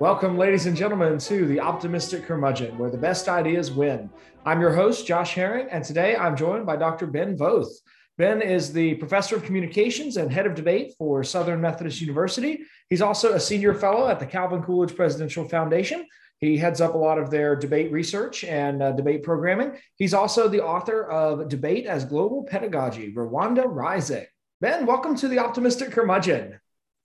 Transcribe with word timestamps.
Welcome, 0.00 0.38
ladies 0.38 0.66
and 0.66 0.76
gentlemen, 0.76 1.18
to 1.18 1.44
the 1.44 1.58
Optimistic 1.58 2.24
Curmudgeon, 2.24 2.78
where 2.78 2.88
the 2.88 2.96
best 2.96 3.28
ideas 3.28 3.72
win. 3.72 4.08
I'm 4.46 4.60
your 4.60 4.72
host, 4.72 5.08
Josh 5.08 5.34
Herring, 5.34 5.66
and 5.72 5.84
today 5.84 6.14
I'm 6.14 6.36
joined 6.36 6.66
by 6.66 6.76
Dr. 6.76 7.08
Ben 7.08 7.36
Voth. 7.36 7.66
Ben 8.16 8.40
is 8.40 8.72
the 8.72 8.94
professor 8.94 9.34
of 9.34 9.42
communications 9.42 10.16
and 10.16 10.32
head 10.32 10.46
of 10.46 10.54
debate 10.54 10.94
for 10.96 11.24
Southern 11.24 11.60
Methodist 11.60 12.00
University. 12.00 12.60
He's 12.88 13.02
also 13.02 13.32
a 13.32 13.40
senior 13.40 13.74
fellow 13.74 14.06
at 14.06 14.20
the 14.20 14.26
Calvin 14.26 14.62
Coolidge 14.62 14.94
Presidential 14.94 15.48
Foundation. 15.48 16.06
He 16.38 16.56
heads 16.56 16.80
up 16.80 16.94
a 16.94 16.98
lot 16.98 17.18
of 17.18 17.32
their 17.32 17.56
debate 17.56 17.90
research 17.90 18.44
and 18.44 18.80
uh, 18.80 18.92
debate 18.92 19.24
programming. 19.24 19.78
He's 19.96 20.14
also 20.14 20.46
the 20.46 20.62
author 20.62 21.10
of 21.10 21.48
Debate 21.48 21.86
as 21.86 22.04
Global 22.04 22.44
Pedagogy, 22.44 23.12
Rwanda 23.12 23.64
Rising. 23.66 24.26
Ben, 24.60 24.86
welcome 24.86 25.16
to 25.16 25.26
the 25.26 25.40
Optimistic 25.40 25.90
Curmudgeon. 25.90 26.60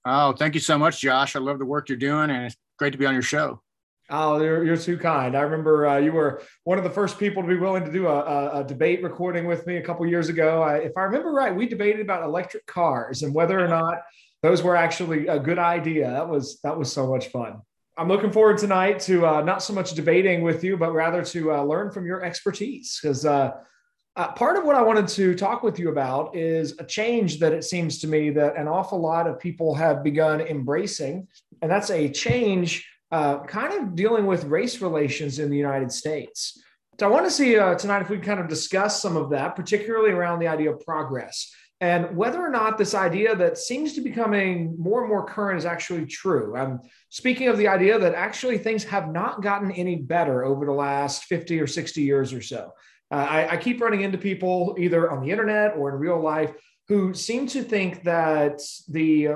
Oh, 0.05 0.33
thank 0.33 0.53
you 0.53 0.61
so 0.61 0.77
much, 0.77 1.01
Josh. 1.01 1.35
I 1.35 1.39
love 1.39 1.57
the 1.57 1.65
work 1.65 1.89
you're 1.89 1.97
doing, 1.97 2.29
and 2.29 2.55
great 2.77 2.91
to 2.91 2.97
be 2.97 3.05
on 3.05 3.13
your 3.13 3.21
show. 3.21 3.61
Oh, 4.09 4.41
you're, 4.41 4.63
you're 4.63 4.77
too 4.77 4.97
kind. 4.97 5.35
I 5.35 5.41
remember 5.41 5.87
uh, 5.87 5.97
you 5.97 6.11
were 6.11 6.41
one 6.65 6.77
of 6.77 6.83
the 6.83 6.89
first 6.89 7.17
people 7.17 7.41
to 7.41 7.47
be 7.47 7.55
willing 7.55 7.85
to 7.85 7.91
do 7.91 8.07
a, 8.07 8.59
a, 8.59 8.63
debate 8.63 9.01
recording 9.01 9.45
with 9.45 9.65
me 9.65 9.77
a 9.77 9.81
couple 9.81 10.05
years 10.05 10.27
ago. 10.27 10.61
I, 10.61 10.77
if 10.77 10.91
I 10.97 11.01
remember 11.03 11.31
right, 11.31 11.55
we 11.55 11.67
debated 11.67 12.01
about 12.01 12.21
electric 12.23 12.65
cars 12.65 13.23
and 13.23 13.33
whether 13.33 13.57
or 13.57 13.67
not 13.67 14.01
those 14.41 14.61
were 14.61 14.75
actually 14.75 15.27
a 15.27 15.39
good 15.39 15.57
idea. 15.57 16.11
That 16.11 16.27
was 16.27 16.59
that 16.63 16.77
was 16.77 16.91
so 16.91 17.07
much 17.07 17.29
fun. 17.29 17.61
I'm 17.97 18.07
looking 18.07 18.31
forward 18.31 18.57
tonight 18.57 18.99
to 19.01 19.25
uh, 19.25 19.41
not 19.41 19.63
so 19.63 19.71
much 19.71 19.93
debating 19.93 20.41
with 20.41 20.63
you, 20.63 20.75
but 20.75 20.91
rather 20.91 21.23
to 21.25 21.53
uh, 21.53 21.63
learn 21.63 21.91
from 21.91 22.05
your 22.05 22.23
expertise 22.23 22.99
because 23.01 23.25
uh, 23.25 23.51
uh, 24.15 24.31
part 24.33 24.57
of 24.57 24.63
what 24.63 24.75
I 24.75 24.81
wanted 24.81 25.07
to 25.09 25.33
talk 25.33 25.63
with 25.63 25.79
you 25.79 25.89
about 25.89 26.35
is 26.35 26.75
a 26.77 26.83
change 26.83 27.39
that 27.39 27.51
it 27.51 27.63
seems 27.63 27.99
to 27.99 28.07
me 28.07 28.29
that 28.31 28.57
an 28.57 28.67
awful 28.67 28.99
lot 28.99 29.25
of 29.25 29.39
people 29.39 29.73
have 29.73 30.03
begun 30.03 30.41
embracing, 30.41 31.27
and 31.63 31.71
that's 31.71 31.89
a 31.89 32.09
change 32.09 32.87
uh, 33.11 33.39
kind 33.45 33.73
of 33.73 33.95
dealing 33.95 34.27
with 34.27 34.43
race 34.43 34.81
relations 34.81 35.39
in 35.39 35.49
the 35.49 35.57
United 35.57 35.91
States. 35.91 36.61
So 36.99 37.07
I 37.07 37.09
want 37.09 37.25
to 37.25 37.31
see 37.31 37.57
uh, 37.57 37.73
tonight 37.75 38.03
if 38.03 38.09
we 38.09 38.19
kind 38.19 38.39
of 38.39 38.47
discuss 38.47 39.01
some 39.01 39.17
of 39.17 39.31
that, 39.31 39.55
particularly 39.55 40.11
around 40.11 40.39
the 40.39 40.47
idea 40.47 40.71
of 40.71 40.79
progress 40.81 41.51
and 41.83 42.15
whether 42.15 42.39
or 42.39 42.49
not 42.49 42.77
this 42.77 42.95
idea 42.95 43.35
that 43.35 43.57
seems 43.57 43.91
to 43.91 44.01
be 44.01 44.09
becoming 44.09 44.73
more 44.79 45.01
and 45.01 45.09
more 45.09 45.25
current 45.25 45.57
is 45.57 45.65
actually 45.65 46.05
true. 46.05 46.55
I'm 46.55 46.79
speaking 47.09 47.49
of 47.49 47.57
the 47.57 47.67
idea 47.67 47.99
that 47.99 48.15
actually 48.15 48.57
things 48.57 48.85
have 48.85 49.11
not 49.11 49.41
gotten 49.41 49.69
any 49.71 49.97
better 49.97 50.45
over 50.45 50.65
the 50.65 50.71
last 50.71 51.25
50 51.25 51.59
or 51.59 51.67
60 51.67 52.01
years 52.01 52.31
or 52.31 52.41
so. 52.41 52.71
Uh, 53.11 53.15
I, 53.15 53.51
I 53.51 53.57
keep 53.57 53.81
running 53.81 53.99
into 53.99 54.17
people 54.17 54.77
either 54.79 55.11
on 55.11 55.25
the 55.25 55.31
internet 55.31 55.75
or 55.75 55.89
in 55.89 55.95
real 55.95 56.21
life 56.21 56.53
who 56.87 57.13
seem 57.13 57.47
to 57.47 57.63
think 57.63 58.03
that 58.03 58.61
the 58.87 59.27
uh, 59.27 59.35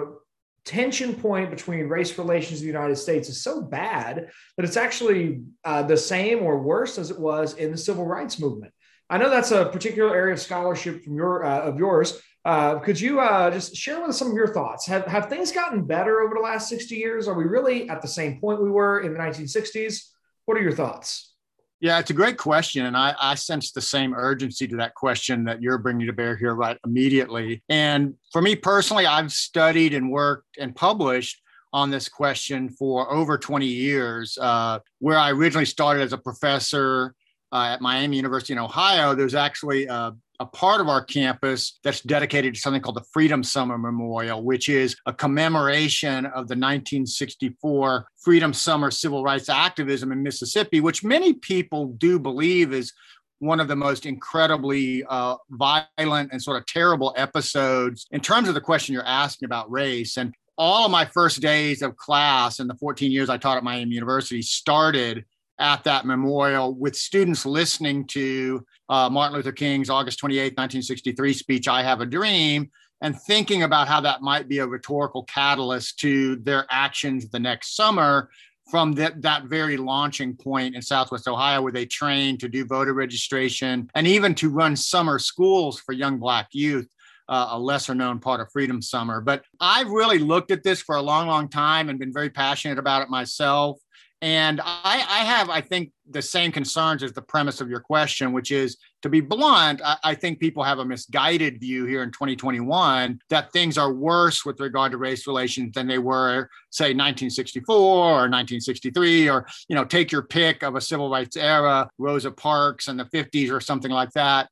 tension 0.68 1.16
point 1.16 1.50
between 1.50 1.88
race 1.88 2.18
relations 2.18 2.60
in 2.60 2.68
the 2.68 2.74
United 2.80 2.98
States 2.98 3.30
is 3.30 3.42
so 3.42 3.62
bad 3.62 4.30
that 4.56 4.66
it's 4.66 4.76
actually 4.76 5.42
uh, 5.64 5.82
the 5.82 5.96
same 5.96 6.44
or 6.44 6.60
worse 6.60 6.98
as 6.98 7.10
it 7.10 7.20
was 7.20 7.54
in 7.54 7.72
the 7.72 7.78
civil 7.78 8.06
rights 8.06 8.38
movement. 8.38 8.74
I 9.10 9.18
know 9.18 9.30
that's 9.30 9.52
a 9.52 9.66
particular 9.66 10.14
area 10.14 10.34
of 10.34 10.42
scholarship 10.42 11.04
from 11.04 11.16
your 11.16 11.46
uh, 11.46 11.62
of 11.62 11.80
yours. 11.80 12.22
Uh, 12.44 12.80
could 12.80 13.00
you 13.00 13.20
uh, 13.20 13.50
just 13.50 13.76
share 13.76 14.00
with 14.00 14.10
us 14.10 14.20
some 14.20 14.30
of 14.30 14.36
your 14.36 14.54
thoughts? 14.54 14.86
Have 14.88 15.06
have 15.06 15.30
things 15.30 15.52
gotten 15.54 15.86
better 15.86 16.20
over 16.22 16.36
the 16.36 16.42
last 16.42 16.68
sixty 16.68 16.96
years? 16.96 17.28
Are 17.28 17.34
we 17.34 17.46
really 17.46 17.90
at 17.90 18.02
the 18.02 18.08
same 18.08 18.40
point 18.42 18.62
we 18.62 18.70
were 18.70 19.00
in 19.00 19.14
the 19.14 19.20
nineteen 19.20 19.48
sixties? 19.48 20.12
What 20.46 20.58
are 20.58 20.62
your 20.62 20.76
thoughts? 20.76 21.37
Yeah, 21.80 22.00
it's 22.00 22.10
a 22.10 22.14
great 22.14 22.38
question. 22.38 22.88
And 22.88 22.98
I, 22.98 23.14
I 23.20 23.36
sense 23.36 23.72
the 23.72 23.82
same 23.82 24.14
urgency 24.16 24.68
to 24.68 24.78
that 24.78 24.96
question 24.96 25.44
that 25.46 25.62
you're 25.62 25.78
bringing 25.78 26.08
to 26.08 26.14
bear 26.14 26.36
here 26.36 26.56
right 26.56 26.78
immediately. 26.86 27.62
And 27.70 28.16
for 28.32 28.42
me 28.42 28.56
personally, 28.56 29.06
I've 29.06 29.32
studied 29.32 29.94
and 29.94 30.12
worked 30.12 30.58
and 30.58 30.76
published 30.76 31.42
on 31.74 31.92
this 31.92 32.10
question 32.10 32.70
for 32.70 33.12
over 33.12 33.38
20 33.38 33.68
years, 33.68 34.38
uh, 34.42 34.80
where 35.00 35.20
I 35.20 35.32
originally 35.32 35.66
started 35.66 36.02
as 36.02 36.14
a 36.14 36.18
professor 36.18 37.14
uh, 37.52 37.74
at 37.74 37.82
Miami 37.82 38.18
University 38.18 38.54
in 38.54 38.60
Ohio. 38.60 39.14
There's 39.14 39.36
actually 39.36 39.86
a 39.86 40.16
a 40.40 40.46
part 40.46 40.80
of 40.80 40.88
our 40.88 41.04
campus 41.04 41.80
that's 41.84 42.02
dedicated 42.02 42.54
to 42.54 42.60
something 42.60 42.82
called 42.82 42.96
the 42.96 43.06
Freedom 43.12 43.44
Summer 43.44 43.78
Memorial, 43.78 44.44
which 44.44 44.70
is 44.70 44.96
a 45.06 45.14
commemoration 45.14 46.26
of 46.28 46.48
the 46.48 46.56
1964 46.56 48.08
Freedom 48.18 48.54
Summer 48.54 48.92
civil 48.92 49.24
rights 49.24 49.50
activism 49.50 50.12
in 50.12 50.22
Mississippi, 50.22 50.80
which 50.80 51.04
many 51.04 51.34
people 51.34 51.88
do 51.98 52.20
believe 52.20 52.72
is 52.72 52.94
one 53.40 53.60
of 53.60 53.68
the 53.68 53.76
most 53.76 54.06
incredibly 54.06 55.04
uh, 55.10 55.36
violent 55.52 56.32
and 56.32 56.42
sort 56.42 56.58
of 56.58 56.66
terrible 56.66 57.14
episodes 57.18 58.08
in 58.12 58.20
terms 58.20 58.48
of 58.48 58.56
the 58.56 58.62
question 58.62 58.94
you're 58.94 59.06
asking 59.06 59.46
about 59.46 59.70
race. 59.72 60.18
And 60.18 60.34
all 60.58 60.86
of 60.86 60.92
my 60.92 61.06
first 61.06 61.40
days 61.40 61.82
of 61.82 61.96
class 61.98 62.60
in 62.60 62.68
the 62.68 62.76
14 62.76 63.12
years 63.12 63.30
I 63.30 63.38
taught 63.38 63.58
at 63.58 63.64
Miami 63.64 63.94
University 63.94 64.42
started 64.42 65.26
at 65.60 65.84
that 65.84 66.06
memorial 66.06 66.74
with 66.74 66.96
students 66.96 67.46
listening 67.46 68.06
to 68.06 68.66
uh, 68.90 69.10
Martin 69.10 69.36
Luther 69.36 69.52
King's 69.52 69.90
August 69.90 70.20
28, 70.20 70.54
1963 70.58 71.34
speech, 71.34 71.68
I 71.68 71.84
Have 71.84 72.02
a 72.02 72.06
Dream, 72.06 72.72
and 73.02 73.20
thinking 73.22 73.64
about 73.64 73.88
how 73.88 74.02
that 74.02 74.22
might 74.22 74.48
be 74.48 74.60
a 74.60 74.68
rhetorical 74.68 75.24
catalyst 75.24 76.00
to 76.00 76.38
their 76.38 76.66
actions 76.70 77.30
the 77.30 77.40
next 77.40 77.76
summer 77.76 78.30
from 78.70 78.94
that, 78.94 79.22
that 79.22 79.46
very 79.46 79.78
launching 79.78 80.36
point 80.36 80.76
in 80.76 80.82
Southwest 80.82 81.28
Ohio, 81.28 81.62
where 81.62 81.72
they 81.72 81.86
trained 81.86 82.40
to 82.42 82.50
do 82.50 82.66
voter 82.66 82.94
registration 82.94 83.90
and 83.96 84.08
even 84.08 84.36
to 84.36 84.50
run 84.50 84.76
summer 84.76 85.20
schools 85.20 85.80
for 85.80 85.94
young 85.94 86.18
Black 86.18 86.48
youth. 86.52 86.88
Uh, 87.30 87.50
a 87.52 87.60
lesser 87.60 87.94
known 87.94 88.20
part 88.20 88.40
of 88.40 88.50
Freedom 88.54 88.82
Summer. 88.82 89.20
But 89.20 89.44
I've 89.60 89.90
really 89.90 90.18
looked 90.18 90.50
at 90.50 90.64
this 90.64 90.82
for 90.82 90.96
a 90.96 91.02
long, 91.02 91.28
long 91.28 91.50
time 91.50 91.90
and 91.90 92.00
been 92.00 92.14
very 92.14 92.30
passionate 92.30 92.80
about 92.80 93.02
it 93.02 93.10
myself. 93.10 93.82
And 94.22 94.60
I, 94.62 95.06
I, 95.08 95.26
have, 95.26 95.52
I 95.52 95.62
think, 95.62 95.92
the 96.10 96.24
same 96.24 96.52
concerns 96.52 97.04
as 97.04 97.14
the 97.14 97.22
premise 97.22 97.62
of 97.62 97.70
your 97.70 97.80
question, 97.80 98.34
which 98.34 98.52
is 98.52 98.78
to 99.04 99.10
be 99.10 99.22
blunt, 99.22 99.80
I, 99.86 99.98
I, 100.04 100.16
think 100.16 100.40
people 100.40 100.64
have 100.64 100.80
a 100.80 100.86
misguided 100.86 101.60
view 101.60 101.86
here 101.86 102.02
in 102.02 102.12
2021 102.12 103.20
that 103.30 103.54
things 103.54 103.78
are 103.78 103.94
worse 103.94 104.44
with 104.44 104.60
regard 104.60 104.92
to 104.94 104.98
race 104.98 105.28
relations 105.28 105.74
than 105.74 105.86
they 105.86 106.00
were, 106.00 106.50
say, 106.72 106.86
1964 106.86 107.76
or 107.76 108.12
1963, 108.12 109.30
or, 109.30 109.46
you 109.68 109.76
know, 109.76 109.86
take 109.86 110.12
your 110.12 110.24
pick 110.24 110.64
of 110.64 110.76
a 110.76 110.82
civil 110.82 111.12
rights 111.12 111.38
era, 111.38 111.88
Rosa 112.00 112.32
Parks 112.32 112.88
and 112.88 113.00
the 113.00 113.06
50s 113.06 113.52
or 113.52 113.62
something 113.62 113.92
like 113.92 114.12
that. 114.14 114.50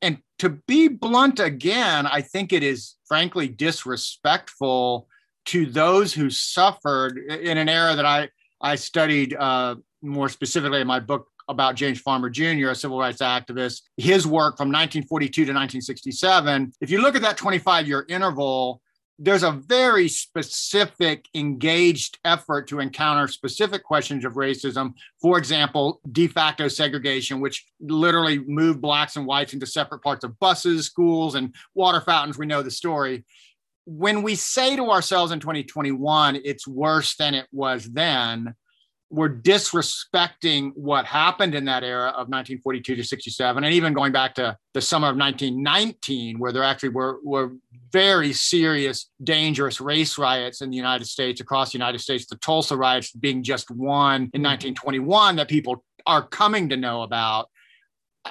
And 0.00 0.18
to 0.38 0.50
be 0.66 0.88
blunt 0.88 1.38
again, 1.38 2.06
I 2.06 2.22
think 2.22 2.54
it 2.54 2.62
is 2.62 2.94
frankly 3.06 3.48
disrespectful 3.48 5.06
to 5.46 5.66
those 5.66 6.14
who 6.14 6.30
suffered 6.30 7.18
in 7.18 7.58
an 7.58 7.68
era 7.68 7.94
that 7.94 8.06
I 8.06 8.30
I 8.60 8.76
studied 8.76 9.34
uh, 9.34 9.76
more 10.02 10.28
specifically 10.28 10.80
in 10.80 10.86
my 10.86 11.00
book 11.00 11.28
about 11.48 11.76
James 11.76 12.00
Farmer 12.00 12.28
Jr., 12.30 12.70
a 12.70 12.74
civil 12.74 12.98
rights 12.98 13.22
activist, 13.22 13.82
his 13.96 14.26
work 14.26 14.56
from 14.56 14.68
1942 14.68 15.32
to 15.32 15.52
1967. 15.52 16.72
If 16.80 16.90
you 16.90 17.00
look 17.00 17.14
at 17.14 17.22
that 17.22 17.36
25 17.36 17.86
year 17.86 18.04
interval, 18.08 18.80
there's 19.18 19.44
a 19.44 19.52
very 19.52 20.08
specific, 20.08 21.26
engaged 21.34 22.18
effort 22.24 22.68
to 22.68 22.80
encounter 22.80 23.28
specific 23.28 23.82
questions 23.82 24.24
of 24.24 24.34
racism. 24.34 24.92
For 25.22 25.38
example, 25.38 26.00
de 26.12 26.26
facto 26.26 26.68
segregation, 26.68 27.40
which 27.40 27.64
literally 27.80 28.40
moved 28.40 28.82
blacks 28.82 29.16
and 29.16 29.26
whites 29.26 29.54
into 29.54 29.66
separate 29.66 30.02
parts 30.02 30.24
of 30.24 30.38
buses, 30.38 30.86
schools, 30.86 31.34
and 31.34 31.54
water 31.74 32.00
fountains. 32.00 32.36
We 32.36 32.46
know 32.46 32.62
the 32.62 32.70
story 32.70 33.24
when 33.86 34.22
we 34.22 34.34
say 34.34 34.76
to 34.76 34.90
ourselves 34.90 35.32
in 35.32 35.40
2021, 35.40 36.40
it's 36.44 36.66
worse 36.66 37.14
than 37.16 37.34
it 37.34 37.46
was 37.52 37.84
then, 37.84 38.54
we're 39.08 39.30
disrespecting 39.30 40.72
what 40.74 41.04
happened 41.04 41.54
in 41.54 41.66
that 41.66 41.84
era 41.84 42.08
of 42.08 42.28
1942 42.28 42.96
to 42.96 43.04
67, 43.04 43.62
and 43.62 43.72
even 43.72 43.92
going 43.92 44.10
back 44.10 44.34
to 44.34 44.56
the 44.74 44.80
summer 44.80 45.08
of 45.08 45.16
1919, 45.16 46.40
where 46.40 46.50
there 46.52 46.64
actually 46.64 46.88
were, 46.88 47.20
were 47.22 47.52
very 47.92 48.32
serious, 48.32 49.08
dangerous 49.22 49.80
race 49.80 50.18
riots 50.18 50.60
in 50.60 50.70
the 50.70 50.76
United 50.76 51.04
States, 51.04 51.40
across 51.40 51.70
the 51.70 51.78
United 51.78 52.00
States, 52.00 52.26
the 52.26 52.36
Tulsa 52.36 52.76
riots 52.76 53.12
being 53.12 53.44
just 53.44 53.70
one 53.70 54.22
in 54.22 54.42
mm-hmm. 54.42 54.74
1921 54.74 55.36
that 55.36 55.48
people 55.48 55.84
are 56.04 56.26
coming 56.26 56.68
to 56.70 56.76
know 56.76 57.02
about. 57.02 57.48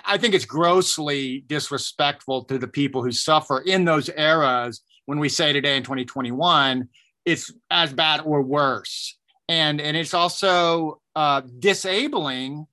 I 0.06 0.18
think 0.18 0.34
it's 0.34 0.44
grossly 0.44 1.46
disrespectful 1.48 2.44
to 2.46 2.58
the 2.58 2.68
people 2.68 3.02
who 3.02 3.14
suffer 3.14 3.60
in 3.60 3.86
those 3.86 4.10
eras 4.10 4.82
when 5.06 5.20
we 5.20 5.30
say 5.30 5.54
today 5.54 5.78
in 5.78 5.84
2021 5.84 6.90
it's 7.26 7.52
as 7.72 7.92
bad 7.92 8.22
or 8.22 8.42
worse. 8.42 9.18
And 9.50 9.82
and 9.82 9.98
it's 9.98 10.14
also 10.14 11.02
uh, 11.16 11.42
disabling 11.60 12.68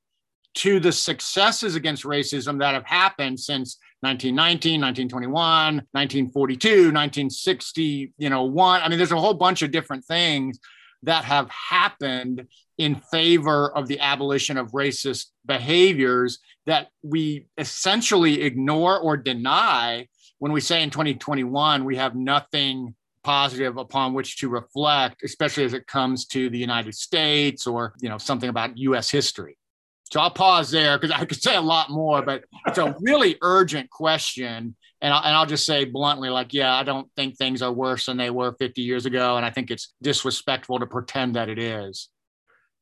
to 0.55 0.79
the 0.79 0.93
successes 0.93 1.75
against 1.75 2.05
racism 2.05 2.61
that 2.61 2.75
have 2.75 2.85
happened 2.85 3.41
since 3.41 3.79
1919 4.01 4.81
1921 4.81 5.33
1942 5.93 6.69
1960 6.93 8.13
you 8.19 8.29
know 8.29 8.43
one 8.43 8.83
i 8.83 8.89
mean 8.89 8.99
there's 8.99 9.13
a 9.13 9.19
whole 9.19 9.33
bunch 9.33 9.63
of 9.63 9.71
different 9.71 10.05
things 10.05 10.59
that 11.05 11.25
have 11.25 11.49
happened 11.49 12.47
in 12.77 12.97
favor 12.97 13.75
of 13.75 13.89
the 13.89 13.99
abolition 14.01 14.59
of 14.59 14.73
racist 14.73 15.29
behaviors 15.47 16.39
that 16.67 16.89
we 17.03 17.47
essentially 17.57 18.43
ignore 18.43 18.99
or 18.99 19.17
deny 19.17 20.07
when 20.43 20.51
we 20.51 20.61
say 20.61 20.83
in 20.83 20.91
2021 20.91 21.85
we 21.85 21.95
have 21.95 22.17
nothing 22.17 22.97
positive 23.23 23.77
upon 23.77 24.13
which 24.13 24.39
to 24.39 24.49
reflect, 24.49 25.23
especially 25.23 25.63
as 25.63 25.73
it 25.73 25.87
comes 25.87 26.27
to 26.27 26.51
the 26.51 26.59
United 26.59 26.97
States 26.97 27.65
or 27.65 27.95
you 28.01 28.09
know 28.09 28.19
something 28.19 28.49
about 28.51 28.77
U.S. 28.77 29.09
history. 29.09 29.57
So 30.11 30.19
I'll 30.19 30.33
pause 30.33 30.73
there 30.73 30.99
because 30.99 31.13
I 31.13 31.27
could 31.27 31.41
say 31.41 31.55
a 31.55 31.61
lot 31.61 31.91
more, 31.91 32.23
but 32.23 32.43
it's 32.67 32.79
a 32.79 32.93
really 33.01 33.37
urgent 33.41 33.89
question. 33.89 34.75
And 35.01 35.15
I'll, 35.15 35.23
and 35.23 35.37
I'll 35.37 35.47
just 35.47 35.65
say 35.65 35.85
bluntly, 35.85 36.29
like, 36.29 36.53
yeah, 36.53 36.75
I 36.75 36.83
don't 36.83 37.09
think 37.15 37.37
things 37.37 37.63
are 37.63 37.73
worse 37.73 38.07
than 38.07 38.17
they 38.17 38.31
were 38.31 38.57
50 38.59 38.83
years 38.83 39.07
ago. 39.07 39.37
And 39.37 39.47
I 39.47 39.51
think 39.51 39.71
it's 39.71 39.95
disrespectful 40.03 40.81
to 40.81 40.87
pretend 40.87 41.37
that 41.37 41.51
it 41.51 41.61
is. 41.61 42.09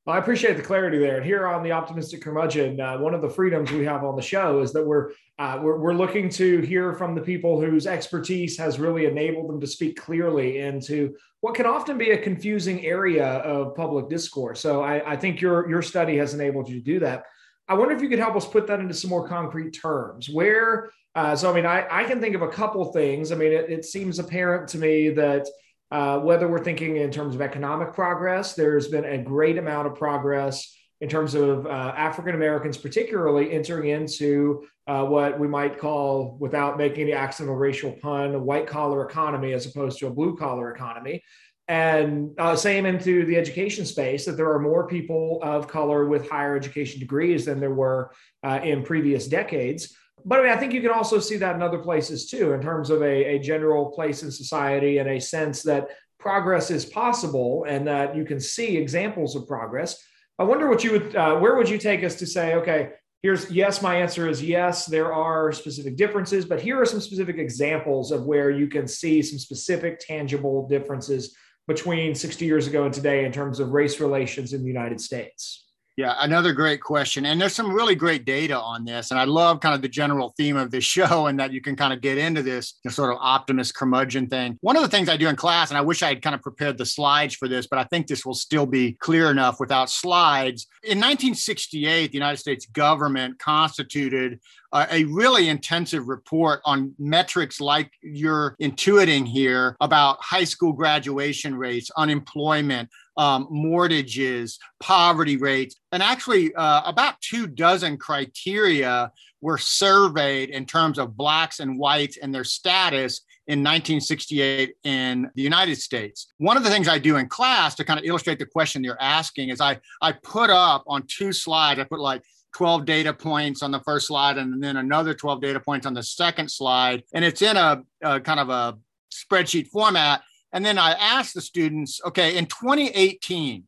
Well, 0.06 0.16
I 0.16 0.18
appreciate 0.18 0.56
the 0.56 0.62
clarity 0.62 0.98
there. 0.98 1.18
And 1.18 1.26
here 1.26 1.46
on 1.46 1.62
the 1.62 1.72
Optimistic 1.72 2.22
Curmudgeon, 2.22 2.80
uh, 2.80 2.98
one 2.98 3.12
of 3.12 3.20
the 3.20 3.28
freedoms 3.28 3.70
we 3.70 3.84
have 3.84 4.02
on 4.02 4.16
the 4.16 4.22
show 4.22 4.60
is 4.60 4.72
that 4.72 4.84
we're, 4.84 5.10
uh, 5.38 5.60
we're, 5.62 5.76
we're 5.78 5.92
looking 5.92 6.30
to 6.30 6.60
hear 6.62 6.94
from 6.94 7.14
the 7.14 7.20
people 7.20 7.60
whose 7.60 7.86
expertise 7.86 8.56
has 8.56 8.80
really 8.80 9.04
enabled 9.04 9.50
them 9.50 9.60
to 9.60 9.66
speak 9.66 10.00
clearly 10.00 10.60
into 10.60 11.14
what 11.42 11.54
can 11.54 11.66
often 11.66 11.98
be 11.98 12.12
a 12.12 12.18
confusing 12.18 12.84
area 12.86 13.26
of 13.26 13.74
public 13.76 14.08
discourse. 14.08 14.58
So 14.60 14.82
I, 14.82 15.12
I 15.12 15.16
think 15.16 15.42
your 15.42 15.68
your 15.68 15.82
study 15.82 16.16
has 16.16 16.32
enabled 16.32 16.70
you 16.70 16.78
to 16.78 16.84
do 16.84 16.98
that. 17.00 17.24
I 17.68 17.74
wonder 17.74 17.94
if 17.94 18.02
you 18.02 18.08
could 18.08 18.18
help 18.18 18.36
us 18.36 18.46
put 18.46 18.66
that 18.68 18.80
into 18.80 18.94
some 18.94 19.10
more 19.10 19.28
concrete 19.28 19.72
terms. 19.72 20.28
Where, 20.30 20.90
uh, 21.14 21.36
so 21.36 21.50
I 21.50 21.54
mean, 21.54 21.66
I, 21.66 21.86
I 21.90 22.04
can 22.04 22.20
think 22.20 22.34
of 22.34 22.42
a 22.42 22.48
couple 22.48 22.84
things. 22.92 23.32
I 23.32 23.36
mean, 23.36 23.52
it, 23.52 23.70
it 23.70 23.84
seems 23.84 24.18
apparent 24.18 24.66
to 24.70 24.78
me 24.78 25.10
that 25.10 25.46
uh, 25.90 26.18
whether 26.20 26.46
we're 26.48 26.64
thinking 26.64 26.96
in 26.96 27.10
terms 27.10 27.34
of 27.34 27.40
economic 27.40 27.92
progress, 27.92 28.54
there's 28.54 28.88
been 28.88 29.04
a 29.04 29.18
great 29.18 29.58
amount 29.58 29.86
of 29.86 29.94
progress 29.94 30.76
in 31.00 31.08
terms 31.08 31.34
of 31.34 31.66
uh, 31.66 31.94
African 31.96 32.34
Americans, 32.34 32.76
particularly 32.76 33.52
entering 33.52 33.88
into 33.88 34.66
uh, 34.86 35.04
what 35.04 35.38
we 35.38 35.48
might 35.48 35.78
call, 35.78 36.36
without 36.38 36.76
making 36.76 37.02
any 37.02 37.12
accidental 37.12 37.56
racial 37.56 37.92
pun, 37.92 38.34
a 38.34 38.38
white 38.38 38.66
collar 38.66 39.06
economy 39.06 39.52
as 39.52 39.66
opposed 39.66 39.98
to 39.98 40.06
a 40.06 40.10
blue 40.10 40.36
collar 40.36 40.72
economy. 40.72 41.22
And 41.68 42.30
uh, 42.38 42.56
same 42.56 42.84
into 42.84 43.24
the 43.24 43.36
education 43.36 43.86
space 43.86 44.24
that 44.24 44.36
there 44.36 44.52
are 44.52 44.58
more 44.58 44.88
people 44.88 45.38
of 45.42 45.68
color 45.68 46.06
with 46.06 46.28
higher 46.28 46.56
education 46.56 46.98
degrees 46.98 47.44
than 47.44 47.60
there 47.60 47.72
were 47.72 48.10
uh, 48.42 48.58
in 48.62 48.82
previous 48.82 49.28
decades. 49.28 49.96
But 50.24 50.40
I 50.40 50.42
mean, 50.42 50.52
I 50.52 50.56
think 50.56 50.72
you 50.72 50.80
can 50.80 50.90
also 50.90 51.18
see 51.18 51.36
that 51.36 51.54
in 51.54 51.62
other 51.62 51.78
places 51.78 52.28
too, 52.28 52.52
in 52.52 52.60
terms 52.60 52.90
of 52.90 53.02
a, 53.02 53.36
a 53.36 53.38
general 53.38 53.90
place 53.90 54.22
in 54.22 54.30
society 54.30 54.98
and 54.98 55.08
a 55.08 55.20
sense 55.20 55.62
that 55.62 55.88
progress 56.18 56.70
is 56.70 56.84
possible 56.84 57.64
and 57.68 57.86
that 57.86 58.14
you 58.14 58.24
can 58.24 58.40
see 58.40 58.76
examples 58.76 59.34
of 59.34 59.46
progress. 59.46 60.02
I 60.38 60.44
wonder 60.44 60.68
what 60.68 60.84
you 60.84 60.92
would, 60.92 61.16
uh, 61.16 61.38
where 61.38 61.56
would 61.56 61.68
you 61.68 61.78
take 61.78 62.04
us 62.04 62.16
to 62.16 62.26
say, 62.26 62.54
okay, 62.54 62.90
here's 63.22 63.50
yes, 63.50 63.82
my 63.82 63.96
answer 63.96 64.28
is 64.28 64.42
yes, 64.42 64.86
there 64.86 65.12
are 65.12 65.52
specific 65.52 65.96
differences, 65.96 66.44
but 66.44 66.60
here 66.60 66.80
are 66.80 66.86
some 66.86 67.00
specific 67.00 67.38
examples 67.38 68.12
of 68.12 68.24
where 68.24 68.50
you 68.50 68.66
can 68.66 68.86
see 68.86 69.22
some 69.22 69.38
specific 69.38 69.98
tangible 69.98 70.66
differences 70.68 71.34
between 71.66 72.14
60 72.14 72.44
years 72.44 72.66
ago 72.66 72.84
and 72.84 72.94
today 72.94 73.24
in 73.24 73.32
terms 73.32 73.60
of 73.60 73.70
race 73.70 74.00
relations 74.00 74.52
in 74.52 74.62
the 74.62 74.68
United 74.68 75.00
States. 75.00 75.69
Yeah, 75.96 76.14
another 76.20 76.52
great 76.52 76.80
question. 76.80 77.26
And 77.26 77.40
there's 77.40 77.54
some 77.54 77.72
really 77.72 77.94
great 77.94 78.24
data 78.24 78.58
on 78.58 78.84
this. 78.84 79.10
And 79.10 79.20
I 79.20 79.24
love 79.24 79.60
kind 79.60 79.74
of 79.74 79.82
the 79.82 79.88
general 79.88 80.32
theme 80.36 80.56
of 80.56 80.70
this 80.70 80.84
show 80.96 81.26
and 81.26 81.38
that 81.40 81.52
you 81.52 81.60
can 81.60 81.76
kind 81.76 81.92
of 81.92 82.00
get 82.00 82.16
into 82.16 82.42
this 82.42 82.74
sort 82.88 83.12
of 83.12 83.18
optimist 83.20 83.74
curmudgeon 83.74 84.28
thing. 84.28 84.56
One 84.60 84.76
of 84.76 84.82
the 84.82 84.88
things 84.88 85.08
I 85.08 85.16
do 85.16 85.28
in 85.28 85.36
class, 85.36 85.70
and 85.70 85.78
I 85.78 85.82
wish 85.82 86.02
I 86.02 86.08
had 86.08 86.22
kind 86.22 86.34
of 86.34 86.42
prepared 86.42 86.78
the 86.78 86.86
slides 86.86 87.34
for 87.34 87.48
this, 87.48 87.66
but 87.66 87.78
I 87.78 87.84
think 87.84 88.06
this 88.06 88.24
will 88.24 88.34
still 88.34 88.66
be 88.66 88.92
clear 88.92 89.30
enough 89.30 89.60
without 89.60 89.90
slides. 89.90 90.66
In 90.82 90.98
1968, 90.98 92.10
the 92.10 92.16
United 92.16 92.38
States 92.38 92.66
government 92.66 93.38
constituted 93.38 94.40
a 94.72 95.04
really 95.04 95.48
intensive 95.48 96.08
report 96.08 96.60
on 96.64 96.94
metrics 96.98 97.60
like 97.60 97.90
you're 98.02 98.56
intuiting 98.60 99.26
here 99.26 99.76
about 99.80 100.18
high 100.20 100.44
school 100.44 100.72
graduation 100.72 101.56
rates, 101.56 101.90
unemployment, 101.96 102.88
um, 103.16 103.48
mortgages, 103.50 104.58
poverty 104.78 105.36
rates, 105.36 105.76
and 105.92 106.02
actually 106.02 106.54
uh, 106.54 106.82
about 106.86 107.20
two 107.20 107.46
dozen 107.46 107.96
criteria 107.96 109.10
were 109.40 109.58
surveyed 109.58 110.50
in 110.50 110.66
terms 110.66 110.98
of 110.98 111.16
blacks 111.16 111.60
and 111.60 111.78
whites 111.78 112.18
and 112.18 112.34
their 112.34 112.44
status 112.44 113.22
in 113.46 113.60
1968 113.60 114.74
in 114.84 115.28
the 115.34 115.42
United 115.42 115.76
States. 115.76 116.32
One 116.38 116.56
of 116.56 116.62
the 116.62 116.70
things 116.70 116.86
I 116.86 116.98
do 116.98 117.16
in 117.16 117.28
class 117.28 117.74
to 117.76 117.84
kind 117.84 117.98
of 117.98 118.06
illustrate 118.06 118.38
the 118.38 118.46
question 118.46 118.84
you're 118.84 119.00
asking 119.00 119.48
is 119.48 119.60
I, 119.60 119.80
I 120.00 120.12
put 120.12 120.50
up 120.50 120.84
on 120.86 121.04
two 121.08 121.32
slides, 121.32 121.80
I 121.80 121.84
put 121.84 122.00
like 122.00 122.22
12 122.54 122.84
data 122.84 123.12
points 123.12 123.62
on 123.62 123.70
the 123.70 123.80
first 123.80 124.06
slide 124.06 124.38
and 124.38 124.62
then 124.62 124.76
another 124.76 125.14
12 125.14 125.40
data 125.40 125.60
points 125.60 125.86
on 125.86 125.94
the 125.94 126.02
second 126.02 126.50
slide. 126.50 127.02
And 127.14 127.24
it's 127.24 127.42
in 127.42 127.56
a, 127.56 127.82
a 128.02 128.20
kind 128.20 128.40
of 128.40 128.48
a 128.50 128.78
spreadsheet 129.12 129.68
format. 129.68 130.22
And 130.52 130.64
then 130.64 130.78
I 130.78 130.92
asked 130.92 131.34
the 131.34 131.40
students, 131.40 132.00
okay, 132.04 132.36
in 132.36 132.46
2018, 132.46 133.64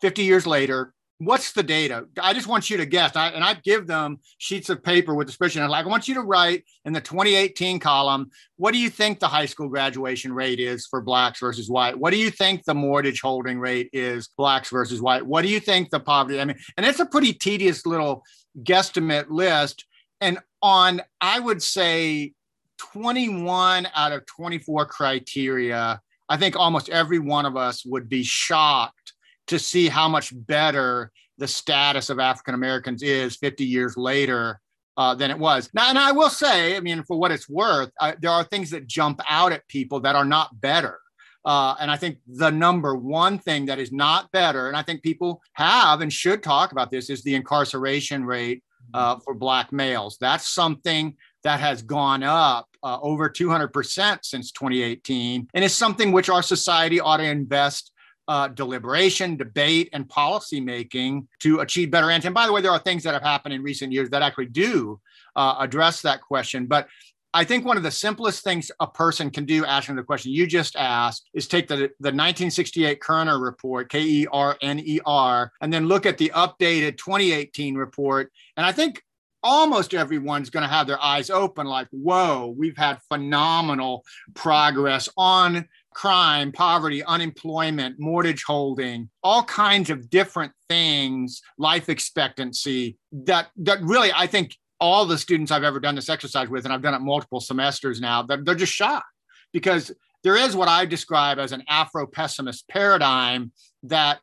50 0.00 0.22
years 0.22 0.46
later, 0.46 0.93
what's 1.18 1.52
the 1.52 1.62
data? 1.62 2.06
I 2.20 2.34
just 2.34 2.46
want 2.46 2.68
you 2.68 2.76
to 2.76 2.86
guess. 2.86 3.14
I, 3.14 3.28
and 3.28 3.44
I 3.44 3.54
give 3.54 3.86
them 3.86 4.18
sheets 4.38 4.68
of 4.68 4.82
paper 4.82 5.14
with 5.14 5.28
the 5.28 5.32
spreadsheet. 5.32 5.62
I'm 5.62 5.70
like, 5.70 5.86
I 5.86 5.88
want 5.88 6.08
you 6.08 6.14
to 6.14 6.22
write 6.22 6.64
in 6.84 6.92
the 6.92 7.00
2018 7.00 7.78
column, 7.78 8.30
what 8.56 8.72
do 8.72 8.78
you 8.78 8.90
think 8.90 9.20
the 9.20 9.28
high 9.28 9.46
school 9.46 9.68
graduation 9.68 10.32
rate 10.32 10.60
is 10.60 10.86
for 10.86 11.00
blacks 11.00 11.40
versus 11.40 11.70
white? 11.70 11.96
What 11.96 12.10
do 12.10 12.16
you 12.16 12.30
think 12.30 12.64
the 12.64 12.74
mortgage 12.74 13.20
holding 13.20 13.58
rate 13.58 13.90
is 13.92 14.28
blacks 14.36 14.70
versus 14.70 15.00
white? 15.00 15.24
What 15.24 15.42
do 15.42 15.48
you 15.48 15.60
think 15.60 15.90
the 15.90 16.00
poverty? 16.00 16.40
I 16.40 16.44
mean, 16.44 16.58
and 16.76 16.84
it's 16.84 17.00
a 17.00 17.06
pretty 17.06 17.32
tedious 17.32 17.86
little 17.86 18.24
guesstimate 18.62 19.26
list. 19.30 19.84
And 20.20 20.38
on, 20.62 21.00
I 21.20 21.38
would 21.38 21.62
say 21.62 22.32
21 22.78 23.88
out 23.94 24.12
of 24.12 24.26
24 24.26 24.86
criteria, 24.86 26.00
I 26.28 26.36
think 26.36 26.56
almost 26.56 26.88
every 26.88 27.18
one 27.18 27.46
of 27.46 27.56
us 27.56 27.84
would 27.84 28.08
be 28.08 28.22
shocked 28.22 29.13
to 29.48 29.58
see 29.58 29.88
how 29.88 30.08
much 30.08 30.32
better 30.34 31.10
the 31.38 31.48
status 31.48 32.10
of 32.10 32.18
African 32.18 32.54
Americans 32.54 33.02
is 33.02 33.36
50 33.36 33.64
years 33.64 33.96
later 33.96 34.60
uh, 34.96 35.14
than 35.14 35.30
it 35.30 35.38
was. 35.38 35.68
Now, 35.74 35.88
and 35.88 35.98
I 35.98 36.12
will 36.12 36.30
say, 36.30 36.76
I 36.76 36.80
mean, 36.80 37.02
for 37.02 37.18
what 37.18 37.32
it's 37.32 37.48
worth, 37.48 37.90
I, 38.00 38.14
there 38.20 38.30
are 38.30 38.44
things 38.44 38.70
that 38.70 38.86
jump 38.86 39.20
out 39.28 39.52
at 39.52 39.66
people 39.68 40.00
that 40.00 40.14
are 40.14 40.24
not 40.24 40.60
better. 40.60 40.98
Uh, 41.44 41.74
and 41.78 41.90
I 41.90 41.96
think 41.96 42.18
the 42.26 42.50
number 42.50 42.94
one 42.94 43.38
thing 43.38 43.66
that 43.66 43.78
is 43.78 43.92
not 43.92 44.30
better, 44.32 44.68
and 44.68 44.76
I 44.76 44.82
think 44.82 45.02
people 45.02 45.42
have 45.54 46.00
and 46.00 46.12
should 46.12 46.42
talk 46.42 46.72
about 46.72 46.90
this, 46.90 47.10
is 47.10 47.22
the 47.22 47.34
incarceration 47.34 48.24
rate 48.24 48.62
uh, 48.94 49.18
for 49.18 49.34
Black 49.34 49.72
males. 49.72 50.16
That's 50.20 50.48
something 50.48 51.16
that 51.42 51.60
has 51.60 51.82
gone 51.82 52.22
up 52.22 52.68
uh, 52.82 52.98
over 53.02 53.28
200% 53.28 54.18
since 54.22 54.52
2018 54.52 55.48
and 55.52 55.64
is 55.64 55.74
something 55.74 56.12
which 56.12 56.30
our 56.30 56.42
society 56.42 57.00
ought 57.00 57.18
to 57.18 57.24
invest 57.24 57.92
uh, 58.28 58.48
deliberation, 58.48 59.36
debate, 59.36 59.88
and 59.92 60.08
policy 60.08 60.60
making 60.60 61.28
to 61.40 61.60
achieve 61.60 61.90
better 61.90 62.10
ends. 62.10 62.26
And 62.26 62.34
by 62.34 62.46
the 62.46 62.52
way, 62.52 62.60
there 62.60 62.70
are 62.70 62.78
things 62.78 63.02
that 63.04 63.14
have 63.14 63.22
happened 63.22 63.54
in 63.54 63.62
recent 63.62 63.92
years 63.92 64.10
that 64.10 64.22
actually 64.22 64.46
do 64.46 65.00
uh, 65.36 65.56
address 65.58 66.02
that 66.02 66.20
question. 66.20 66.66
But 66.66 66.88
I 67.34 67.42
think 67.42 67.64
one 67.64 67.76
of 67.76 67.82
the 67.82 67.90
simplest 67.90 68.44
things 68.44 68.70
a 68.78 68.86
person 68.86 69.28
can 69.28 69.44
do 69.44 69.64
asking 69.66 69.96
the 69.96 70.04
question 70.04 70.30
you 70.30 70.46
just 70.46 70.76
asked 70.76 71.28
is 71.34 71.48
take 71.48 71.66
the, 71.66 71.76
the 71.76 72.12
1968 72.12 73.00
Kerner 73.00 73.40
report, 73.40 73.90
K 73.90 74.00
E 74.00 74.26
R 74.30 74.56
N 74.62 74.78
E 74.78 75.00
R, 75.04 75.50
and 75.60 75.72
then 75.72 75.88
look 75.88 76.06
at 76.06 76.16
the 76.16 76.30
updated 76.34 76.96
2018 76.96 77.74
report. 77.74 78.30
And 78.56 78.64
I 78.64 78.70
think 78.70 79.02
almost 79.42 79.94
everyone's 79.94 80.48
going 80.48 80.62
to 80.62 80.72
have 80.72 80.86
their 80.86 81.02
eyes 81.02 81.28
open 81.28 81.66
like, 81.66 81.88
whoa, 81.90 82.54
we've 82.56 82.76
had 82.76 83.02
phenomenal 83.08 84.04
progress 84.34 85.08
on 85.16 85.68
crime, 85.94 86.52
poverty, 86.52 87.02
unemployment, 87.04 87.96
mortgage 87.98 88.44
holding, 88.44 89.08
all 89.22 89.44
kinds 89.44 89.90
of 89.90 90.10
different 90.10 90.52
things, 90.68 91.40
life 91.56 91.88
expectancy 91.88 92.98
that 93.12 93.48
that 93.56 93.80
really 93.82 94.10
I 94.14 94.26
think 94.26 94.56
all 94.80 95.06
the 95.06 95.16
students 95.16 95.50
I've 95.50 95.64
ever 95.64 95.80
done 95.80 95.94
this 95.94 96.08
exercise 96.08 96.48
with, 96.48 96.64
and 96.64 96.74
I've 96.74 96.82
done 96.82 96.94
it 96.94 97.00
multiple 97.00 97.40
semesters 97.40 98.00
now, 98.00 98.22
they're, 98.22 98.42
they're 98.42 98.54
just 98.54 98.72
shocked 98.72 99.06
because 99.52 99.92
there 100.24 100.36
is 100.36 100.56
what 100.56 100.68
I 100.68 100.84
describe 100.84 101.38
as 101.38 101.52
an 101.52 101.62
Afro 101.68 102.06
pessimist 102.06 102.68
paradigm 102.68 103.52
that 103.84 104.18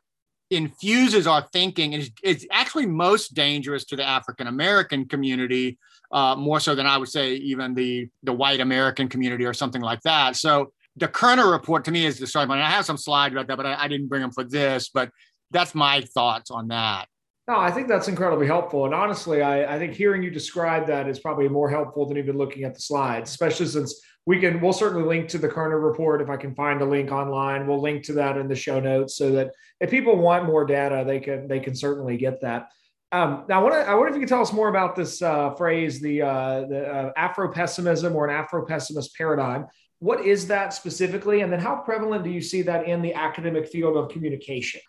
infuses 0.50 1.26
our 1.26 1.48
thinking 1.52 1.94
and 1.94 2.10
is, 2.22 2.46
actually 2.52 2.86
most 2.86 3.34
dangerous 3.34 3.84
to 3.86 3.96
the 3.96 4.04
African 4.04 4.46
American 4.46 5.08
community, 5.08 5.78
uh, 6.12 6.36
more 6.36 6.60
so 6.60 6.74
than 6.74 6.86
I 6.86 6.98
would 6.98 7.08
say 7.08 7.34
even 7.34 7.74
the 7.74 8.08
the 8.22 8.32
white 8.32 8.60
American 8.60 9.08
community 9.08 9.46
or 9.46 9.54
something 9.54 9.80
like 9.80 10.02
that. 10.02 10.36
So 10.36 10.72
the 10.96 11.08
Kerner 11.08 11.50
report 11.50 11.84
to 11.86 11.90
me 11.90 12.04
is 12.04 12.18
the 12.18 12.26
starting 12.26 12.48
point. 12.48 12.60
I 12.60 12.70
have 12.70 12.84
some 12.84 12.96
slides 12.96 13.32
about 13.32 13.46
that, 13.48 13.56
but 13.56 13.66
I, 13.66 13.84
I 13.84 13.88
didn't 13.88 14.08
bring 14.08 14.22
them 14.22 14.30
for 14.30 14.44
this. 14.44 14.88
But 14.88 15.10
that's 15.50 15.74
my 15.74 16.00
thoughts 16.00 16.50
on 16.50 16.68
that. 16.68 17.06
No, 17.48 17.58
I 17.58 17.70
think 17.70 17.88
that's 17.88 18.08
incredibly 18.08 18.46
helpful. 18.46 18.84
And 18.84 18.94
honestly, 18.94 19.42
I, 19.42 19.74
I 19.74 19.78
think 19.78 19.94
hearing 19.94 20.22
you 20.22 20.30
describe 20.30 20.86
that 20.86 21.08
is 21.08 21.18
probably 21.18 21.48
more 21.48 21.68
helpful 21.68 22.06
than 22.06 22.16
even 22.16 22.38
looking 22.38 22.62
at 22.64 22.74
the 22.74 22.80
slides, 22.80 23.30
especially 23.30 23.66
since 23.66 24.00
we 24.26 24.38
can 24.38 24.60
we'll 24.60 24.72
certainly 24.72 25.04
link 25.04 25.28
to 25.30 25.38
the 25.38 25.48
Kerner 25.48 25.80
report 25.80 26.22
if 26.22 26.30
I 26.30 26.36
can 26.36 26.54
find 26.54 26.80
a 26.80 26.84
link 26.84 27.10
online. 27.10 27.66
We'll 27.66 27.82
link 27.82 28.04
to 28.04 28.12
that 28.14 28.36
in 28.36 28.46
the 28.46 28.54
show 28.54 28.78
notes 28.78 29.16
so 29.16 29.32
that 29.32 29.50
if 29.80 29.90
people 29.90 30.16
want 30.16 30.46
more 30.46 30.64
data, 30.64 31.02
they 31.04 31.18
can 31.18 31.48
they 31.48 31.58
can 31.58 31.74
certainly 31.74 32.16
get 32.16 32.40
that. 32.42 32.68
Um, 33.10 33.44
now, 33.48 33.66
I, 33.68 33.80
I 33.82 33.94
wonder 33.94 34.08
if 34.08 34.14
you 34.14 34.20
could 34.20 34.28
tell 34.28 34.40
us 34.40 34.52
more 34.52 34.68
about 34.68 34.94
this 34.94 35.20
uh, 35.20 35.50
phrase, 35.54 36.00
the 36.00 36.22
uh, 36.22 36.60
the 36.66 36.86
uh, 36.86 37.12
Afro 37.16 37.52
pessimism 37.52 38.14
or 38.14 38.28
an 38.28 38.34
Afro 38.34 38.64
pessimist 38.64 39.16
paradigm. 39.16 39.66
What 40.02 40.26
is 40.26 40.48
that 40.48 40.74
specifically? 40.74 41.42
And 41.42 41.52
then 41.52 41.60
how 41.60 41.76
prevalent 41.76 42.24
do 42.24 42.30
you 42.30 42.40
see 42.40 42.62
that 42.62 42.88
in 42.88 43.02
the 43.02 43.14
academic 43.14 43.68
field 43.68 43.96
of 43.96 44.08
communication? 44.08 44.80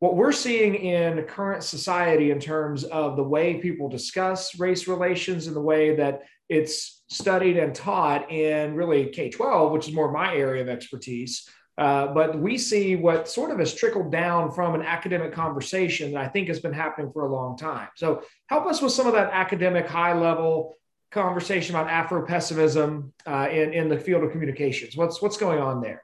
What 0.00 0.16
we're 0.16 0.32
seeing 0.32 0.74
in 0.74 1.22
current 1.22 1.62
society 1.62 2.32
in 2.32 2.40
terms 2.40 2.82
of 2.82 3.14
the 3.14 3.22
way 3.22 3.60
people 3.60 3.88
discuss 3.88 4.58
race 4.58 4.88
relations 4.88 5.46
and 5.46 5.54
the 5.54 5.60
way 5.60 5.94
that 5.94 6.22
it's 6.48 7.04
studied 7.08 7.58
and 7.58 7.76
taught 7.76 8.28
in 8.32 8.74
really 8.74 9.06
K 9.06 9.30
12, 9.30 9.70
which 9.70 9.86
is 9.86 9.94
more 9.94 10.10
my 10.10 10.34
area 10.34 10.62
of 10.62 10.68
expertise. 10.68 11.48
Uh, 11.78 12.08
but 12.08 12.36
we 12.36 12.58
see 12.58 12.96
what 12.96 13.28
sort 13.28 13.52
of 13.52 13.60
has 13.60 13.72
trickled 13.72 14.10
down 14.10 14.50
from 14.50 14.74
an 14.74 14.82
academic 14.82 15.32
conversation 15.32 16.10
that 16.10 16.24
I 16.24 16.26
think 16.26 16.48
has 16.48 16.58
been 16.58 16.72
happening 16.72 17.12
for 17.12 17.24
a 17.24 17.32
long 17.32 17.56
time. 17.56 17.88
So, 17.94 18.24
help 18.48 18.66
us 18.66 18.82
with 18.82 18.90
some 18.90 19.06
of 19.06 19.12
that 19.12 19.30
academic 19.32 19.86
high 19.86 20.18
level 20.18 20.74
conversation 21.10 21.74
about 21.74 21.88
Afro 21.90 22.26
pessimism 22.26 23.12
uh, 23.26 23.48
in, 23.50 23.72
in 23.72 23.88
the 23.88 23.98
field 23.98 24.24
of 24.24 24.32
communications. 24.32 24.96
What's, 24.96 25.22
what's 25.22 25.36
going 25.36 25.60
on 25.60 25.80
there? 25.80 26.02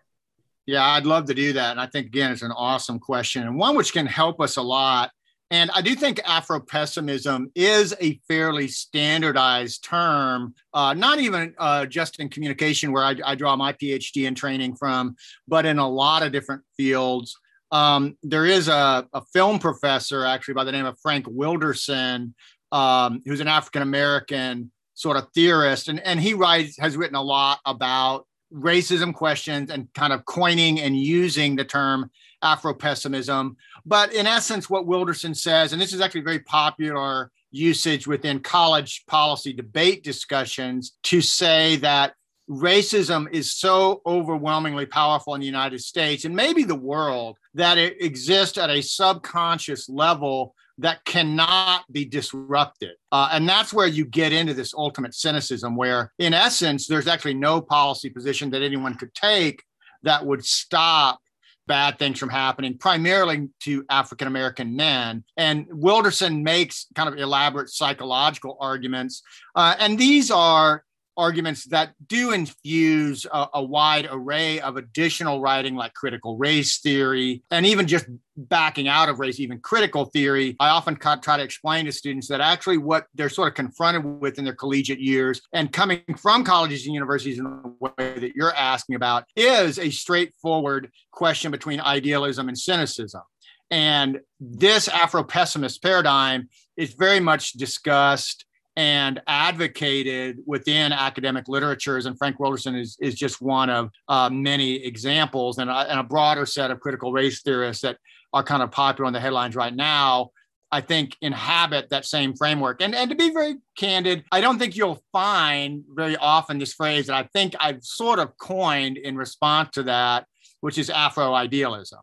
Yeah, 0.67 0.85
I'd 0.85 1.07
love 1.07 1.27
to 1.27 1.35
do 1.35 1.53
that. 1.55 1.73
And 1.73 1.81
I 1.81 1.87
think, 1.87 2.07
again, 2.07 2.31
it's 2.31 2.43
an 2.43 2.53
awesome 2.53 2.99
question 2.99 3.43
and 3.43 3.57
one 3.57 3.75
which 3.75 3.93
can 3.93 4.07
help 4.07 4.41
us 4.41 4.57
a 4.57 4.63
lot. 4.63 5.11
And 5.51 5.71
I 5.75 5.83
do 5.83 5.95
think 5.95 6.19
Afro 6.25 6.61
pessimism 6.61 7.51
is 7.55 7.95
a 8.01 8.19
fairly 8.27 8.69
standardized 8.69 9.85
term, 9.85 10.55
uh, 10.73 10.95
not 10.95 11.21
even 11.21 11.55
uh, 11.59 11.85
just 11.85 12.21
in 12.21 12.31
communication, 12.31 12.91
where 12.91 13.05
I, 13.05 13.17
I, 13.23 13.35
draw 13.35 13.55
my 13.55 13.75
PhD 13.75 14.27
and 14.27 14.35
training 14.35 14.77
from, 14.77 15.15
but 15.47 15.67
in 15.67 15.79
a 15.79 15.87
lot 15.87 16.23
of 16.23 16.33
different 16.33 16.63
fields. 16.79 17.37
Um, 17.71 18.17
there 18.23 18.47
is 18.47 18.69
a, 18.69 19.07
a, 19.13 19.23
film 19.35 19.59
professor, 19.59 20.25
actually, 20.25 20.55
by 20.55 20.65
the 20.65 20.73
name 20.73 20.87
of 20.87 20.99
Frank 21.03 21.27
Wilderson, 21.29 22.35
um, 22.71 23.21
who's 23.27 23.41
an 23.41 23.49
African 23.49 23.83
American 23.83 24.73
sort 24.95 25.17
of 25.17 25.29
theorist, 25.35 25.89
and, 25.89 26.01
and 26.01 26.21
he 26.21 26.35
writes 26.35 26.79
has 26.79 26.97
written 26.97 27.17
a 27.17 27.23
lot 27.23 27.61
about 27.65 28.27
racism 28.53 29.15
questions 29.15 29.71
and 29.71 29.93
kind 29.95 30.13
of 30.13 30.25
coining 30.25 30.81
and 30.81 30.97
using 30.97 31.57
the 31.57 31.65
term 31.65 32.11
Afro 32.43 32.75
pessimism. 32.75 33.57
But 33.87 34.13
in 34.13 34.27
essence, 34.27 34.69
what 34.69 34.87
Wilderson 34.87 35.35
says, 35.35 35.73
and 35.73 35.81
this 35.81 35.93
is 35.93 36.01
actually 36.01 36.23
very 36.23 36.41
popular 36.41 37.31
usage 37.51 38.07
within 38.07 38.41
college 38.41 39.05
policy 39.07 39.53
debate 39.53 40.03
discussions, 40.03 40.93
to 41.05 41.21
say 41.21 41.77
that 41.77 42.15
racism 42.51 43.31
is 43.33 43.53
so 43.53 44.03
overwhelmingly 44.05 44.87
powerful 44.87 45.35
in 45.35 45.41
the 45.41 45.47
United 45.47 45.81
States 45.81 46.25
and 46.25 46.35
maybe 46.35 46.65
the 46.65 46.75
world 46.75 47.37
that 47.55 47.79
it 47.79 48.03
exists 48.03 48.59
at 48.59 48.69
a 48.69 48.83
subconscious 48.83 49.89
level 49.89 50.55
that 50.83 51.05
cannot 51.05 51.85
be 51.91 52.05
disrupted. 52.05 52.93
Uh, 53.11 53.31
and 53.33 53.49
that's 53.49 53.73
where 53.73 53.87
you 53.87 54.05
get 54.05 54.33
into 54.33 54.55
this 54.55 54.75
ultimate 54.75 55.15
cynicism, 55.15 55.77
where 55.77 56.13
in 56.19 56.35
essence, 56.35 56.87
there's 56.87 57.09
actually 57.09 57.35
no 57.35 57.61
policy 57.61 58.11
position 58.11 58.51
that 58.51 58.63
anyone 58.63 58.95
could 58.95 59.15
take 59.15 59.63
that 60.03 60.25
would 60.25 60.45
stop 60.45 61.21
bad 61.69 61.99
things 61.99 62.19
from 62.19 62.29
happening, 62.29 62.77
primarily 62.77 63.49
to 63.61 63.85
African 63.89 64.27
American 64.27 64.75
men. 64.75 65.25
And 65.37 65.67
Wilderson 65.71 66.43
makes 66.43 66.87
kind 66.95 67.09
of 67.09 67.19
elaborate 67.19 67.71
psychological 67.71 68.57
arguments. 68.61 69.23
Uh, 69.55 69.75
and 69.79 69.97
these 69.97 70.31
are 70.31 70.85
arguments 71.17 71.65
that 71.67 71.93
do 72.07 72.33
infuse 72.33 73.27
a, 73.33 73.47
a, 73.55 73.63
wide 73.63 74.09
array 74.11 74.61
of 74.61 74.77
additional 74.77 75.41
writing 75.41 75.75
like 75.75 75.95
critical 75.95 76.37
race 76.37 76.81
theory 76.81 77.43
and 77.51 77.67
even 77.67 77.87
just 77.87 78.07
backing 78.37 78.89
out 78.89 79.09
of 79.09 79.19
race 79.19 79.39
even 79.39 79.59
critical 79.61 80.07
theory. 80.07 80.57
I 80.59 80.69
often 80.69 80.97
try 80.97 81.37
to 81.37 81.43
explain 81.43 81.85
to 81.85 81.93
students 81.93 82.29
that 82.29 82.41
actually 82.41 82.79
what 82.79 83.07
they're 83.15 83.29
sort 83.29 83.49
of 83.49 83.55
confronted 83.55 84.05
with 84.05 84.39
in 84.39 84.45
their 84.45 84.55
collegiate 84.55 85.01
years 85.01 85.43
and 85.53 85.73
coming 85.73 86.03
from 86.19 86.45
colleges 86.45 86.87
and 86.87 86.95
universities 86.95 87.39
in 87.39 87.45
the 87.45 87.75
way 87.81 88.19
that 88.19 88.35
you're 88.35 88.55
asking 88.55 88.97
about 88.97 89.25
is 89.37 89.79
a 89.79 89.91
straightforward 89.91 90.91
question 91.11 91.51
between 91.51 91.81
idealism 91.81 92.49
and 92.49 92.59
cynicism. 92.59 93.23
And 93.71 94.21
this 94.39 94.89
afro 94.89 95.25
pessimist 95.25 95.83
paradigm 95.83 96.49
is 96.77 96.93
very 96.95 97.21
much 97.21 97.53
discussed 97.53 98.45
and 98.77 99.21
advocated 99.27 100.39
within 100.47 100.93
academic 100.93 101.49
literatures. 101.49 102.07
And 102.07 102.17
Frank 102.17 102.41
Wilderson 102.41 102.75
is, 102.75 102.97
is 103.01 103.15
just 103.15 103.43
one 103.43 103.69
of 103.69 103.91
uh, 104.09 104.31
many 104.31 104.77
examples 104.77 105.59
and 105.59 105.71
a, 105.71 105.91
and 105.91 106.01
a 106.01 106.05
broader 106.05 106.47
set 106.47 106.71
of 106.71 106.81
critical 106.81 107.13
race 107.13 107.43
theorists 107.43 107.83
that 107.83 107.99
are 108.33 108.43
kind 108.43 108.63
of 108.63 108.71
popular 108.71 109.07
on 109.07 109.13
the 109.13 109.21
headlines 109.21 109.55
right 109.55 109.75
now. 109.75 110.31
I 110.75 110.81
think 110.81 111.19
inhabit 111.21 111.91
that 111.91 112.07
same 112.07 112.35
framework. 112.35 112.81
And, 112.81 112.95
and 112.95 113.11
to 113.11 113.17
be 113.17 113.31
very 113.31 113.57
candid, 113.77 114.25
I 114.33 114.41
don't 114.41 114.59
think 114.59 114.75
you'll 114.75 115.03
find 115.13 115.85
very 115.95 116.17
often 116.17 116.57
this 116.57 116.73
phrase 116.73 117.09
that 117.09 117.15
I 117.15 117.29
think 117.35 117.55
I've 117.61 117.85
sort 117.85 118.19
of 118.19 118.39
coined 118.39 118.97
in 118.97 119.17
response 119.17 119.69
to 119.75 119.83
that, 119.83 120.27
which 120.63 120.79
is 120.79 120.89
Afro 120.89 121.35
idealism. 121.35 122.01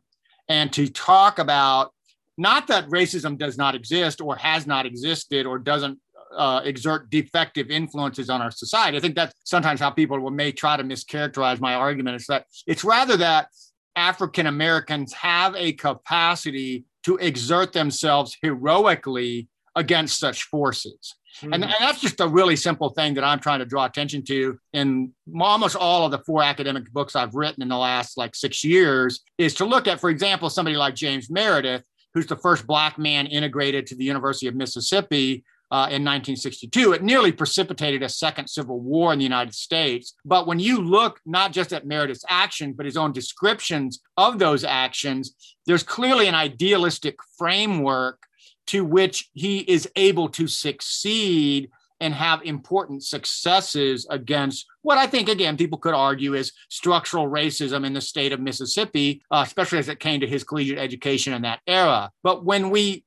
And 0.47 0.71
to 0.73 0.88
talk 0.88 1.39
about 1.39 1.93
not 2.38 2.67
that 2.67 2.88
racism 2.89 3.38
does 3.39 3.57
not 3.57 3.73
exist 3.73 4.21
or 4.21 4.35
has 4.35 4.67
not 4.67 4.85
existed 4.85 5.47
or 5.47 5.57
doesn't 5.57 5.99
uh, 6.36 6.62
exert 6.63 7.09
defective 7.09 7.69
influences 7.69 8.29
on 8.29 8.41
our 8.41 8.51
society. 8.51 8.98
I 8.98 9.00
think 9.00 9.15
that's 9.15 9.33
sometimes 9.43 9.79
how 9.79 9.89
people 9.89 10.29
may 10.29 10.51
try 10.51 10.77
to 10.77 10.83
mischaracterize 10.83 11.59
my 11.59 11.75
argument. 11.75 12.15
Is 12.17 12.27
that 12.27 12.45
it's 12.67 12.83
rather 12.83 13.17
that 13.17 13.48
African 13.95 14.48
Americans 14.48 15.13
have 15.13 15.55
a 15.55 15.74
capacity 15.74 16.86
to 17.03 17.17
exert 17.17 17.74
themselves 17.74 18.38
heroically 18.41 19.48
against 19.75 20.19
such 20.19 20.43
forces. 20.43 21.15
Mm-hmm. 21.41 21.53
And, 21.53 21.63
and, 21.63 21.74
that's 21.79 22.01
just 22.01 22.19
a 22.19 22.27
really 22.27 22.55
simple 22.55 22.89
thing 22.89 23.13
that 23.13 23.24
I'm 23.24 23.39
trying 23.39 23.59
to 23.59 23.65
draw 23.65 23.86
attention 23.86 24.24
to 24.25 24.57
in 24.74 25.13
almost 25.39 25.75
all 25.75 26.05
of 26.05 26.12
the 26.12 26.19
four 26.19 26.43
academic 26.43 26.91
books 26.91 27.15
I've 27.15 27.36
written 27.36 27.62
in 27.62 27.69
the 27.69 27.77
last 27.77 28.17
like 28.17 28.36
six 28.36 28.63
years 28.63 29.21
is 29.38 29.53
to 29.55 29.65
look 29.65 29.88
at, 29.88 30.00
for 30.00 30.09
example, 30.09 30.50
somebody 30.50 30.75
like 30.75 30.95
James 30.95 31.29
Meredith, 31.29 31.83
who's 32.13 32.25
the 32.25 32.36
first 32.36 32.65
Black 32.65 32.98
man 32.98 33.27
integrated 33.27 33.86
to 33.88 33.95
the 33.95 34.03
University 34.03 34.48
of 34.48 34.55
Mississippi 34.55 35.43
uh, 35.71 35.88
in 35.89 36.03
1962. 36.03 36.93
It 36.93 37.03
nearly 37.03 37.31
precipitated 37.31 38.03
a 38.03 38.09
second 38.09 38.47
civil 38.47 38.79
war 38.79 39.13
in 39.13 39.19
the 39.19 39.23
United 39.23 39.53
States. 39.53 40.15
But 40.25 40.47
when 40.47 40.59
you 40.59 40.81
look 40.81 41.19
not 41.25 41.51
just 41.51 41.73
at 41.73 41.85
Meredith's 41.85 42.25
actions, 42.27 42.75
but 42.75 42.85
his 42.85 42.97
own 42.97 43.11
descriptions 43.11 43.99
of 44.17 44.39
those 44.39 44.63
actions, 44.63 45.35
there's 45.65 45.83
clearly 45.83 46.27
an 46.27 46.35
idealistic 46.35 47.17
framework 47.38 48.19
to 48.67 48.85
which 48.85 49.29
he 49.33 49.59
is 49.59 49.89
able 49.95 50.29
to 50.29 50.47
succeed 50.47 51.69
and 52.01 52.13
have 52.13 52.41
important 52.43 53.03
successes 53.03 54.07
against 54.09 54.65
what 54.83 54.97
I 54.97 55.07
think, 55.07 55.27
again, 55.27 55.57
people 55.57 55.77
could 55.77 55.93
argue 55.93 56.33
is 56.33 56.53
structural 56.69 57.27
racism 57.27 57.85
in 57.85 57.93
the 57.93 58.01
state 58.01 58.31
of 58.31 58.39
Mississippi, 58.39 59.21
uh, 59.31 59.43
especially 59.45 59.79
as 59.79 59.89
it 59.89 59.99
came 59.99 60.21
to 60.21 60.27
his 60.27 60.43
collegiate 60.43 60.79
education 60.79 61.33
in 61.33 61.41
that 61.41 61.59
era. 61.67 62.09
But 62.23 62.45
when 62.45 62.69
we 62.69 63.03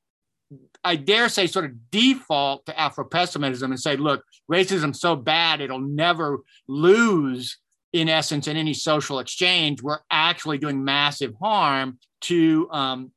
I 0.85 0.97
dare 0.97 1.29
say, 1.29 1.47
sort 1.47 1.65
of 1.65 1.91
default 1.91 2.67
to 2.67 2.79
Afro 2.79 3.05
pessimism 3.05 3.71
and 3.71 3.81
say, 3.81 3.97
look, 3.97 4.25
racism's 4.51 5.01
so 5.01 5.15
bad 5.15 5.61
it'll 5.61 5.79
never 5.79 6.41
lose, 6.67 7.59
in 7.93 8.09
essence, 8.09 8.49
in 8.49 8.57
any 8.57 8.75
social 8.75 9.21
exchange. 9.21 9.83
We're 9.83 10.01
actually 10.11 10.59
doing 10.59 10.85
massive 10.85 11.35
harm 11.41 11.99
to 12.23 12.69
um, 12.71 13.13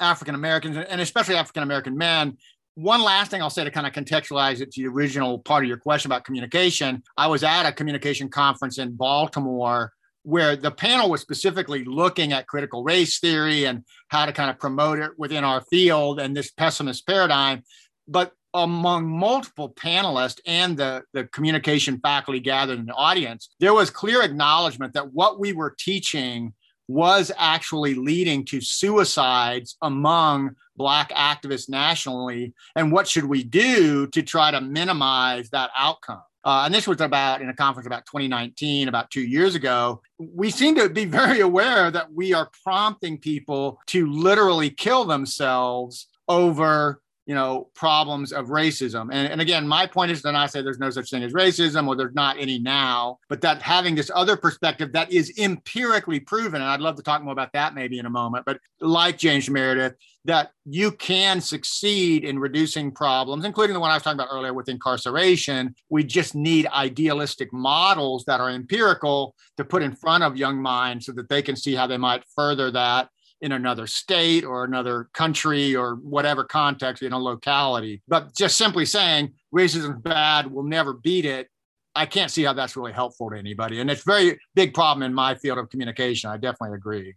African 0.00 0.34
Americans 0.34 0.76
and 0.76 1.00
especially 1.00 1.36
African 1.36 1.62
American 1.62 1.96
men. 1.96 2.38
One 2.76 3.02
last 3.02 3.30
thing 3.30 3.40
I'll 3.40 3.50
say 3.50 3.64
to 3.64 3.70
kind 3.70 3.86
of 3.86 3.92
contextualize 3.92 4.60
it 4.60 4.72
to 4.72 4.82
the 4.82 4.88
original 4.88 5.38
part 5.38 5.62
of 5.62 5.68
your 5.68 5.76
question 5.76 6.10
about 6.10 6.24
communication. 6.24 7.02
I 7.16 7.28
was 7.28 7.44
at 7.44 7.66
a 7.66 7.72
communication 7.72 8.28
conference 8.28 8.78
in 8.78 8.96
Baltimore 8.96 9.92
where 10.24 10.56
the 10.56 10.70
panel 10.70 11.10
was 11.10 11.20
specifically 11.20 11.84
looking 11.84 12.32
at 12.32 12.48
critical 12.48 12.82
race 12.82 13.18
theory 13.20 13.66
and 13.66 13.84
how 14.08 14.26
to 14.26 14.32
kind 14.32 14.50
of 14.50 14.58
promote 14.58 14.98
it 14.98 15.12
within 15.18 15.44
our 15.44 15.60
field 15.62 16.18
and 16.18 16.36
this 16.36 16.50
pessimist 16.50 17.06
paradigm. 17.06 17.62
But 18.08 18.32
among 18.54 19.06
multiple 19.06 19.70
panelists 19.70 20.40
and 20.46 20.76
the, 20.76 21.02
the 21.12 21.24
communication 21.24 22.00
faculty 22.00 22.40
gathered 22.40 22.78
in 22.78 22.86
the 22.86 22.94
audience, 22.94 23.50
there 23.60 23.74
was 23.74 23.90
clear 23.90 24.22
acknowledgement 24.22 24.94
that 24.94 25.12
what 25.12 25.38
we 25.38 25.52
were 25.52 25.74
teaching 25.78 26.54
was 26.88 27.30
actually 27.36 27.94
leading 27.94 28.44
to 28.44 28.60
suicides 28.60 29.76
among 29.82 30.54
Black 30.76 31.10
activists 31.10 31.68
nationally. 31.68 32.52
And 32.76 32.92
what 32.92 33.08
should 33.08 33.24
we 33.24 33.44
do 33.44 34.06
to 34.08 34.22
try 34.22 34.50
to 34.50 34.60
minimize 34.60 35.50
that 35.50 35.70
outcome? 35.76 36.22
Uh, 36.44 36.62
and 36.66 36.74
this 36.74 36.86
was 36.86 37.00
about 37.00 37.40
in 37.40 37.48
a 37.48 37.54
conference 37.54 37.86
about 37.86 38.06
2019, 38.06 38.88
about 38.88 39.10
two 39.10 39.22
years 39.22 39.54
ago, 39.54 40.02
we 40.18 40.50
seem 40.50 40.74
to 40.74 40.88
be 40.88 41.04
very 41.20 41.40
aware 41.40 41.90
that 41.90 42.12
we 42.12 42.34
are 42.34 42.50
prompting 42.62 43.18
people 43.18 43.80
to 43.86 44.06
literally 44.10 44.70
kill 44.70 45.04
themselves 45.04 46.08
over 46.28 47.00
you 47.26 47.34
know, 47.34 47.68
problems 47.74 48.32
of 48.32 48.48
racism. 48.48 49.08
And, 49.10 49.30
and 49.30 49.40
again, 49.40 49.66
my 49.66 49.86
point 49.86 50.10
is 50.10 50.22
to 50.22 50.32
not 50.32 50.50
say 50.50 50.60
there's 50.60 50.78
no 50.78 50.90
such 50.90 51.10
thing 51.10 51.22
as 51.22 51.32
racism 51.32 51.88
or 51.88 51.96
there's 51.96 52.14
not 52.14 52.38
any 52.38 52.58
now, 52.58 53.18
but 53.28 53.40
that 53.40 53.62
having 53.62 53.94
this 53.94 54.10
other 54.14 54.36
perspective 54.36 54.92
that 54.92 55.10
is 55.10 55.32
empirically 55.38 56.20
proven, 56.20 56.56
and 56.56 56.64
I'd 56.64 56.80
love 56.80 56.96
to 56.96 57.02
talk 57.02 57.22
more 57.22 57.32
about 57.32 57.52
that 57.54 57.74
maybe 57.74 57.98
in 57.98 58.06
a 58.06 58.10
moment, 58.10 58.44
but 58.44 58.58
like 58.80 59.16
James 59.16 59.48
Meredith, 59.48 59.94
that 60.26 60.50
you 60.64 60.90
can 60.90 61.40
succeed 61.40 62.24
in 62.24 62.38
reducing 62.38 62.90
problems, 62.90 63.44
including 63.44 63.74
the 63.74 63.80
one 63.80 63.90
I 63.90 63.94
was 63.94 64.02
talking 64.02 64.18
about 64.18 64.32
earlier 64.32 64.54
with 64.54 64.68
incarceration. 64.68 65.74
We 65.90 66.02
just 66.02 66.34
need 66.34 66.66
idealistic 66.68 67.52
models 67.52 68.24
that 68.26 68.40
are 68.40 68.50
empirical 68.50 69.34
to 69.58 69.64
put 69.64 69.82
in 69.82 69.94
front 69.94 70.24
of 70.24 70.36
young 70.36 70.60
minds 70.60 71.06
so 71.06 71.12
that 71.12 71.28
they 71.28 71.42
can 71.42 71.56
see 71.56 71.74
how 71.74 71.86
they 71.86 71.98
might 71.98 72.24
further 72.34 72.70
that 72.70 73.08
in 73.44 73.52
another 73.52 73.86
state 73.86 74.42
or 74.42 74.64
another 74.64 75.10
country 75.12 75.76
or 75.76 75.96
whatever 75.96 76.44
context 76.44 77.02
in 77.02 77.12
a 77.12 77.18
locality. 77.18 78.00
But 78.08 78.34
just 78.34 78.56
simply 78.56 78.86
saying 78.86 79.34
racism 79.54 79.96
is 79.96 80.02
bad, 80.02 80.50
we'll 80.50 80.64
never 80.64 80.94
beat 80.94 81.26
it. 81.26 81.50
I 81.94 82.06
can't 82.06 82.30
see 82.30 82.42
how 82.42 82.54
that's 82.54 82.74
really 82.74 82.92
helpful 82.92 83.28
to 83.28 83.36
anybody. 83.36 83.80
And 83.80 83.90
it's 83.90 84.02
very 84.02 84.38
big 84.54 84.72
problem 84.72 85.02
in 85.02 85.12
my 85.12 85.34
field 85.34 85.58
of 85.58 85.68
communication. 85.68 86.30
I 86.30 86.38
definitely 86.38 86.76
agree. 86.76 87.16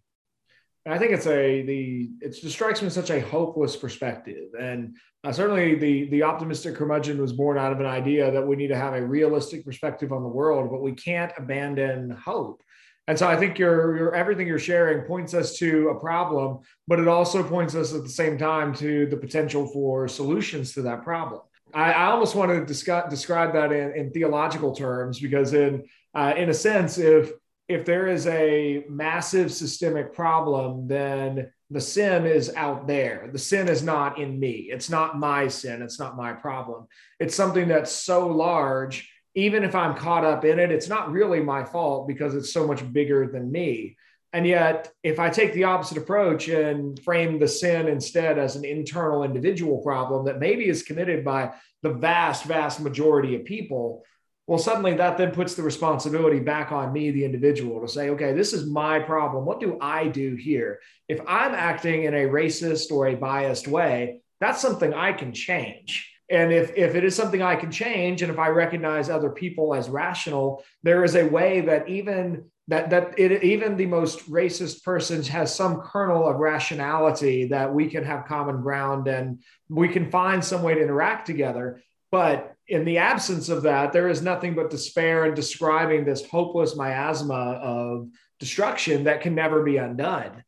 I 0.86 0.98
think 0.98 1.12
it's 1.12 1.28
a 1.28 1.64
the 1.64 2.10
it 2.22 2.34
strikes 2.34 2.82
me 2.82 2.90
such 2.90 3.10
a 3.10 3.20
hopeless 3.20 3.76
perspective, 3.76 4.52
and 4.58 4.96
uh, 5.26 5.34
certainly 5.34 5.76
the 5.76 6.10
the 6.10 6.24
optimistic 6.24 6.76
curmudgeon 6.76 7.20
was 7.20 7.34
born 7.34 7.58
out 7.58 7.74
of 7.74 7.82
an 7.82 7.86
idea 7.86 8.32
that 8.32 8.46
we 8.46 8.56
need 8.56 8.70
to 8.70 8.78
have 8.78 8.94
a 8.94 9.06
realistic 9.06 9.66
perspective 9.66 10.14
on 10.14 10.24
the 10.24 10.30
world, 10.30 10.72
but 10.72 10.82
we 10.82 10.94
can't 10.94 11.34
abandon 11.38 12.12
hope. 12.12 12.64
And 13.08 13.18
so 13.18 13.28
I 13.28 13.38
think 13.38 13.58
your, 13.58 13.98
your 13.98 14.16
everything 14.16 14.48
you're 14.48 14.60
sharing 14.60 15.06
points 15.06 15.34
us 15.34 15.58
to 15.60 15.90
a 15.90 16.00
problem, 16.00 16.60
but 16.88 17.00
it 17.00 17.08
also 17.08 17.42
points 17.42 17.74
us 17.74 17.94
at 17.94 18.04
the 18.04 18.10
same 18.10 18.38
time 18.38 18.74
to 18.76 19.06
the 19.08 19.16
potential 19.16 19.66
for 19.68 20.08
solutions 20.08 20.74
to 20.74 20.82
that 20.84 21.04
problem. 21.04 21.42
I, 21.74 21.94
I 21.94 22.06
almost 22.12 22.36
want 22.36 22.52
to 22.52 22.66
discuss, 22.66 23.10
describe 23.10 23.54
that 23.54 23.72
in, 23.72 23.96
in, 23.96 24.12
theological 24.12 24.76
terms 24.76 25.20
because, 25.20 25.54
in 25.54 25.86
uh, 26.14 26.34
in 26.36 26.50
a 26.50 26.54
sense, 26.54 26.98
if 26.98 27.32
if 27.68 27.86
there 27.86 28.08
is 28.08 28.28
a 28.28 28.86
massive 28.90 29.52
systemic 29.52 30.14
problem, 30.14 30.88
then 30.88 31.52
the 31.70 31.82
sin 31.82 32.26
is 32.26 32.54
out 32.56 32.88
there. 32.88 33.30
The 33.32 33.40
sin 33.40 33.68
is 33.68 33.84
not 33.84 34.20
in 34.20 34.40
me. 34.40 34.70
It's 34.72 34.90
not 34.90 35.20
my 35.20 35.50
sin. 35.50 35.82
It's 35.82 36.00
not 36.00 36.16
my 36.16 36.32
problem. 36.32 36.88
It's 37.20 37.36
something 37.36 37.68
that's 37.68 37.92
so 37.92 38.28
large 38.28 39.10
even 39.38 39.64
if 39.64 39.76
I'm 39.76 39.96
caught 39.96 40.26
up 40.26 40.46
in 40.46 40.58
it, 40.58 40.72
it's 40.72 40.90
not 40.90 41.12
really 41.12 41.40
my 41.40 41.64
fault 41.64 42.08
because 42.08 42.34
it's 42.34 42.52
so 42.52 42.66
much 42.66 42.92
bigger 42.92 43.28
than 43.28 43.52
me. 43.52 43.96
And 44.34 44.48
yet, 44.48 44.92
if 45.04 45.20
I 45.20 45.30
take 45.30 45.54
the 45.54 45.66
opposite 45.66 46.00
approach 46.00 46.48
and 46.48 47.00
frame 47.04 47.38
the 47.38 47.48
sin 47.48 47.88
instead 47.88 48.40
as 48.40 48.56
an 48.56 48.66
internal 48.66 49.22
individual 49.22 49.78
problem 49.84 50.26
that 50.26 50.40
maybe 50.40 50.68
is 50.68 50.82
committed 50.82 51.24
by 51.24 51.54
the 51.84 51.94
vast, 51.94 52.46
vast 52.46 52.82
majority 52.82 53.36
of 53.36 53.46
people, 53.46 54.02
well, 54.48 54.58
suddenly 54.58 54.96
that 54.96 55.20
then 55.20 55.30
puts 55.30 55.54
the 55.54 55.62
responsibility 55.62 56.40
back 56.40 56.72
on 56.72 56.92
me, 56.92 57.12
the 57.12 57.24
individual, 57.24 57.80
to 57.82 57.88
say, 57.88 58.10
okay, 58.10 58.34
this 58.34 58.54
is 58.54 58.68
my 58.68 58.98
problem. 58.98 59.46
What 59.46 59.60
do 59.60 59.78
I 59.80 60.08
do 60.08 60.34
here? 60.34 60.80
If 61.08 61.20
I'm 61.28 61.54
acting 61.54 62.06
in 62.06 62.16
a 62.16 62.28
racist 62.28 62.92
or 62.92 63.06
a 63.06 63.16
biased 63.16 63.68
way, 63.68 64.22
that's 64.40 64.62
something 64.62 64.96
I 64.96 65.14
can 65.14 65.32
change 65.32 66.12
and 66.30 66.52
if, 66.52 66.76
if 66.76 66.96
it 66.96 67.04
is 67.04 67.16
something 67.16 67.42
I 67.42 67.56
can 67.56 67.72
change, 67.72 68.22
and 68.22 68.32
if 68.32 68.38
I 68.38 68.50
recognize 68.50 69.10
other 69.10 69.30
people 69.30 69.74
as 69.74 69.90
rational, 69.90 70.64
there 70.84 71.04
is 71.04 71.16
a 71.16 71.26
way 71.26 71.62
that 71.62 71.88
even 71.88 72.46
that 72.68 72.90
that 72.90 73.18
it, 73.18 73.44
even 73.44 73.78
the 73.78 73.86
most 73.86 74.30
racist 74.30 74.84
person 74.84 75.24
has 75.24 75.56
some 75.56 75.82
kernel 75.82 76.28
of 76.28 76.38
rationality 76.38 77.48
that 77.48 77.74
we 77.74 77.88
can 77.88 78.04
have 78.04 78.26
common 78.26 78.62
ground 78.62 79.08
and 79.08 79.42
we 79.70 79.88
can 79.88 80.12
find 80.12 80.44
some 80.44 80.64
way 80.64 80.76
to 80.76 80.82
interact 80.82 81.26
together. 81.26 81.82
But 82.12 82.54
in 82.68 82.84
the 82.84 82.98
absence 82.98 83.48
of 83.48 83.64
that, 83.64 83.94
there 83.94 84.10
is 84.10 84.22
nothing 84.22 84.54
but 84.54 84.70
despair 84.70 85.24
and 85.26 85.36
describing 85.36 86.04
this 86.04 86.26
hopeless 86.26 86.76
miasma 86.76 87.34
of 87.34 88.10
destruction 88.40 89.06
that 89.06 89.22
can 89.22 89.34
never 89.34 89.64
be 89.64 89.78
undone. 89.78 90.44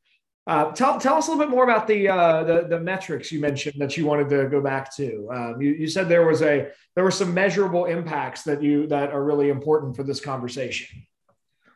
Uh, 0.49 0.71
tell, 0.71 0.99
tell 0.99 1.13
us 1.13 1.27
a 1.27 1.31
little 1.31 1.45
bit 1.45 1.51
more 1.51 1.63
about 1.63 1.85
the, 1.85 2.09
uh, 2.09 2.43
the, 2.43 2.65
the 2.67 2.79
metrics 2.79 3.31
you 3.31 3.39
mentioned 3.39 3.79
that 3.79 3.95
you 3.95 4.03
wanted 4.03 4.27
to 4.27 4.49
go 4.49 4.59
back 4.59 4.91
to. 4.95 5.29
Um, 5.31 5.61
you, 5.61 5.73
you 5.73 5.87
said 5.87 6.09
there 6.09 6.25
was 6.25 6.41
a 6.41 6.71
there 6.95 7.03
were 7.03 7.11
some 7.11 7.35
measurable 7.35 7.85
impacts 7.85 8.41
that 8.45 8.59
you 8.59 8.87
that 8.87 9.11
are 9.11 9.23
really 9.23 9.49
important 9.49 9.95
for 9.95 10.01
this 10.01 10.19
conversation. 10.19 11.05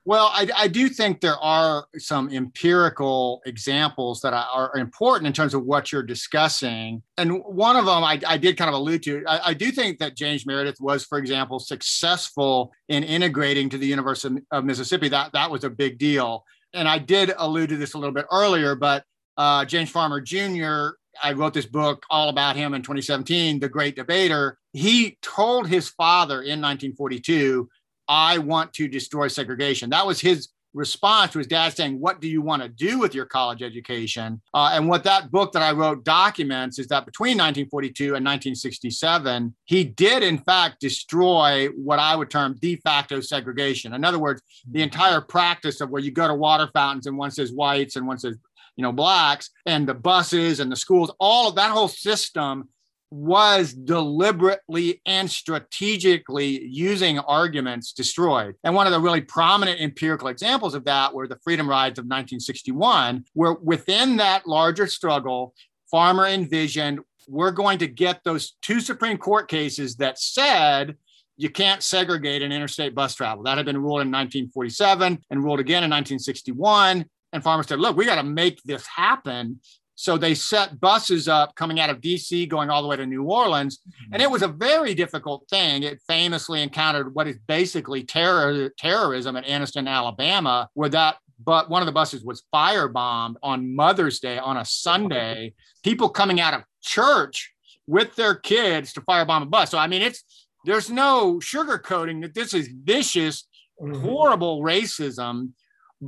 Well, 0.05 0.31
I, 0.33 0.49
I 0.57 0.67
do 0.69 0.89
think 0.89 1.21
there 1.21 1.37
are 1.37 1.85
some 1.99 2.29
empirical 2.33 3.43
examples 3.45 4.21
that 4.21 4.33
are 4.33 4.75
important 4.75 5.27
in 5.27 5.33
terms 5.33 5.53
of 5.53 5.63
what 5.63 5.91
you're 5.91 6.01
discussing. 6.01 7.03
And 7.19 7.43
one 7.45 7.75
of 7.75 7.85
them 7.85 8.03
I, 8.03 8.19
I 8.27 8.37
did 8.37 8.57
kind 8.57 8.69
of 8.69 8.73
allude 8.73 9.03
to. 9.03 9.23
I, 9.27 9.49
I, 9.49 9.53
do 9.53 9.71
think 9.71 9.99
that 9.99 10.17
James 10.17 10.47
Meredith 10.47 10.81
was, 10.81 11.05
for 11.05 11.19
example, 11.19 11.59
successful 11.59 12.73
in 12.89 13.03
integrating 13.03 13.69
to 13.69 13.77
the 13.77 13.85
University 13.85 14.41
of 14.49 14.65
Mississippi. 14.65 15.09
That 15.09 15.31
that 15.33 15.51
was 15.51 15.63
a 15.63 15.69
big 15.69 15.99
deal 15.99 16.43
and 16.73 16.87
I 16.87 16.97
did 16.97 17.33
allude 17.37 17.69
to 17.69 17.77
this 17.77 17.93
a 17.93 17.97
little 17.97 18.13
bit 18.13 18.25
earlier, 18.31 18.75
but 18.75 19.03
uh, 19.37 19.65
James 19.65 19.89
Farmer 19.89 20.21
Jr., 20.21 20.97
I 21.21 21.33
wrote 21.33 21.53
this 21.53 21.65
book 21.65 22.05
all 22.09 22.29
about 22.29 22.55
him 22.55 22.73
in 22.73 22.81
2017, 22.81 23.59
The 23.59 23.69
Great 23.69 23.95
Debater. 23.95 24.57
He 24.73 25.17
told 25.21 25.67
his 25.67 25.89
father 25.89 26.41
in 26.41 26.59
1942, 26.59 27.69
I 28.07 28.39
want 28.39 28.73
to 28.73 28.87
destroy 28.87 29.27
segregation. 29.27 29.91
That 29.91 30.07
was 30.07 30.19
his 30.19 30.49
response 30.73 31.31
to 31.31 31.37
his 31.37 31.47
dad 31.47 31.75
saying, 31.75 31.99
What 31.99 32.21
do 32.21 32.27
you 32.27 32.41
want 32.41 32.61
to 32.61 32.69
do 32.69 32.99
with 32.99 33.13
your 33.13 33.25
college 33.25 33.61
education? 33.61 34.41
Uh, 34.53 34.71
and 34.73 34.87
what 34.87 35.03
that 35.03 35.31
book 35.31 35.51
that 35.53 35.61
I 35.61 35.71
wrote 35.71 36.03
documents 36.03 36.79
is 36.79 36.87
that 36.87 37.05
between 37.05 37.37
1942 37.37 38.03
and 38.03 38.25
1967, 38.25 39.55
he 39.65 39.83
did, 39.83 40.23
in 40.23 40.37
fact, 40.37 40.79
destroy 40.79 41.67
what 41.69 41.99
I 41.99 42.15
would 42.15 42.29
term 42.29 42.55
de 42.59 42.75
facto 42.77 43.21
segregation. 43.21 43.93
In 43.93 44.03
other 44.03 44.19
words, 44.19 44.41
the 44.69 44.81
entire 44.81 45.21
practice 45.21 45.81
of 45.81 45.89
where 45.89 46.01
you 46.01 46.11
go 46.11 46.27
to 46.27 46.35
water 46.35 46.69
fountains 46.73 47.07
and 47.07 47.17
one 47.17 47.31
says 47.31 47.51
whites 47.51 47.95
and 47.95 48.07
one 48.07 48.19
says 48.19 48.37
you 48.75 48.81
know 48.81 48.91
blacks 48.91 49.49
and 49.65 49.87
the 49.87 49.93
buses 49.93 50.59
and 50.59 50.71
the 50.71 50.75
schools 50.75 51.11
all 51.19 51.47
of 51.47 51.55
that 51.55 51.71
whole 51.71 51.87
system 51.87 52.67
was 53.13 53.73
deliberately 53.73 54.99
and 55.05 55.29
strategically 55.29 56.65
using 56.65 57.19
arguments 57.19 57.93
destroyed. 57.93 58.55
And 58.63 58.73
one 58.73 58.87
of 58.87 58.91
the 58.91 58.99
really 58.99 59.21
prominent 59.21 59.79
empirical 59.79 60.29
examples 60.29 60.73
of 60.73 60.83
that 60.85 61.13
were 61.13 61.27
the 61.27 61.37
freedom 61.43 61.69
rides 61.69 61.99
of 61.99 62.05
1961, 62.05 63.23
where 63.33 63.53
within 63.53 64.17
that 64.17 64.47
larger 64.47 64.87
struggle, 64.87 65.53
Farmer 65.91 66.25
envisioned 66.25 67.01
we're 67.27 67.51
going 67.51 67.77
to 67.77 67.87
get 67.87 68.23
those 68.23 68.55
two 68.63 68.79
Supreme 68.79 69.17
Court 69.17 69.47
cases 69.47 69.95
that 69.97 70.17
said 70.19 70.97
you 71.37 71.49
can't 71.49 71.83
segregate 71.83 72.41
in 72.41 72.51
interstate 72.51 72.95
bus 72.95 73.13
travel. 73.13 73.43
That 73.43 73.57
had 73.57 73.65
been 73.67 73.77
ruled 73.77 74.01
in 74.01 74.11
1947 74.11 75.23
and 75.29 75.43
ruled 75.43 75.59
again 75.59 75.83
in 75.83 75.89
1961. 75.91 77.05
And 77.31 77.43
farmers 77.43 77.67
said, 77.67 77.79
look, 77.79 77.95
we 77.95 78.05
got 78.05 78.15
to 78.15 78.23
make 78.23 78.61
this 78.63 78.85
happen. 78.87 79.59
So 79.95 80.17
they 80.17 80.33
set 80.33 80.79
buses 80.79 81.27
up 81.27 81.55
coming 81.55 81.79
out 81.79 81.89
of 81.89 82.01
DC, 82.01 82.49
going 82.49 82.69
all 82.69 82.81
the 82.81 82.87
way 82.87 82.97
to 82.97 83.05
New 83.05 83.23
Orleans. 83.23 83.79
And 84.11 84.21
it 84.21 84.29
was 84.29 84.41
a 84.41 84.47
very 84.47 84.95
difficult 84.95 85.47
thing. 85.49 85.83
It 85.83 86.01
famously 86.07 86.63
encountered 86.63 87.13
what 87.13 87.27
is 87.27 87.37
basically 87.47 88.03
terror, 88.03 88.69
terrorism 88.77 89.35
at 89.35 89.45
Anniston, 89.45 89.87
Alabama, 89.87 90.67
where 90.73 90.89
that 90.89 91.17
but 91.45 91.69
one 91.69 91.81
of 91.81 91.85
the 91.87 91.91
buses 91.91 92.23
was 92.23 92.43
firebombed 92.53 93.35
on 93.43 93.75
Mother's 93.75 94.19
Day 94.19 94.37
on 94.37 94.57
a 94.57 94.65
Sunday. 94.65 95.53
People 95.83 96.09
coming 96.09 96.39
out 96.39 96.53
of 96.53 96.63
church 96.81 97.53
with 97.87 98.15
their 98.15 98.35
kids 98.35 98.93
to 98.93 99.01
firebomb 99.01 99.41
a 99.41 99.45
bus. 99.45 99.71
So 99.71 99.77
I 99.77 99.87
mean, 99.87 100.01
it's 100.01 100.23
there's 100.65 100.89
no 100.89 101.39
sugarcoating 101.39 102.21
that 102.21 102.33
this 102.33 102.53
is 102.53 102.69
vicious, 102.69 103.47
mm-hmm. 103.81 104.01
horrible 104.01 104.61
racism 104.61 105.49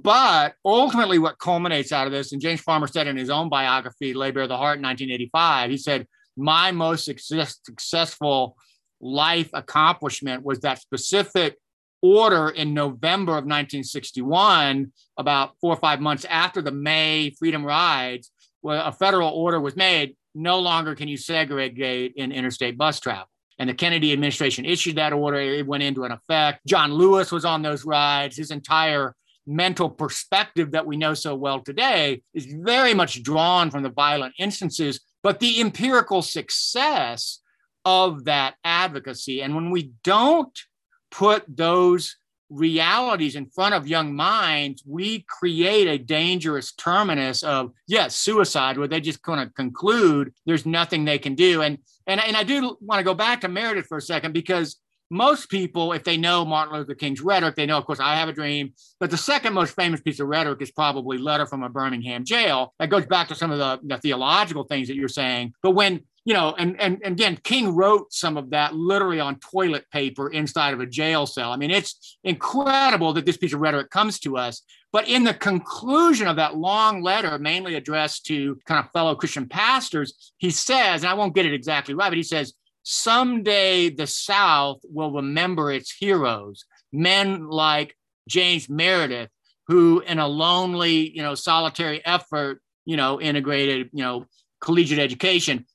but 0.03 0.55
ultimately, 0.65 1.19
what 1.19 1.39
culminates 1.39 1.93
out 1.93 2.05
of 2.05 2.11
this, 2.11 2.33
and 2.33 2.41
James 2.41 2.59
Farmer 2.59 2.85
said 2.85 3.07
in 3.07 3.15
his 3.15 3.29
own 3.29 3.47
biography, 3.47 4.13
Lay 4.13 4.31
Bare 4.31 4.45
the 4.45 4.57
Heart 4.57 4.79
in 4.79 4.83
1985, 4.83 5.69
he 5.69 5.77
said, 5.77 6.05
My 6.35 6.73
most 6.73 7.05
success, 7.05 7.59
successful 7.63 8.57
life 8.99 9.49
accomplishment 9.53 10.43
was 10.43 10.59
that 10.59 10.81
specific 10.81 11.57
order 12.01 12.49
in 12.49 12.73
November 12.73 13.31
of 13.31 13.45
1961, 13.45 14.91
about 15.17 15.53
four 15.61 15.71
or 15.71 15.79
five 15.79 16.01
months 16.01 16.25
after 16.25 16.61
the 16.61 16.73
May 16.73 17.29
Freedom 17.39 17.63
Rides, 17.63 18.31
where 18.59 18.81
a 18.83 18.91
federal 18.91 19.29
order 19.29 19.61
was 19.61 19.77
made 19.77 20.17
no 20.33 20.59
longer 20.59 20.93
can 20.93 21.07
you 21.07 21.15
segregate 21.15 22.15
in 22.17 22.33
interstate 22.33 22.77
bus 22.77 22.99
travel. 22.99 23.29
And 23.59 23.69
the 23.69 23.73
Kennedy 23.73 24.11
administration 24.11 24.65
issued 24.65 24.97
that 24.97 25.13
order. 25.13 25.39
It 25.39 25.65
went 25.65 25.83
into 25.83 26.03
an 26.03 26.11
effect. 26.11 26.65
John 26.67 26.91
Lewis 26.91 27.31
was 27.31 27.45
on 27.45 27.61
those 27.61 27.85
rides. 27.85 28.35
His 28.35 28.51
entire 28.51 29.15
mental 29.47 29.89
perspective 29.89 30.71
that 30.71 30.85
we 30.85 30.97
know 30.97 31.13
so 31.13 31.35
well 31.35 31.59
today 31.59 32.21
is 32.33 32.45
very 32.45 32.93
much 32.93 33.23
drawn 33.23 33.69
from 33.69 33.83
the 33.83 33.89
violent 33.89 34.33
instances, 34.39 34.99
but 35.23 35.39
the 35.39 35.61
empirical 35.61 36.21
success 36.21 37.41
of 37.83 38.25
that 38.25 38.55
advocacy. 38.63 39.41
And 39.41 39.55
when 39.55 39.69
we 39.69 39.91
don't 40.03 40.57
put 41.11 41.43
those 41.47 42.15
realities 42.49 43.35
in 43.35 43.47
front 43.47 43.73
of 43.73 43.87
young 43.87 44.15
minds, 44.15 44.83
we 44.85 45.25
create 45.27 45.87
a 45.87 45.97
dangerous 45.97 46.73
terminus 46.73 47.43
of 47.43 47.71
yes, 47.87 48.15
suicide, 48.15 48.77
where 48.77 48.87
they 48.87 49.01
just 49.01 49.21
kind 49.21 49.41
of 49.41 49.53
conclude 49.55 50.33
there's 50.45 50.65
nothing 50.65 51.05
they 51.05 51.19
can 51.19 51.35
do. 51.35 51.61
And 51.61 51.77
and 52.07 52.21
and 52.21 52.35
I 52.35 52.43
do 52.43 52.77
want 52.81 52.99
to 52.99 53.03
go 53.03 53.13
back 53.13 53.41
to 53.41 53.47
Meredith 53.47 53.87
for 53.87 53.97
a 53.97 54.01
second 54.01 54.33
because 54.33 54.77
most 55.09 55.49
people, 55.49 55.93
if 55.93 56.03
they 56.03 56.17
know 56.17 56.45
Martin 56.45 56.75
Luther 56.75 56.95
King's 56.95 57.21
rhetoric, 57.21 57.55
they 57.55 57.65
know, 57.65 57.77
of 57.77 57.85
course, 57.85 57.99
I 57.99 58.15
have 58.15 58.29
a 58.29 58.33
dream. 58.33 58.73
But 58.99 59.11
the 59.11 59.17
second 59.17 59.53
most 59.53 59.75
famous 59.75 60.01
piece 60.01 60.19
of 60.19 60.27
rhetoric 60.27 60.61
is 60.61 60.71
probably 60.71 61.17
Letter 61.17 61.45
from 61.45 61.63
a 61.63 61.69
Birmingham 61.69 62.25
Jail. 62.25 62.73
That 62.79 62.89
goes 62.89 63.05
back 63.05 63.27
to 63.27 63.35
some 63.35 63.51
of 63.51 63.59
the, 63.59 63.79
the 63.83 63.97
theological 63.99 64.63
things 64.63 64.87
that 64.87 64.95
you're 64.95 65.07
saying. 65.07 65.53
But 65.61 65.71
when 65.71 66.01
you 66.25 66.33
know, 66.33 66.55
and, 66.57 66.79
and, 66.81 66.99
and 67.03 67.13
again, 67.13 67.37
King 67.43 67.75
wrote 67.75 68.11
some 68.11 68.35
of 68.35 68.49
that 68.49 68.73
literally 68.73 69.19
on 69.19 69.39
toilet 69.39 69.85
paper 69.91 70.27
inside 70.31 70.73
of 70.73 70.79
a 70.79 70.87
jail 70.87 71.27
cell. 71.27 71.51
I 71.51 71.55
mean, 71.55 71.69
it's 71.69 72.17
incredible 72.23 73.13
that 73.13 73.27
this 73.27 73.37
piece 73.37 73.53
of 73.53 73.59
rhetoric 73.59 73.91
comes 73.91 74.19
to 74.21 74.35
us. 74.35 74.63
But 74.91 75.07
in 75.07 75.23
the 75.23 75.35
conclusion 75.35 76.27
of 76.27 76.37
that 76.37 76.57
long 76.57 77.03
letter, 77.03 77.37
mainly 77.37 77.75
addressed 77.75 78.25
to 78.25 78.57
kind 78.65 78.83
of 78.83 78.91
fellow 78.91 79.13
Christian 79.13 79.47
pastors, 79.47 80.33
he 80.37 80.49
says, 80.49 81.03
and 81.03 81.11
I 81.11 81.13
won't 81.13 81.35
get 81.35 81.45
it 81.45 81.53
exactly 81.53 81.93
right, 81.93 82.09
but 82.09 82.17
he 82.17 82.23
says, 82.23 82.53
someday 82.85 83.89
the 83.89 84.07
South 84.07 84.79
will 84.83 85.11
remember 85.11 85.71
its 85.71 85.91
heroes, 85.91 86.63
men 86.93 87.49
like 87.49 87.97
James 88.29 88.69
Meredith, 88.69 89.29
who 89.67 89.99
in 89.99 90.19
a 90.19 90.27
lonely, 90.27 91.09
you 91.09 91.21
know, 91.21 91.35
solitary 91.35 92.05
effort, 92.05 92.61
you 92.85 92.95
know, 92.95 93.19
integrated, 93.19 93.89
you 93.91 94.03
know, 94.03 94.25
collegiate 94.61 94.99
education 94.99 95.65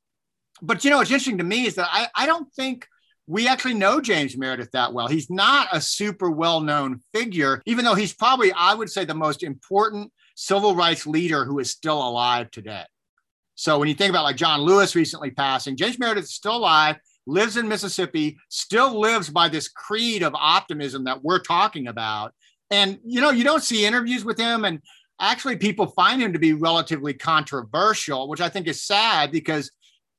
but 0.62 0.84
you 0.84 0.90
know, 0.90 0.98
what's 0.98 1.10
interesting 1.10 1.38
to 1.38 1.44
me 1.44 1.66
is 1.66 1.74
that 1.76 1.88
I, 1.90 2.08
I 2.14 2.26
don't 2.26 2.52
think 2.54 2.86
we 3.26 3.48
actually 3.48 3.74
know 3.74 4.00
James 4.00 4.36
Meredith 4.36 4.72
that 4.72 4.92
well. 4.92 5.08
He's 5.08 5.30
not 5.30 5.68
a 5.72 5.80
super 5.80 6.30
well 6.30 6.60
known 6.60 7.00
figure, 7.14 7.62
even 7.66 7.84
though 7.84 7.94
he's 7.94 8.12
probably, 8.14 8.52
I 8.52 8.74
would 8.74 8.90
say, 8.90 9.04
the 9.04 9.14
most 9.14 9.42
important 9.42 10.12
civil 10.34 10.74
rights 10.74 11.06
leader 11.06 11.44
who 11.44 11.58
is 11.58 11.70
still 11.70 12.06
alive 12.06 12.50
today. 12.50 12.84
So 13.60 13.78
when 13.78 13.88
you 13.88 13.94
think 13.94 14.08
about 14.08 14.24
like 14.24 14.36
John 14.36 14.62
Lewis 14.62 14.96
recently 14.96 15.30
passing, 15.30 15.76
James 15.76 15.98
Meredith 15.98 16.24
is 16.24 16.32
still 16.32 16.56
alive, 16.56 16.96
lives 17.26 17.58
in 17.58 17.68
Mississippi, 17.68 18.38
still 18.48 18.98
lives 18.98 19.28
by 19.28 19.50
this 19.50 19.68
creed 19.68 20.22
of 20.22 20.34
optimism 20.34 21.04
that 21.04 21.22
we're 21.22 21.40
talking 21.40 21.86
about. 21.86 22.32
And 22.70 22.98
you 23.04 23.20
know, 23.20 23.28
you 23.28 23.44
don't 23.44 23.62
see 23.62 23.84
interviews 23.84 24.24
with 24.24 24.38
him 24.38 24.64
and 24.64 24.80
actually 25.20 25.56
people 25.56 25.88
find 25.88 26.22
him 26.22 26.32
to 26.32 26.38
be 26.38 26.54
relatively 26.54 27.12
controversial, 27.12 28.30
which 28.30 28.40
I 28.40 28.48
think 28.48 28.66
is 28.66 28.82
sad 28.82 29.30
because 29.30 29.70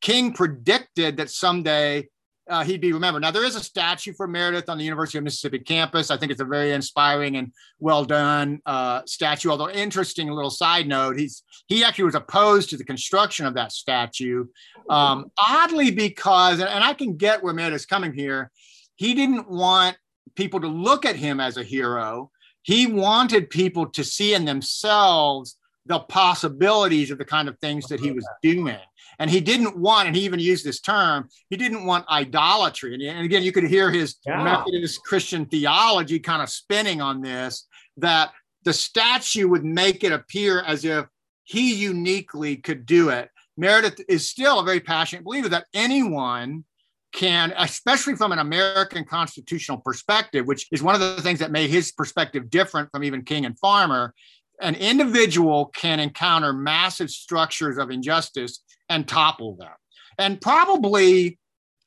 King 0.01 0.33
predicted 0.33 1.17
that 1.17 1.31
someday 1.31 2.09
uh, 2.51 2.63
he'd 2.63 2.81
be 2.81 2.91
remembered. 2.91 3.21
Now, 3.21 3.31
there 3.31 3.45
is 3.45 3.55
a 3.55 3.63
statue 3.63 4.13
for 4.13 4.27
Meredith 4.27 4.67
on 4.67 4.77
the 4.77 4.83
University 4.83 5.17
of 5.17 5.23
Mississippi 5.23 5.59
campus. 5.59 6.11
I 6.11 6.17
think 6.17 6.31
it's 6.31 6.41
a 6.41 6.45
very 6.45 6.73
inspiring 6.73 7.37
and 7.37 7.53
well 7.79 8.03
done 8.03 8.61
uh, 8.65 9.01
statue. 9.05 9.49
Although, 9.49 9.69
interesting 9.69 10.29
little 10.29 10.51
side 10.51 10.87
note, 10.87 11.17
he's 11.17 11.43
he 11.67 11.83
actually 11.83 12.03
was 12.05 12.15
opposed 12.15 12.69
to 12.71 12.77
the 12.77 12.83
construction 12.83 13.45
of 13.45 13.53
that 13.53 13.71
statue, 13.71 14.45
um, 14.89 15.31
oddly 15.39 15.91
because, 15.91 16.59
and, 16.59 16.69
and 16.69 16.83
I 16.83 16.93
can 16.93 17.15
get 17.15 17.41
where 17.41 17.53
Meredith's 17.53 17.85
coming 17.85 18.13
here. 18.13 18.51
He 18.95 19.13
didn't 19.13 19.49
want 19.49 19.97
people 20.35 20.59
to 20.59 20.67
look 20.67 21.05
at 21.05 21.15
him 21.15 21.39
as 21.39 21.55
a 21.57 21.63
hero. 21.63 22.31
He 22.63 22.85
wanted 22.85 23.49
people 23.49 23.87
to 23.91 24.03
see 24.03 24.33
in 24.33 24.45
themselves 24.45 25.57
the 25.85 25.99
possibilities 25.99 27.09
of 27.09 27.17
the 27.17 27.25
kind 27.25 27.47
of 27.47 27.57
things 27.59 27.87
that 27.87 27.99
he 27.99 28.11
was 28.11 28.27
doing. 28.43 28.77
And 29.19 29.29
he 29.29 29.41
didn't 29.41 29.77
want, 29.77 30.07
and 30.07 30.15
he 30.15 30.23
even 30.23 30.39
used 30.39 30.65
this 30.65 30.79
term, 30.79 31.29
he 31.49 31.57
didn't 31.57 31.85
want 31.85 32.07
idolatry. 32.09 32.93
And, 32.93 33.03
and 33.03 33.25
again, 33.25 33.43
you 33.43 33.51
could 33.51 33.65
hear 33.65 33.91
his 33.91 34.15
yeah. 34.25 34.43
Methodist 34.43 35.03
Christian 35.03 35.45
theology 35.45 36.19
kind 36.19 36.41
of 36.41 36.49
spinning 36.49 37.01
on 37.01 37.21
this 37.21 37.67
that 37.97 38.31
the 38.63 38.73
statue 38.73 39.47
would 39.47 39.65
make 39.65 40.03
it 40.03 40.11
appear 40.11 40.61
as 40.61 40.85
if 40.85 41.05
he 41.43 41.73
uniquely 41.73 42.55
could 42.55 42.85
do 42.85 43.09
it. 43.09 43.29
Meredith 43.57 44.01
is 44.07 44.29
still 44.29 44.59
a 44.59 44.63
very 44.63 44.79
passionate 44.79 45.25
believer 45.25 45.49
that 45.49 45.65
anyone 45.73 46.63
can, 47.11 47.53
especially 47.57 48.15
from 48.15 48.31
an 48.31 48.39
American 48.39 49.03
constitutional 49.03 49.77
perspective, 49.77 50.45
which 50.45 50.67
is 50.71 50.81
one 50.81 50.95
of 50.95 51.01
the 51.01 51.21
things 51.21 51.39
that 51.39 51.51
made 51.51 51.69
his 51.69 51.91
perspective 51.91 52.49
different 52.49 52.89
from 52.91 53.03
even 53.03 53.23
King 53.23 53.45
and 53.45 53.59
Farmer, 53.59 54.13
an 54.61 54.75
individual 54.75 55.65
can 55.75 55.99
encounter 55.99 56.53
massive 56.53 57.09
structures 57.09 57.77
of 57.77 57.91
injustice 57.91 58.63
and 58.91 59.07
topple 59.07 59.55
them. 59.55 59.71
And 60.17 60.39
probably 60.39 61.39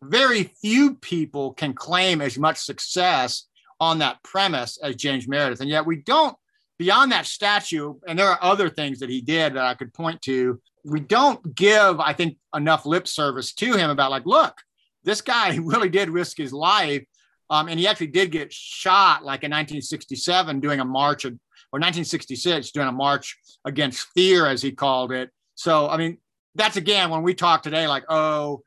very 0.02 0.44
few 0.60 0.96
people 0.96 1.52
can 1.52 1.74
claim 1.74 2.20
as 2.20 2.38
much 2.38 2.58
success 2.58 3.46
on 3.78 3.98
that 3.98 4.22
premise 4.22 4.78
as 4.82 4.96
James 4.96 5.28
Meredith. 5.28 5.60
And 5.60 5.68
yet 5.68 5.86
we 5.86 5.96
don't, 5.96 6.36
beyond 6.78 7.12
that 7.12 7.26
statue, 7.26 7.94
and 8.08 8.18
there 8.18 8.28
are 8.28 8.38
other 8.42 8.68
things 8.68 8.98
that 9.00 9.10
he 9.10 9.20
did 9.20 9.54
that 9.54 9.64
I 9.64 9.74
could 9.74 9.92
point 9.92 10.22
to, 10.22 10.60
we 10.84 11.00
don't 11.00 11.54
give, 11.54 12.00
I 12.00 12.12
think, 12.12 12.38
enough 12.54 12.86
lip 12.86 13.06
service 13.06 13.52
to 13.54 13.74
him 13.74 13.90
about, 13.90 14.10
like, 14.10 14.26
look, 14.26 14.54
this 15.02 15.20
guy 15.20 15.56
really 15.62 15.88
did 15.88 16.10
risk 16.10 16.36
his 16.36 16.52
life. 16.52 17.04
Um, 17.50 17.68
and 17.68 17.78
he 17.78 17.86
actually 17.86 18.08
did 18.08 18.30
get 18.30 18.52
shot 18.52 19.22
like 19.22 19.44
in 19.44 19.50
1967 19.50 20.60
doing 20.60 20.80
a 20.80 20.84
march 20.84 21.26
or 21.26 21.30
1966 21.78 22.70
doing 22.70 22.88
a 22.88 22.92
march 22.92 23.36
against 23.66 24.08
fear, 24.14 24.46
as 24.46 24.62
he 24.62 24.72
called 24.72 25.12
it. 25.12 25.30
So, 25.54 25.88
I 25.88 25.98
mean, 25.98 26.18
that's 26.54 26.76
again 26.76 27.10
when 27.10 27.22
we 27.22 27.34
talk 27.34 27.62
today, 27.62 27.86
like, 27.86 28.04
oh, 28.08 28.62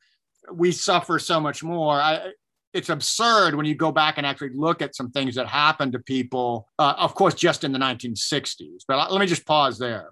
we 0.52 0.71
suffer 0.71 1.19
so 1.19 1.39
much 1.39 1.63
more. 1.63 1.93
I, 1.93 2.32
it's 2.73 2.89
absurd 2.89 3.56
when 3.56 3.65
you 3.65 3.76
go 3.76 3.91
back 3.91 4.17
and 4.17 4.26
actually 4.26 4.52
look 4.54 4.82
at 4.82 4.95
some 4.95 5.12
things 5.12 5.36
that 5.36 5.47
happened 5.47 5.93
to 5.93 6.00
people, 6.00 6.67
uh, 6.78 6.93
of 6.97 7.15
course, 7.15 7.34
just 7.34 7.63
in 7.63 7.71
the 7.71 7.80
1960s. 7.80 8.84
But 8.88 9.12
let 9.12 9.19
me 9.19 9.26
just 9.26 9.45
pause 9.45 9.80
there. 9.80 10.12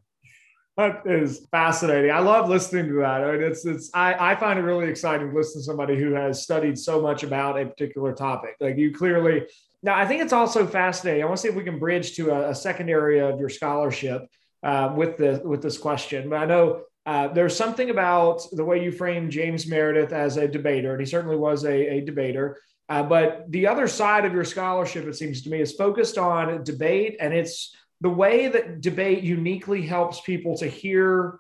That 0.78 1.04
is 1.06 1.48
fascinating. 1.52 2.12
I 2.12 2.20
love 2.20 2.50
listening 2.50 2.88
to 2.90 2.96
that. 2.96 3.24
I 3.24 3.32
mean, 3.32 3.44
it's 3.44 3.66
it's 3.66 3.90
I, 3.94 4.32
I 4.32 4.36
find 4.36 4.60
it 4.60 4.64
really 4.64 4.90
exciting 4.90 5.30
to 5.30 5.36
listen 5.36 5.62
to 5.62 5.66
somebody 5.66 5.96
who 5.96 6.14
has 6.14 6.44
studied 6.44 6.78
so 6.78 7.02
much 7.02 7.24
about 7.24 7.58
a 7.60 7.66
particular 7.66 8.14
topic. 8.14 8.56
Like 8.60 8.78
you 8.78 8.94
clearly 8.94 9.44
now, 9.86 9.96
I 9.96 10.06
think 10.08 10.22
it's 10.22 10.34
also 10.34 10.66
fascinating. 10.66 11.22
I 11.22 11.28
want 11.28 11.38
to 11.38 11.42
see 11.44 11.48
if 11.48 11.56
we 11.56 11.64
can 11.64 11.78
bridge 11.78 12.16
to 12.16 12.32
a, 12.32 12.50
a 12.50 12.56
second 12.56 12.90
area 12.90 13.26
of 13.30 13.40
your 13.40 13.50
scholarship 13.50 14.24
uh, 14.64 14.92
with 14.98 15.16
the 15.16 15.42
with 15.46 15.62
this 15.62 15.78
question. 15.78 16.30
But 16.30 16.38
I 16.38 16.46
know 16.46 16.82
uh, 17.06 17.28
there's 17.28 17.56
something 17.56 17.90
about 17.90 18.42
the 18.52 18.66
way 18.66 18.84
you 18.84 18.92
frame 18.92 19.30
James 19.30 19.68
Meredith 19.68 20.12
as 20.12 20.38
a 20.38 20.48
debater, 20.48 20.92
and 20.92 21.00
he 21.00 21.06
certainly 21.06 21.38
was 21.38 21.64
a, 21.64 21.98
a 21.98 22.02
debater. 22.02 22.60
Uh, 22.90 23.04
but 23.04 23.46
the 23.50 23.68
other 23.68 23.88
side 23.88 24.26
of 24.26 24.34
your 24.34 24.44
scholarship, 24.44 25.06
it 25.06 25.16
seems 25.16 25.42
to 25.44 25.50
me, 25.50 25.60
is 25.60 25.74
focused 25.74 26.18
on 26.18 26.64
debate, 26.64 27.18
and 27.20 27.34
it's 27.34 27.76
the 28.02 28.10
way 28.10 28.48
that 28.48 28.82
debate 28.82 29.24
uniquely 29.24 29.82
helps 29.82 30.22
people 30.22 30.58
to 30.58 30.68
hear 30.68 31.40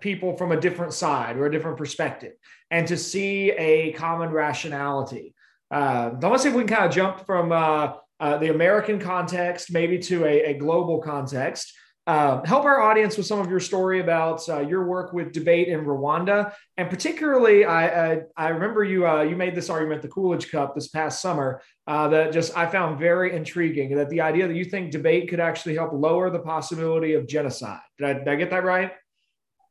people 0.00 0.36
from 0.36 0.52
a 0.52 0.60
different 0.60 0.92
side 0.92 1.36
or 1.36 1.46
a 1.46 1.50
different 1.50 1.76
perspective, 1.76 2.32
and 2.70 2.86
to 2.86 2.96
see 2.96 3.50
a 3.52 3.92
common 3.92 4.30
rationality. 4.30 5.34
Uh, 5.70 6.10
I 6.22 6.26
want 6.26 6.34
to 6.34 6.38
see 6.38 6.48
if 6.48 6.54
we 6.54 6.64
can 6.64 6.76
kind 6.76 6.86
of 6.86 6.92
jump 6.92 7.26
from 7.26 7.52
uh, 7.52 7.94
uh, 8.20 8.38
the 8.38 8.50
American 8.50 8.98
context 8.98 9.72
maybe 9.72 9.98
to 9.98 10.24
a, 10.24 10.44
a 10.50 10.54
global 10.54 11.00
context. 11.00 11.72
Uh, 12.06 12.40
help 12.44 12.64
our 12.64 12.80
audience 12.80 13.16
with 13.16 13.26
some 13.26 13.40
of 13.40 13.50
your 13.50 13.58
story 13.58 13.98
about 13.98 14.48
uh, 14.48 14.60
your 14.60 14.86
work 14.86 15.12
with 15.12 15.32
debate 15.32 15.66
in 15.66 15.84
Rwanda, 15.84 16.52
and 16.76 16.88
particularly, 16.88 17.64
I 17.64 18.12
I, 18.12 18.20
I 18.36 18.48
remember 18.50 18.84
you 18.84 19.08
uh, 19.08 19.22
you 19.22 19.34
made 19.34 19.56
this 19.56 19.68
argument 19.70 20.02
the 20.02 20.08
Coolidge 20.08 20.48
Cup 20.48 20.76
this 20.76 20.86
past 20.86 21.20
summer 21.20 21.60
uh, 21.88 22.06
that 22.08 22.32
just 22.32 22.56
I 22.56 22.66
found 22.66 23.00
very 23.00 23.34
intriguing. 23.34 23.96
That 23.96 24.08
the 24.08 24.20
idea 24.20 24.46
that 24.46 24.54
you 24.54 24.64
think 24.64 24.92
debate 24.92 25.28
could 25.28 25.40
actually 25.40 25.74
help 25.74 25.92
lower 25.92 26.30
the 26.30 26.38
possibility 26.38 27.14
of 27.14 27.26
genocide. 27.26 27.80
Did 27.98 28.08
I, 28.08 28.12
did 28.12 28.28
I 28.28 28.36
get 28.36 28.50
that 28.50 28.62
right? 28.62 28.92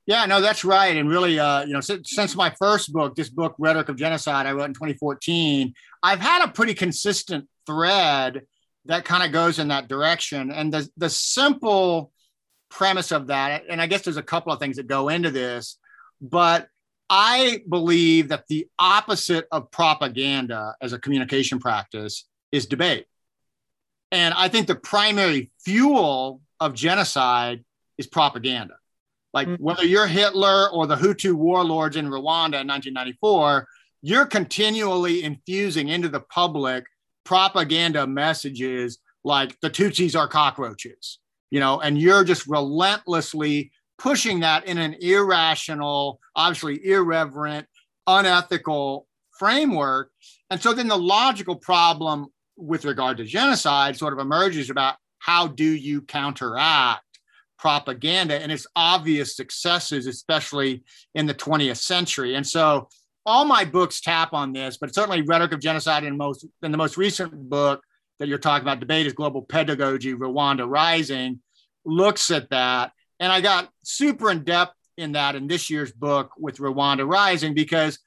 Yeah, 0.06 0.26
no, 0.26 0.42
that's 0.42 0.66
right. 0.66 0.96
And 0.96 1.10
really, 1.10 1.40
uh, 1.40 1.66
you 1.66 1.74
know, 1.74 1.82
since, 1.82 2.12
since, 2.12 2.36
my 2.36 2.52
first 2.60 2.94
book, 2.94 3.16
this 3.16 3.30
book, 3.30 3.56
Rhetoric 3.58 3.90
of 3.90 3.96
Genocide, 3.96 4.46
I 4.46 4.52
wrote 4.52 4.66
in 4.66 4.74
2014, 4.74 5.74
I've 6.04 6.20
had 6.20 6.44
a 6.44 6.52
pretty 6.52 6.76
consistent 6.76 7.48
thread 7.66 8.44
that 8.86 9.04
kind 9.04 9.24
of 9.24 9.32
goes 9.32 9.58
in 9.58 9.70
that 9.70 9.88
direction. 9.88 10.52
And 10.52 10.72
the, 10.72 10.88
the 10.96 11.10
simple 11.10 12.12
premise 12.70 13.12
of 13.12 13.28
that, 13.28 13.64
and 13.70 13.82
I 13.82 13.88
guess 13.88 14.02
there's 14.02 14.18
a 14.18 14.24
couple 14.24 14.52
of 14.52 14.60
things 14.60 14.78
that 14.78 14.88
go 14.88 15.10
into 15.10 15.32
this, 15.32 15.78
but 16.22 16.68
I 17.10 17.62
believe 17.70 18.30
that 18.30 18.48
the 18.48 18.68
opposite 18.80 19.48
of 19.52 19.70
propaganda 19.72 20.76
as 20.82 20.94
a 20.94 21.00
communication 21.00 21.60
practice 21.60 22.26
is 22.52 22.66
debate. 22.66 23.06
And 24.12 24.34
I 24.34 24.48
think 24.48 24.68
the 24.68 24.76
primary 24.76 25.52
fuel 25.64 26.42
of 26.60 26.74
genocide 26.74 27.64
is 27.98 28.08
propaganda. 28.08 28.76
Like 29.34 29.48
mm-hmm. 29.48 29.64
whether 29.64 29.84
you're 29.84 30.08
Hitler 30.08 30.70
or 30.72 30.88
the 30.88 30.96
Hutu 30.96 31.34
warlords 31.34 31.98
in 31.98 32.06
Rwanda 32.06 32.62
in 32.62 32.68
1994, 32.68 33.68
you're 34.02 34.26
continually 34.26 35.24
infusing 35.24 35.90
into 35.90 36.10
the 36.10 36.22
public 36.22 36.86
propaganda 37.24 38.08
messages 38.08 39.00
like 39.24 39.60
the 39.60 39.70
Tutsis 39.70 40.18
are 40.18 40.28
cockroaches, 40.28 41.20
you 41.50 41.60
know, 41.60 41.80
and 41.80 42.00
you're 42.00 42.24
just 42.24 42.48
relentlessly 42.48 43.72
pushing 43.98 44.42
that 44.42 44.66
in 44.66 44.78
an 44.78 44.96
irrational, 45.00 46.20
obviously 46.36 46.86
irreverent, 46.86 47.68
unethical 48.08 49.08
framework. 49.38 50.12
And 50.50 50.62
so 50.62 50.74
then 50.74 50.88
the 50.88 50.98
logical 50.98 51.56
problem 51.56 52.28
with 52.58 52.86
regard 52.86 53.18
to 53.18 53.26
genocide 53.26 53.98
sort 53.98 54.14
of 54.14 54.20
emerges 54.20 54.70
about 54.70 54.96
how 55.20 55.48
do 55.48 55.66
you 55.66 56.02
counteract 56.02 57.02
propaganda 57.58 58.42
and 58.42 58.52
its 58.52 58.68
obvious 58.76 59.36
successes, 59.36 60.08
especially 60.08 60.84
in 61.16 61.26
the 61.26 61.34
20th 61.34 61.78
century. 61.78 62.36
And 62.36 62.46
so 62.46 62.90
all 63.26 63.46
my 63.46 63.66
books 63.66 64.02
tap 64.02 64.34
on 64.34 64.54
this, 64.54 64.78
but 64.78 64.94
certainly 64.94 65.22
Rhetoric 65.24 65.54
of 65.54 65.60
Genocide 65.60 66.04
in 66.04 66.16
most 66.16 66.46
in 66.62 66.72
the 66.72 66.78
most 66.78 66.96
recent 66.96 67.34
book 67.50 67.82
that 68.20 68.28
you're 68.28 68.38
talking 68.38 68.64
about, 68.64 68.80
debate 68.80 69.08
as 69.08 69.14
global 69.14 69.42
pedagogy, 69.42 70.14
Rwanda 70.14 70.70
Rising, 70.70 71.42
looks 71.86 72.32
at 72.32 72.50
that. 72.50 72.92
And 73.20 73.32
I 73.32 73.42
got 73.42 73.70
super 73.84 74.32
in 74.32 74.44
depth 74.44 74.74
in 74.98 75.14
that 75.14 75.36
in 75.36 75.48
this 75.48 75.70
year's 75.70 75.92
book 75.92 76.32
with 76.38 76.58
Rwanda 76.58 77.08
Rising 77.08 77.54
because 77.54 78.00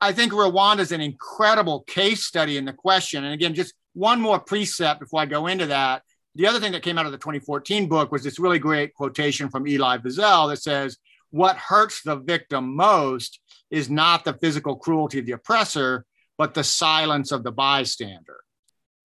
I 0.00 0.12
think 0.12 0.32
Rwanda 0.32 0.80
is 0.80 0.92
an 0.92 1.00
incredible 1.00 1.80
case 1.82 2.24
study 2.24 2.56
in 2.56 2.64
the 2.64 2.72
question. 2.72 3.24
And 3.24 3.32
again, 3.32 3.54
just 3.54 3.74
one 3.94 4.20
more 4.20 4.38
precept 4.38 5.00
before 5.00 5.20
I 5.20 5.26
go 5.26 5.46
into 5.46 5.66
that. 5.66 6.02
The 6.34 6.46
other 6.46 6.60
thing 6.60 6.72
that 6.72 6.82
came 6.82 6.98
out 6.98 7.06
of 7.06 7.12
the 7.12 7.18
2014 7.18 7.88
book 7.88 8.12
was 8.12 8.22
this 8.22 8.38
really 8.38 8.58
great 8.58 8.92
quotation 8.92 9.48
from 9.48 9.66
Elie 9.66 9.78
Wiesel 9.78 10.50
that 10.50 10.62
says, 10.62 10.98
What 11.30 11.56
hurts 11.56 12.02
the 12.02 12.16
victim 12.16 12.76
most 12.76 13.40
is 13.70 13.88
not 13.88 14.24
the 14.24 14.34
physical 14.34 14.76
cruelty 14.76 15.18
of 15.18 15.26
the 15.26 15.32
oppressor, 15.32 16.04
but 16.36 16.52
the 16.52 16.64
silence 16.64 17.32
of 17.32 17.42
the 17.42 17.52
bystander. 17.52 18.36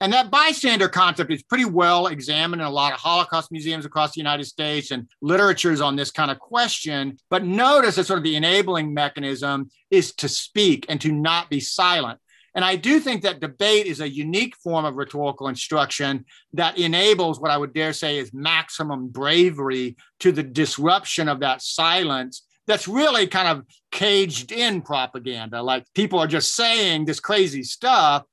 And 0.02 0.12
that 0.14 0.32
bystander 0.32 0.90
concept 0.90 1.32
is 1.32 1.44
pretty 1.44 1.66
well 1.66 2.08
examined 2.08 2.60
in 2.60 2.68
a 2.68 2.72
lot 2.72 2.92
of 2.92 3.00
Holocaust 3.00 3.52
museums 3.52 3.86
across 3.86 4.14
the 4.14 4.20
United 4.20 4.46
States 4.46 4.90
and 4.90 5.08
literatures 5.22 5.80
on 5.80 5.96
this 5.96 6.10
kind 6.10 6.32
of 6.32 6.40
question. 6.40 7.18
But 7.30 7.46
notice 7.46 7.96
that 7.96 8.08
sort 8.08 8.18
of 8.18 8.24
the 8.24 8.36
enabling 8.36 8.96
mechanism 8.96 9.70
is 9.92 10.12
to 10.16 10.28
speak 10.28 10.88
and 10.90 11.00
to 11.02 11.12
not 11.12 11.52
be 11.52 11.60
silent. 11.60 12.20
And 12.56 12.66
I 12.66 12.78
do 12.78 13.00
think 13.00 13.22
that 13.22 13.42
debate 13.42 13.86
is 13.86 14.02
a 14.02 14.10
unique 14.10 14.56
form 14.58 14.86
of 14.86 14.96
rhetorical 14.96 15.48
instruction 15.48 16.26
that 16.54 16.80
enables 16.80 17.40
what 17.40 17.52
I 17.52 17.58
would 17.58 17.72
dare 17.72 17.94
say 17.94 18.18
is 18.18 18.34
maximum 18.34 19.08
bravery 19.08 19.96
to 20.22 20.32
the 20.32 20.44
disruption 20.44 21.30
of 21.30 21.42
that 21.42 21.62
silence 21.62 22.42
that's 22.66 22.88
really 22.88 23.28
kind 23.28 23.48
of 23.48 23.66
caged 23.92 24.52
in 24.52 24.82
propaganda. 24.82 25.62
Like 25.62 25.86
people 25.94 26.20
are 26.20 26.28
just 26.28 26.56
saying 26.56 27.06
this 27.06 27.20
crazy 27.20 27.64
stuff 27.64 28.24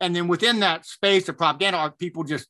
and 0.00 0.14
then 0.14 0.28
within 0.28 0.60
that 0.60 0.86
space 0.86 1.28
of 1.28 1.36
propaganda 1.36 1.78
are 1.78 1.90
people 1.90 2.24
just 2.24 2.48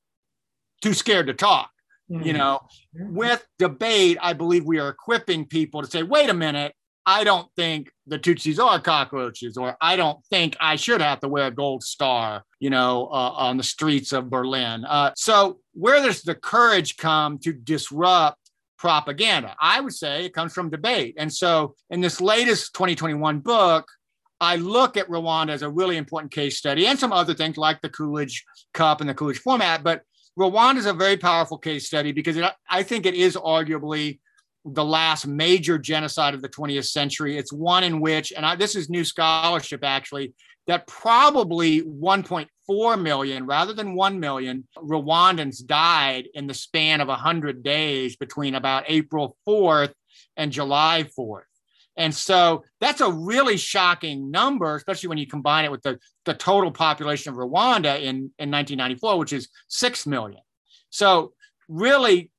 too 0.83 0.95
scared 0.95 1.27
to 1.27 1.35
talk 1.35 1.71
mm-hmm. 2.11 2.27
you 2.27 2.33
know 2.33 2.61
with 2.95 3.47
debate 3.59 4.19
i 4.21 4.33
believe 4.33 4.65
we 4.65 4.79
are 4.79 4.89
equipping 4.89 5.45
people 5.45 5.83
to 5.83 5.91
say 5.91 6.03
wait 6.03 6.31
a 6.31 6.35
minute 6.35 6.75
i 7.07 7.25
don't 7.25 7.49
think 7.57 7.91
the 8.07 8.19
tutsis 8.19 8.59
are 8.59 8.81
cockroaches 8.81 9.57
or 9.57 9.77
i 9.81 9.97
don't 9.97 10.25
think 10.27 10.57
i 10.61 10.77
should 10.77 11.01
have 11.01 11.21
to 11.21 11.29
wear 11.29 11.47
a 11.47 11.51
gold 11.51 11.83
star 11.83 12.43
you 12.61 12.71
know 12.71 13.09
uh, 13.13 13.31
on 13.37 13.57
the 13.57 13.63
streets 13.63 14.13
of 14.13 14.31
berlin. 14.31 14.85
Uh, 14.85 15.13
so 15.17 15.59
where 15.73 16.03
does 16.03 16.23
the 16.23 16.35
courage 16.35 16.97
come 16.97 17.39
to 17.39 17.53
disrupt 17.53 18.39
propaganda? 18.79 19.55
I 19.61 19.81
would 19.81 19.95
say 19.95 20.25
it 20.25 20.35
comes 20.35 20.53
from 20.53 20.71
debate. 20.71 21.15
And 21.19 21.33
so 21.33 21.75
in 21.91 22.01
this 22.01 22.21
latest 22.21 22.75
2021 22.75 23.41
book 23.41 23.89
I 24.41 24.57
look 24.57 24.97
at 24.97 25.09
Rwanda 25.09 25.51
as 25.51 25.63
a 25.63 25.71
really 25.71 25.97
important 25.97 26.33
case 26.33 26.59
study 26.59 26.87
and 26.87 26.99
some 26.99 27.13
other 27.13 27.35
things 27.35 27.57
like 27.57 27.81
the 27.81 27.89
Coolidge 27.89 28.45
Cup 28.75 29.01
and 29.01 29.09
the 29.09 29.15
Coolidge 29.15 29.39
format. 29.39 29.83
But 29.83 30.03
Rwanda 30.39 30.77
is 30.77 30.87
a 30.87 30.93
very 30.93 31.17
powerful 31.17 31.59
case 31.59 31.87
study 31.87 32.13
because 32.13 32.37
it, 32.37 32.45
I 32.69 32.83
think 32.83 33.07
it 33.07 33.15
is 33.15 33.37
arguably 33.37 34.21
the 34.65 34.85
last 34.85 35.27
major 35.27 35.79
genocide 35.79 36.35
of 36.35 36.43
the 36.43 36.49
20th 36.49 36.87
century. 36.87 37.39
It's 37.39 37.53
one 37.53 37.85
in 37.85 38.01
which, 38.01 38.33
and 38.33 38.45
I, 38.45 38.57
this 38.57 38.75
is 38.75 38.91
new 38.91 39.05
scholarship 39.05 39.85
actually, 39.85 40.35
that 40.67 40.87
probably 40.87 41.83
1.4 41.83 43.01
million 43.01 43.47
rather 43.47 43.73
than 43.73 43.95
1 43.95 44.19
million 44.19 44.67
Rwandans 44.77 45.65
died 45.65 46.29
in 46.35 46.47
the 46.49 46.55
span 46.55 47.01
of 47.01 47.09
100 47.09 47.63
days 47.63 48.17
between 48.17 48.57
about 48.57 48.85
April 48.89 49.37
4th 49.49 49.93
and 50.37 50.51
July 50.51 51.09
4th. 51.17 51.43
And 51.97 52.15
so 52.15 52.65
that's 52.81 53.01
a 53.01 53.11
really 53.11 53.57
shocking 53.57 54.31
number, 54.31 54.77
especially 54.77 55.09
when 55.09 55.19
you 55.19 55.27
combine 55.27 55.65
it 55.65 55.71
with 55.71 55.83
the, 55.83 55.99
the 56.25 56.35
total 56.35 56.71
population 56.71 57.33
of 57.33 57.39
Rwanda 57.39 57.97
in, 57.97 58.31
in 58.39 58.51
1994, 58.51 59.19
which 59.19 59.33
is 59.33 59.49
6 59.69 60.07
million. 60.07 60.41
So, 60.91 61.33
really 61.69 62.31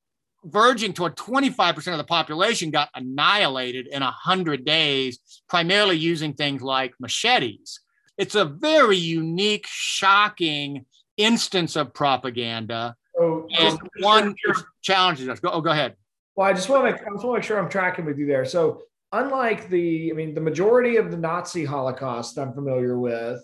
verging 0.44 0.92
toward 0.92 1.16
25% 1.16 1.92
of 1.92 1.98
the 1.98 2.04
population 2.04 2.70
got 2.70 2.88
annihilated 2.94 3.88
in 3.88 4.02
100 4.02 4.64
days, 4.64 5.18
primarily 5.48 5.96
using 5.96 6.32
things 6.32 6.62
like 6.62 6.94
machetes. 7.00 7.80
It's 8.16 8.34
a 8.34 8.44
very 8.44 8.96
unique, 8.96 9.66
shocking 9.68 10.86
instance 11.16 11.76
of 11.76 11.92
propaganda. 11.92 12.94
Oh, 13.18 13.48
and 13.58 13.78
one 14.00 14.34
challenges 14.82 15.28
us. 15.28 15.40
Go, 15.40 15.50
oh, 15.50 15.60
go 15.60 15.70
ahead. 15.70 15.96
Well, 16.36 16.48
I 16.48 16.52
just 16.52 16.68
want 16.68 16.84
to 16.86 16.92
make, 16.92 17.00
I 17.00 17.10
just 17.12 17.24
want 17.24 17.34
to 17.34 17.40
make 17.40 17.42
sure 17.42 17.58
I'm 17.58 17.68
tracking 17.68 18.04
with 18.04 18.16
you 18.16 18.26
there. 18.26 18.44
So 18.44 18.82
unlike 19.12 19.68
the, 19.68 20.10
I 20.10 20.14
mean, 20.14 20.34
the 20.34 20.40
majority 20.40 20.96
of 20.96 21.10
the 21.10 21.16
Nazi 21.16 21.64
Holocaust 21.64 22.38
I'm 22.38 22.52
familiar 22.52 22.98
with, 22.98 23.42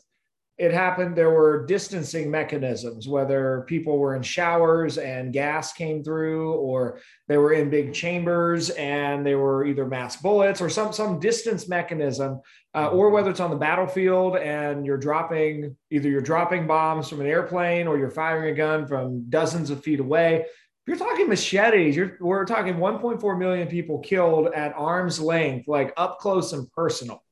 it 0.57 0.73
happened, 0.73 1.17
there 1.17 1.31
were 1.31 1.67
distancing 1.67 2.31
mechanisms, 2.31 3.09
whether 3.09 3.65
people 3.67 3.99
were 3.99 4.15
in 4.15 4.23
showers 4.23 4.99
and 4.99 5.33
gas 5.33 5.73
came 5.73 6.05
through, 6.05 6.53
or 6.53 7.01
they 7.27 7.39
were 7.39 7.55
in 7.55 7.71
big 7.71 7.93
chambers 7.93 8.71
and 8.71 9.27
they 9.27 9.35
were 9.35 9.67
either 9.67 9.85
mass 9.85 10.17
bullets 10.17 10.61
or 10.61 10.69
some, 10.69 10.93
some 10.93 11.19
distance 11.19 11.67
mechanism, 11.67 12.41
uh, 12.73 12.87
or 12.91 13.11
whether 13.11 13.31
it's 13.31 13.41
on 13.41 13.51
the 13.51 13.57
battlefield 13.57 14.37
and 14.37 14.87
you're 14.87 14.97
dropping 14.97 15.77
either 15.91 16.09
you're 16.09 16.21
dropping 16.21 16.69
bombs 16.69 17.09
from 17.09 17.21
an 17.21 17.27
airplane 17.27 17.89
or 17.89 17.99
you're 17.99 18.11
firing 18.11 18.53
a 18.53 18.57
gun 18.57 18.87
from 18.87 19.29
dozens 19.29 19.71
of 19.71 19.83
feet 19.83 19.99
away 19.99 20.45
you're 20.87 20.97
talking 20.97 21.29
machetes, 21.29 21.97
you're, 21.97 22.17
we're 22.21 22.45
talking 22.45 22.75
1.4 22.75 23.39
million 23.39 23.69
people 23.69 24.01
killed 24.01 24.53
at 24.55 24.75
arm's 24.75 25.19
length, 25.19 25.67
like 25.67 25.93
up 25.97 26.19
close 26.19 26.53
and 26.53 26.71
personal. 26.73 27.23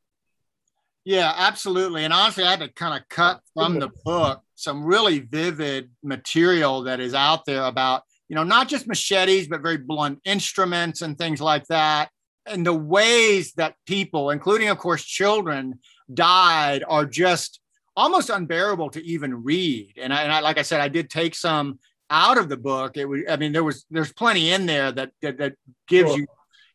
Yeah, 1.04 1.32
absolutely. 1.36 2.04
And 2.04 2.12
honestly, 2.12 2.44
I 2.44 2.50
had 2.50 2.60
to 2.60 2.68
kind 2.68 2.98
of 2.98 3.08
cut 3.08 3.40
from 3.54 3.78
the 3.78 3.90
book 4.04 4.42
some 4.54 4.84
really 4.84 5.18
vivid 5.18 5.90
material 6.02 6.82
that 6.84 7.00
is 7.00 7.12
out 7.12 7.44
there 7.44 7.64
about, 7.64 8.02
you 8.28 8.36
know, 8.36 8.44
not 8.44 8.68
just 8.68 8.86
machetes, 8.86 9.48
but 9.48 9.62
very 9.62 9.78
blunt 9.78 10.20
instruments 10.24 11.02
and 11.02 11.18
things 11.18 11.40
like 11.40 11.66
that. 11.66 12.10
And 12.46 12.64
the 12.64 12.72
ways 12.72 13.52
that 13.54 13.74
people, 13.86 14.30
including, 14.30 14.68
of 14.68 14.78
course, 14.78 15.04
children, 15.04 15.80
died 16.12 16.84
are 16.88 17.04
just 17.04 17.60
almost 17.96 18.30
unbearable 18.30 18.90
to 18.90 19.04
even 19.04 19.42
read. 19.42 19.94
And 20.00 20.12
I, 20.14 20.22
and 20.22 20.32
I 20.32 20.40
like 20.40 20.58
I 20.58 20.62
said, 20.62 20.80
I 20.80 20.88
did 20.88 21.10
take 21.10 21.34
some 21.34 21.80
out 22.12 22.36
of 22.36 22.50
the 22.50 22.56
book, 22.58 22.96
it 22.96 23.06
was, 23.06 23.22
I 23.28 23.36
mean, 23.36 23.52
there 23.52 23.64
was, 23.64 23.86
there's 23.90 24.12
plenty 24.12 24.52
in 24.52 24.66
there 24.66 24.92
that, 24.92 25.10
that, 25.22 25.38
that 25.38 25.54
gives 25.88 26.10
sure. 26.10 26.20
you 26.20 26.26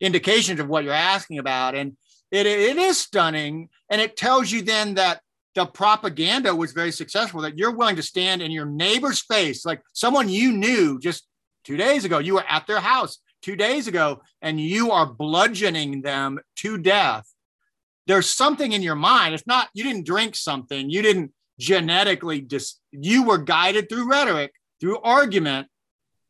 indications 0.01 0.59
of 0.59 0.67
what 0.67 0.83
you're 0.83 0.93
asking 0.93 1.37
about. 1.37 1.75
And 1.75 1.95
it, 2.31 2.47
it 2.47 2.77
is 2.77 2.97
stunning. 2.97 3.69
And 3.89 4.01
it 4.01 4.17
tells 4.17 4.51
you 4.51 4.63
then 4.63 4.95
that 4.95 5.21
the 5.53 5.67
propaganda 5.67 6.55
was 6.55 6.71
very 6.71 6.91
successful, 6.91 7.41
that 7.41 7.57
you're 7.57 7.75
willing 7.75 7.95
to 7.95 8.03
stand 8.03 8.41
in 8.41 8.51
your 8.51 8.65
neighbor's 8.65 9.21
face, 9.21 9.65
like 9.65 9.81
someone 9.93 10.27
you 10.27 10.51
knew 10.51 10.99
just 10.99 11.27
two 11.63 11.77
days 11.77 12.03
ago, 12.03 12.17
you 12.19 12.33
were 12.33 12.45
at 12.47 12.67
their 12.67 12.79
house 12.79 13.19
two 13.41 13.55
days 13.55 13.87
ago, 13.87 14.21
and 14.41 14.59
you 14.59 14.91
are 14.91 15.05
bludgeoning 15.05 16.01
them 16.01 16.39
to 16.57 16.77
death. 16.77 17.31
There's 18.07 18.29
something 18.29 18.71
in 18.71 18.81
your 18.81 18.95
mind. 18.95 19.33
It's 19.33 19.47
not, 19.47 19.69
you 19.73 19.83
didn't 19.83 20.05
drink 20.05 20.35
something, 20.35 20.89
you 20.89 21.01
didn't 21.01 21.31
genetically 21.59 22.41
just, 22.41 22.79
you 22.91 23.23
were 23.23 23.37
guided 23.37 23.89
through 23.89 24.09
rhetoric 24.09 24.53
through 24.79 24.99
argument 24.99 25.67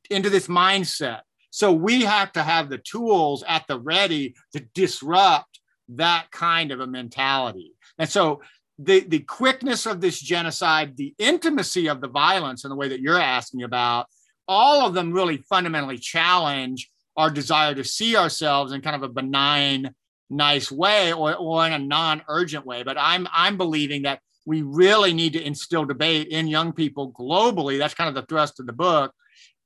into 0.09 0.29
this 0.29 0.47
mindset. 0.47 1.21
So 1.49 1.71
we 1.71 2.01
have 2.03 2.31
to 2.33 2.43
have 2.43 2.69
the 2.69 2.77
tools 2.77 3.43
at 3.47 3.65
the 3.67 3.79
ready 3.79 4.35
to 4.53 4.59
disrupt 4.73 5.59
that 5.89 6.27
kind 6.31 6.71
of 6.71 6.79
a 6.79 6.87
mentality. 6.87 7.73
And 7.97 8.09
so 8.09 8.41
the, 8.79 8.99
the 9.01 9.19
quickness 9.19 9.85
of 9.85 10.01
this 10.01 10.19
genocide, 10.19 10.97
the 10.97 11.15
intimacy 11.17 11.87
of 11.87 12.01
the 12.01 12.09
violence 12.09 12.63
in 12.63 12.69
the 12.69 12.75
way 12.75 12.89
that 12.89 12.99
you're 12.99 13.19
asking 13.19 13.63
about, 13.63 14.07
all 14.47 14.85
of 14.85 14.93
them 14.93 15.11
really 15.11 15.37
fundamentally 15.37 15.97
challenge 15.97 16.89
our 17.15 17.29
desire 17.31 17.73
to 17.73 17.83
see 17.83 18.15
ourselves 18.15 18.71
in 18.71 18.81
kind 18.81 18.95
of 18.95 19.03
a 19.03 19.09
benign, 19.09 19.93
nice 20.29 20.71
way 20.71 21.11
or, 21.11 21.35
or 21.35 21.65
in 21.65 21.73
a 21.73 21.79
non-urgent 21.79 22.65
way. 22.65 22.83
But 22.83 22.97
I'm 22.99 23.27
I'm 23.33 23.57
believing 23.57 24.03
that 24.03 24.19
we 24.47 24.61
really 24.61 25.13
need 25.13 25.33
to 25.33 25.45
instill 25.45 25.83
debate 25.83 26.29
in 26.29 26.47
young 26.47 26.71
people 26.71 27.11
globally. 27.11 27.77
That's 27.77 27.93
kind 27.93 28.07
of 28.07 28.15
the 28.15 28.25
thrust 28.27 28.61
of 28.61 28.65
the 28.65 28.71
book. 28.71 29.13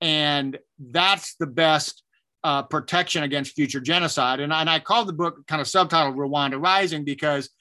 And 0.01 0.57
that's 0.79 1.35
the 1.35 1.45
best 1.45 2.01
uh, 2.43 2.63
protection 2.63 3.21
against 3.21 3.53
future 3.53 3.79
genocide. 3.79 4.39
And, 4.39 4.51
and 4.51 4.67
I 4.67 4.79
called 4.79 5.07
the 5.07 5.13
book 5.13 5.45
kind 5.45 5.61
of 5.61 5.67
subtitled 5.67 6.15
Rwanda 6.15 6.59
Rising 6.59 7.05
because 7.05 7.51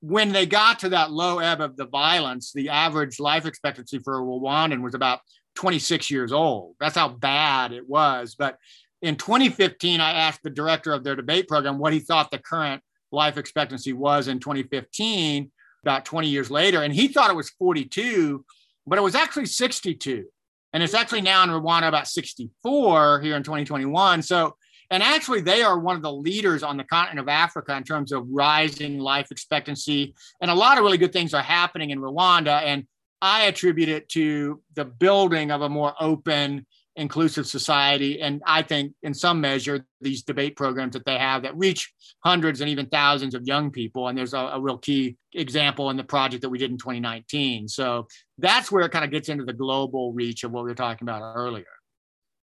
when 0.00 0.30
they 0.30 0.46
got 0.46 0.78
to 0.78 0.90
that 0.90 1.10
low 1.10 1.40
ebb 1.40 1.60
of 1.60 1.76
the 1.76 1.86
violence, 1.86 2.52
the 2.52 2.68
average 2.68 3.18
life 3.18 3.44
expectancy 3.44 3.98
for 3.98 4.16
a 4.16 4.22
Rwandan 4.22 4.80
was 4.80 4.94
about 4.94 5.18
26 5.56 6.12
years 6.12 6.30
old. 6.30 6.76
That's 6.78 6.94
how 6.94 7.08
bad 7.08 7.72
it 7.72 7.88
was. 7.88 8.36
But 8.38 8.56
in 9.02 9.16
2015, 9.16 10.00
I 10.00 10.12
asked 10.12 10.44
the 10.44 10.50
director 10.50 10.92
of 10.92 11.02
their 11.02 11.16
debate 11.16 11.48
program 11.48 11.78
what 11.78 11.92
he 11.92 11.98
thought 11.98 12.30
the 12.30 12.38
current 12.38 12.84
life 13.10 13.36
expectancy 13.36 13.92
was 13.92 14.28
in 14.28 14.38
2015 14.38 15.50
about 15.82 16.04
20 16.04 16.28
years 16.28 16.50
later. 16.50 16.82
And 16.82 16.92
he 16.92 17.08
thought 17.08 17.30
it 17.30 17.36
was 17.36 17.50
42, 17.50 18.44
but 18.86 18.98
it 18.98 19.02
was 19.02 19.14
actually 19.14 19.46
62. 19.46 20.24
And 20.72 20.82
it's 20.82 20.94
actually 20.94 21.22
now 21.22 21.42
in 21.42 21.50
Rwanda 21.50 21.88
about 21.88 22.08
64 22.08 23.20
here 23.20 23.36
in 23.36 23.42
2021. 23.42 24.22
So, 24.22 24.56
and 24.90 25.02
actually, 25.02 25.40
they 25.40 25.62
are 25.62 25.78
one 25.78 25.96
of 25.96 26.02
the 26.02 26.12
leaders 26.12 26.62
on 26.62 26.76
the 26.76 26.84
continent 26.84 27.20
of 27.20 27.28
Africa 27.28 27.76
in 27.76 27.84
terms 27.84 28.12
of 28.12 28.26
rising 28.30 28.98
life 28.98 29.30
expectancy. 29.30 30.14
And 30.40 30.50
a 30.50 30.54
lot 30.54 30.78
of 30.78 30.84
really 30.84 30.98
good 30.98 31.12
things 31.12 31.34
are 31.34 31.42
happening 31.42 31.90
in 31.90 32.00
Rwanda. 32.00 32.62
And 32.62 32.86
I 33.20 33.44
attribute 33.44 33.88
it 33.88 34.08
to 34.10 34.62
the 34.74 34.84
building 34.84 35.50
of 35.50 35.62
a 35.62 35.68
more 35.68 35.94
open, 36.00 36.66
inclusive 36.98 37.46
society. 37.46 38.20
And 38.20 38.42
I 38.44 38.62
think, 38.62 38.92
in 39.02 39.14
some 39.14 39.40
measure, 39.40 39.86
these 40.00 40.22
debate 40.22 40.56
programs 40.56 40.92
that 40.92 41.06
they 41.06 41.16
have 41.16 41.42
that 41.42 41.56
reach 41.56 41.92
hundreds 42.24 42.60
and 42.60 42.68
even 42.68 42.86
thousands 42.86 43.34
of 43.34 43.46
young 43.46 43.70
people. 43.70 44.08
And 44.08 44.18
there's 44.18 44.34
a, 44.34 44.38
a 44.38 44.60
real 44.60 44.78
key 44.78 45.16
example 45.34 45.90
in 45.90 45.96
the 45.96 46.04
project 46.04 46.42
that 46.42 46.50
we 46.50 46.58
did 46.58 46.70
in 46.70 46.78
2019. 46.78 47.68
So 47.68 48.08
that's 48.36 48.70
where 48.70 48.84
it 48.84 48.90
kind 48.90 49.04
of 49.04 49.10
gets 49.10 49.28
into 49.28 49.44
the 49.44 49.52
global 49.52 50.12
reach 50.12 50.44
of 50.44 50.50
what 50.50 50.64
we 50.64 50.70
were 50.70 50.74
talking 50.74 51.08
about 51.08 51.34
earlier. 51.36 51.64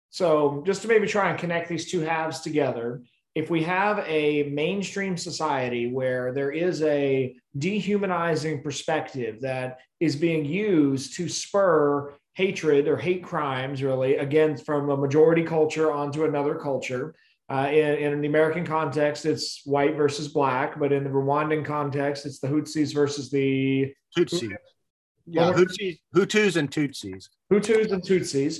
So, 0.09 0.63
just 0.65 0.81
to 0.83 0.87
maybe 0.87 1.05
try 1.05 1.29
and 1.29 1.37
connect 1.37 1.67
these 1.67 1.91
two 1.91 1.99
halves 1.99 2.39
together, 2.39 3.03
if 3.35 3.51
we 3.51 3.61
have 3.63 3.99
a 4.07 4.43
mainstream 4.43 5.15
society 5.15 5.91
where 5.91 6.33
there 6.33 6.51
is 6.51 6.81
a 6.81 7.35
dehumanizing 7.57 8.63
perspective 8.63 9.41
that 9.41 9.79
is 9.99 10.15
being 10.15 10.43
used 10.45 11.15
to 11.17 11.29
spur 11.29 12.15
hatred 12.37 12.87
or 12.87 12.95
hate 12.95 13.23
crimes, 13.23 13.81
really, 13.81 14.17
again, 14.17 14.55
from 14.55 14.91
a 14.91 14.95
majority 14.95 15.41
culture 15.41 15.91
onto 15.91 16.23
another 16.23 16.53
culture. 16.53 17.15
Uh, 17.49 17.67
in, 17.71 18.13
in, 18.13 18.21
the 18.21 18.27
American 18.27 18.63
context, 18.63 19.25
it's 19.25 19.61
white 19.65 19.95
versus 19.95 20.27
black, 20.27 20.77
but 20.79 20.91
in 20.91 21.03
the 21.03 21.09
Rwandan 21.09 21.65
context, 21.65 22.27
it's 22.27 22.39
the 22.39 22.47
Hutsis 22.47 22.93
versus 22.93 23.31
the 23.31 23.91
Tutsis. 24.15 24.55
Yeah, 25.25 25.51
Hutsis, 25.51 25.97
Hutus 26.15 26.57
and 26.57 26.69
Tutsis. 26.69 27.27
Hutus 27.51 27.91
and 27.91 28.03
Tutsis. 28.03 28.59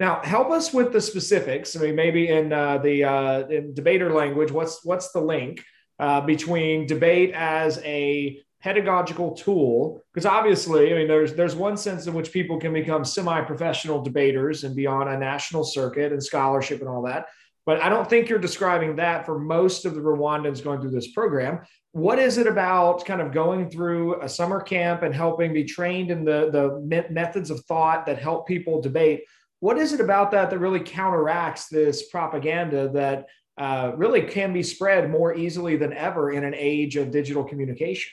Now, 0.00 0.22
help 0.22 0.50
us 0.50 0.72
with 0.72 0.92
the 0.92 1.00
specifics. 1.00 1.76
I 1.76 1.80
mean, 1.80 1.96
maybe 1.96 2.28
in 2.28 2.52
uh, 2.52 2.78
the 2.78 3.04
uh, 3.04 3.46
in 3.48 3.74
debater 3.74 4.10
language, 4.10 4.52
what's 4.52 4.84
what's 4.84 5.12
the 5.12 5.20
link 5.20 5.62
uh, 5.98 6.22
between 6.22 6.86
debate 6.86 7.32
as 7.34 7.78
a 7.84 8.40
pedagogical 8.62 9.32
tool? 9.32 10.02
Because 10.12 10.26
obviously, 10.26 10.92
I 10.92 10.96
mean, 10.96 11.08
there's 11.08 11.34
there's 11.34 11.54
one 11.54 11.76
sense 11.76 12.06
in 12.06 12.14
which 12.14 12.32
people 12.32 12.58
can 12.58 12.72
become 12.72 13.04
semi-professional 13.04 14.02
debaters 14.02 14.64
and 14.64 14.74
be 14.74 14.86
on 14.86 15.08
a 15.08 15.18
national 15.18 15.64
circuit 15.64 16.12
and 16.12 16.22
scholarship 16.22 16.80
and 16.80 16.88
all 16.88 17.02
that. 17.02 17.26
But 17.68 17.82
I 17.82 17.90
don't 17.90 18.08
think 18.08 18.30
you're 18.30 18.38
describing 18.38 18.96
that 18.96 19.26
for 19.26 19.38
most 19.38 19.84
of 19.84 19.94
the 19.94 20.00
Rwandans 20.00 20.64
going 20.64 20.80
through 20.80 20.92
this 20.92 21.12
program. 21.12 21.60
What 21.92 22.18
is 22.18 22.38
it 22.38 22.46
about 22.46 23.04
kind 23.04 23.20
of 23.20 23.30
going 23.30 23.68
through 23.68 24.22
a 24.22 24.28
summer 24.28 24.62
camp 24.62 25.02
and 25.02 25.14
helping 25.14 25.52
be 25.52 25.64
trained 25.64 26.10
in 26.10 26.24
the, 26.24 26.48
the 26.50 27.06
methods 27.10 27.50
of 27.50 27.60
thought 27.66 28.06
that 28.06 28.18
help 28.18 28.48
people 28.48 28.80
debate? 28.80 29.24
What 29.60 29.76
is 29.76 29.92
it 29.92 30.00
about 30.00 30.30
that 30.30 30.48
that 30.48 30.58
really 30.58 30.80
counteracts 30.80 31.68
this 31.68 32.08
propaganda 32.08 32.88
that 32.94 33.26
uh, 33.58 33.92
really 33.96 34.22
can 34.22 34.54
be 34.54 34.62
spread 34.62 35.10
more 35.10 35.34
easily 35.34 35.76
than 35.76 35.92
ever 35.92 36.30
in 36.30 36.44
an 36.44 36.54
age 36.56 36.96
of 36.96 37.10
digital 37.10 37.44
communication? 37.44 38.12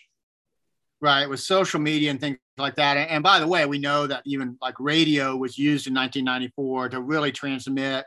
Right, 1.01 1.29
with 1.29 1.41
social 1.41 1.79
media 1.79 2.09
and 2.09 2.19
things 2.19 2.37
like 2.57 2.75
that. 2.75 2.95
And 2.95 3.21
by 3.21 3.39
the 3.39 3.47
way, 3.47 3.65
we 3.65 3.77
know 3.77 4.07
that 4.07 4.23
even 4.25 4.57
like 4.61 4.79
radio 4.79 5.35
was 5.35 5.57
used 5.57 5.87
in 5.87 5.93
1994 5.93 6.89
to 6.89 7.01
really 7.01 7.31
transmit. 7.31 8.05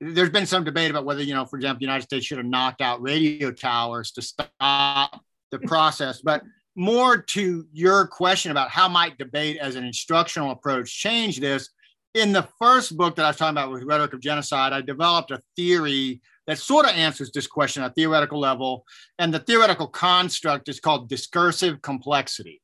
There's 0.00 0.30
been 0.30 0.46
some 0.46 0.64
debate 0.64 0.90
about 0.90 1.04
whether, 1.04 1.22
you 1.22 1.34
know, 1.34 1.44
for 1.44 1.56
example, 1.56 1.80
the 1.80 1.84
United 1.84 2.04
States 2.04 2.24
should 2.24 2.38
have 2.38 2.46
knocked 2.46 2.80
out 2.80 3.02
radio 3.02 3.52
towers 3.52 4.12
to 4.12 4.22
stop 4.22 5.20
the 5.50 5.58
hmm. 5.58 5.66
process. 5.66 6.22
But 6.22 6.42
more 6.76 7.18
to 7.18 7.66
your 7.72 8.06
question 8.06 8.50
about 8.50 8.70
how 8.70 8.88
might 8.88 9.18
debate 9.18 9.58
as 9.58 9.76
an 9.76 9.84
instructional 9.84 10.50
approach 10.50 10.96
change 10.96 11.40
this, 11.40 11.68
in 12.14 12.32
the 12.32 12.48
first 12.58 12.96
book 12.96 13.16
that 13.16 13.24
I 13.24 13.28
was 13.28 13.36
talking 13.36 13.56
about 13.56 13.70
with 13.70 13.84
Rhetoric 13.84 14.14
of 14.14 14.20
Genocide, 14.20 14.72
I 14.72 14.80
developed 14.80 15.30
a 15.30 15.42
theory 15.56 16.20
that 16.50 16.58
sort 16.58 16.84
of 16.84 16.96
answers 16.96 17.30
this 17.30 17.46
question 17.46 17.84
at 17.84 17.94
theoretical 17.94 18.40
level. 18.40 18.84
And 19.20 19.32
the 19.32 19.38
theoretical 19.38 19.86
construct 19.86 20.68
is 20.68 20.80
called 20.80 21.08
discursive 21.08 21.80
complexity. 21.80 22.60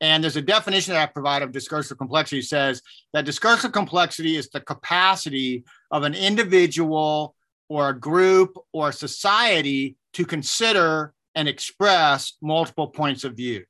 And 0.00 0.22
there's 0.22 0.36
a 0.36 0.42
definition 0.42 0.94
that 0.94 1.02
I 1.02 1.12
provide 1.12 1.42
of 1.42 1.50
discursive 1.50 1.98
complexity 1.98 2.42
says 2.42 2.80
that 3.12 3.24
discursive 3.24 3.72
complexity 3.72 4.36
is 4.36 4.48
the 4.50 4.60
capacity 4.60 5.64
of 5.90 6.04
an 6.04 6.14
individual 6.14 7.34
or 7.68 7.88
a 7.88 7.98
group 7.98 8.56
or 8.72 8.90
a 8.90 8.92
society 8.92 9.96
to 10.12 10.24
consider 10.24 11.12
and 11.34 11.48
express 11.48 12.34
multiple 12.40 12.86
points 12.86 13.24
of 13.24 13.34
view. 13.34 13.64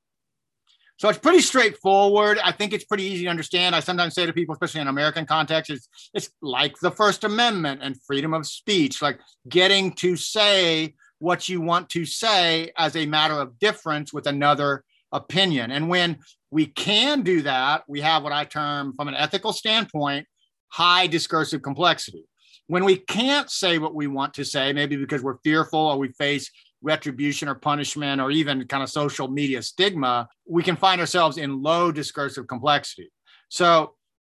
So 0.96 1.09
it's 1.09 1.18
pretty 1.18 1.40
straightforward. 1.40 2.38
I 2.38 2.52
think 2.52 2.72
it's 2.72 2.85
pretty 2.85 3.04
easy 3.04 3.24
to 3.24 3.30
understand. 3.30 3.74
I 3.74 3.80
sometimes 3.80 4.14
say 4.14 4.26
to 4.26 4.33
people, 4.33 4.54
especially 4.54 4.80
in 4.80 4.88
American 4.88 5.26
context, 5.26 5.70
it's, 5.70 5.88
it's 6.14 6.30
like 6.40 6.78
the 6.80 6.90
First 6.90 7.24
Amendment 7.24 7.80
and 7.83 8.00
freedom 8.02 8.33
of 8.33 8.46
speech, 8.46 9.02
like 9.02 9.18
getting 9.48 9.92
to 9.94 10.16
say 10.16 10.94
what 11.18 11.48
you 11.48 11.61
want 11.61 11.88
to 11.90 12.04
say 12.04 12.70
as 12.76 12.94
a 12.94 13.07
matter 13.07 13.35
of 13.35 13.59
difference 13.59 14.12
with 14.12 14.26
another 14.26 14.85
opinion. 15.11 15.72
And 15.72 15.88
when 15.88 16.18
we 16.50 16.66
can 16.66 17.22
do 17.22 17.42
that, 17.42 17.83
we 17.88 18.00
have 18.00 18.22
what 18.22 18.33
I 18.33 18.44
term, 18.44 18.92
from 18.92 19.09
an 19.09 19.14
ethical 19.14 19.52
standpoint, 19.52 20.26
high 20.68 21.09
discursive 21.09 21.62
complexity. 21.62 22.24
When 22.66 22.85
we 22.85 22.96
can't 22.96 23.50
say 23.50 23.78
what 23.78 23.94
we 23.94 24.07
want 24.07 24.35
to 24.35 24.44
say, 24.44 24.72
maybe 24.72 24.96
because 24.96 25.22
we're 25.22 25.38
fearful 25.44 25.80
or 25.80 25.98
we 25.98 26.12
face 26.12 26.50
retribution 26.85 27.49
or 27.49 27.55
punishment 27.55 28.20
or 28.20 28.31
even 28.31 28.64
kind 28.68 28.83
of 28.83 28.90
social 28.90 29.27
media 29.27 29.62
stigma, 29.62 30.29
we 30.47 30.62
can 30.62 30.77
find 30.77 31.01
ourselves 31.01 31.38
in 31.38 31.62
low 31.62 31.90
discursive 31.90 32.47
complexity. 32.47 33.11
So 33.49 33.94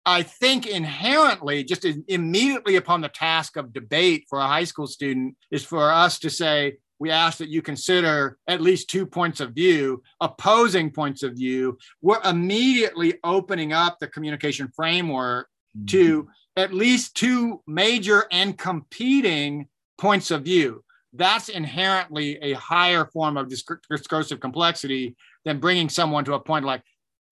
I 0.05 0.21
think 0.21 0.67
inherently, 0.67 1.63
just 1.63 1.85
immediately 2.07 2.75
upon 2.75 3.01
the 3.01 3.09
task 3.09 3.57
of 3.57 3.73
debate 3.73 4.25
for 4.29 4.39
a 4.39 4.47
high 4.47 4.63
school 4.63 4.87
student, 4.87 5.35
is 5.49 5.65
for 5.65 5.91
us 5.91 6.19
to 6.19 6.29
say, 6.29 6.77
we 6.99 7.11
ask 7.11 7.39
that 7.39 7.49
you 7.49 7.61
consider 7.61 8.37
at 8.47 8.61
least 8.61 8.89
two 8.89 9.05
points 9.05 9.39
of 9.41 9.51
view, 9.53 10.01
opposing 10.21 10.91
points 10.91 11.23
of 11.23 11.33
view. 11.33 11.77
We're 12.01 12.21
immediately 12.23 13.15
opening 13.23 13.73
up 13.73 13.99
the 13.99 14.07
communication 14.07 14.69
framework 14.73 15.49
mm-hmm. 15.75 15.85
to 15.87 16.29
at 16.55 16.73
least 16.73 17.17
two 17.17 17.61
major 17.67 18.25
and 18.31 18.57
competing 18.57 19.67
points 19.97 20.31
of 20.31 20.43
view 20.43 20.84
that's 21.17 21.49
inherently 21.49 22.37
a 22.37 22.53
higher 22.53 23.05
form 23.05 23.37
of 23.37 23.49
discursive 23.49 24.39
complexity 24.39 25.15
than 25.43 25.59
bringing 25.59 25.89
someone 25.89 26.25
to 26.25 26.33
a 26.33 26.39
point 26.39 26.65
like, 26.65 26.81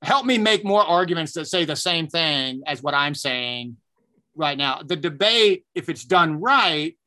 help 0.01 0.25
me 0.25 0.37
make 0.37 0.65
more 0.65 0.83
arguments 0.83 1.33
that 1.33 1.45
say 1.45 1.65
the 1.65 1.75
same 1.75 2.07
thing 2.07 2.61
as 2.67 2.83
what 2.83 2.93
I'm 2.93 3.15
saying 3.15 3.77
right 4.35 4.57
now. 4.57 4.81
The 4.83 4.95
debate, 4.95 5.65
if 5.75 5.89
it's 5.89 6.03
done 6.03 6.41
right, 6.41 6.97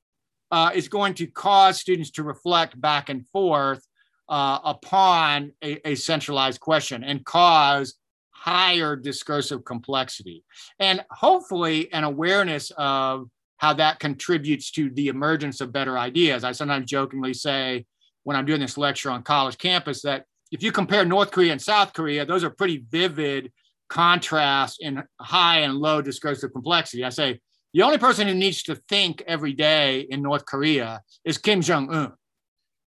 uh, 0.50 0.70
is 0.74 0.88
going 0.88 1.14
to 1.14 1.26
cause 1.26 1.78
students 1.78 2.10
to 2.12 2.22
reflect 2.22 2.80
back 2.80 3.08
and 3.08 3.26
forth 3.28 3.86
uh, 4.28 4.58
upon 4.64 5.52
a, 5.62 5.90
a 5.90 5.94
centralized 5.94 6.60
question 6.60 7.04
and 7.04 7.24
cause 7.24 7.94
higher 8.30 8.96
discursive 8.96 9.64
complexity 9.64 10.44
and 10.78 11.04
hopefully 11.10 11.92
an 11.92 12.04
awareness 12.04 12.70
of 12.76 13.28
how 13.58 13.72
that 13.74 13.98
contributes 14.00 14.70
to 14.72 14.90
the 14.90 15.08
emergence 15.08 15.60
of 15.60 15.72
better 15.72 15.98
ideas. 15.98 16.44
I 16.44 16.52
sometimes 16.52 16.90
jokingly 16.90 17.34
say 17.34 17.86
when 18.24 18.36
I'm 18.36 18.44
doing 18.44 18.60
this 18.60 18.76
lecture 18.76 19.10
on 19.10 19.22
college 19.22 19.58
campus 19.58 20.02
that 20.02 20.24
if 20.52 20.62
you 20.62 20.72
compare 20.72 21.04
North 21.04 21.30
Korea 21.30 21.52
and 21.52 21.62
South 21.62 21.92
Korea, 21.92 22.24
those 22.26 22.44
are 22.44 22.50
pretty 22.50 22.84
vivid 22.90 23.52
contrasts 23.88 24.78
in 24.80 25.02
high 25.20 25.60
and 25.60 25.74
low 25.74 26.02
discursive 26.02 26.52
complexity. 26.52 27.04
I 27.04 27.10
say 27.10 27.40
the 27.72 27.82
only 27.82 27.98
person 27.98 28.26
who 28.26 28.34
needs 28.34 28.62
to 28.64 28.74
think 28.74 29.22
every 29.26 29.52
day 29.52 30.00
in 30.00 30.22
North 30.22 30.44
Korea 30.46 31.02
is 31.24 31.38
Kim 31.38 31.62
Jong 31.62 31.92
Un. 31.92 32.12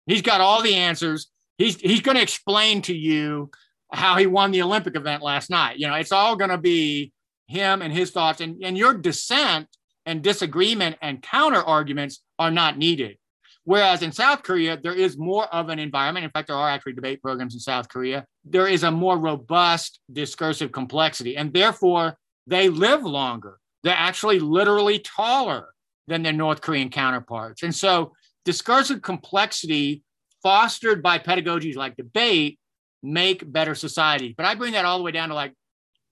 He's 0.06 0.22
got 0.22 0.42
all 0.42 0.62
the 0.62 0.76
answers. 0.76 1.28
He's 1.58 1.80
he's 1.80 2.02
going 2.02 2.18
to 2.18 2.24
explain 2.24 2.82
to 2.84 2.96
you 2.96 3.52
how 3.92 4.18
he 4.18 4.26
won 4.26 4.52
the 4.52 4.62
Olympic 4.62 4.96
event 4.96 5.24
last 5.24 5.50
night. 5.50 5.78
You 5.78 5.88
know, 5.88 5.94
it's 5.94 6.12
all 6.12 6.36
going 6.36 6.50
to 6.50 6.58
be 6.58 7.14
him 7.48 7.82
and 7.82 7.94
his 7.94 8.12
thoughts, 8.12 8.42
and 8.42 8.64
and 8.64 8.78
your 8.78 8.94
dissent 8.94 9.68
and 10.06 10.22
disagreement 10.22 10.98
and 11.02 11.22
counter 11.22 11.62
arguments 11.62 12.22
are 12.40 12.52
not 12.52 12.78
needed. 12.78 13.18
Whereas 13.66 14.02
in 14.02 14.12
South 14.12 14.44
Korea, 14.44 14.78
there 14.82 14.94
is 14.94 15.18
more 15.18 15.46
of 15.54 15.70
an 15.70 15.80
environment. 15.80 16.26
In 16.26 16.32
fact, 16.32 16.48
there 16.48 16.58
are 16.58 16.70
actually 16.70 16.94
debate 16.94 17.22
programs 17.22 17.54
in 17.54 17.62
South 17.62 17.88
Korea. 17.88 18.26
There 18.44 18.68
is 18.68 18.84
a 18.84 18.92
more 18.92 19.18
robust 19.18 20.00
discursive 20.12 20.72
complexity, 20.72 21.38
and 21.38 21.54
therefore 21.54 22.18
they 22.46 22.68
live 22.68 23.04
longer. 23.04 23.60
They're 23.84 23.96
actually 23.96 24.40
literally 24.40 25.00
taller 25.00 25.70
than 26.08 26.24
their 26.24 26.34
North 26.34 26.62
Korean 26.62 26.90
counterparts. 26.90 27.64
And 27.64 27.74
so, 27.74 28.14
discursive 28.44 29.02
complexity 29.02 30.04
fostered 30.42 31.02
by 31.02 31.20
pedagogies 31.20 31.78
like 31.78 31.96
debate 31.96 32.60
make 33.02 33.50
better 33.50 33.76
societies. 33.76 34.34
But 34.36 34.46
I 34.46 34.56
bring 34.56 34.74
that 34.74 34.86
all 34.86 34.98
the 34.98 35.04
way 35.04 35.12
down 35.12 35.30
to 35.30 35.36
like 35.36 35.54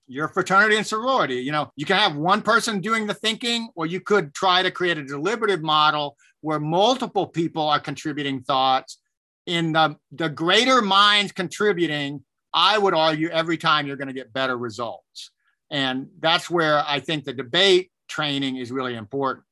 your 0.06 0.28
fraternity 0.28 0.76
and 0.76 0.86
sorority. 0.86 1.36
You 1.36 1.52
know, 1.52 1.70
you 1.76 1.86
can 1.86 1.96
have 1.96 2.16
one 2.16 2.42
person 2.42 2.80
doing 2.80 3.06
the 3.06 3.14
thinking, 3.14 3.68
or 3.74 3.86
you 3.86 4.00
could 4.00 4.34
try 4.34 4.62
to 4.62 4.70
create 4.70 4.98
a 4.98 5.04
deliberative 5.04 5.62
model 5.62 6.16
where 6.40 6.60
multiple 6.60 7.26
people 7.26 7.68
are 7.68 7.80
contributing 7.80 8.42
thoughts. 8.42 8.98
In 9.46 9.72
the, 9.72 9.96
the 10.12 10.28
greater 10.28 10.82
minds 10.82 11.32
contributing, 11.32 12.22
I 12.54 12.78
would 12.78 12.94
argue 12.94 13.28
every 13.28 13.56
time 13.56 13.86
you're 13.86 13.96
going 13.96 14.08
to 14.08 14.14
get 14.14 14.32
better 14.32 14.56
results. 14.56 15.30
And 15.70 16.08
that's 16.20 16.50
where 16.50 16.84
I 16.86 17.00
think 17.00 17.24
the 17.24 17.32
debate 17.32 17.90
training 18.08 18.56
is 18.56 18.70
really 18.70 18.94
important. 18.94 19.44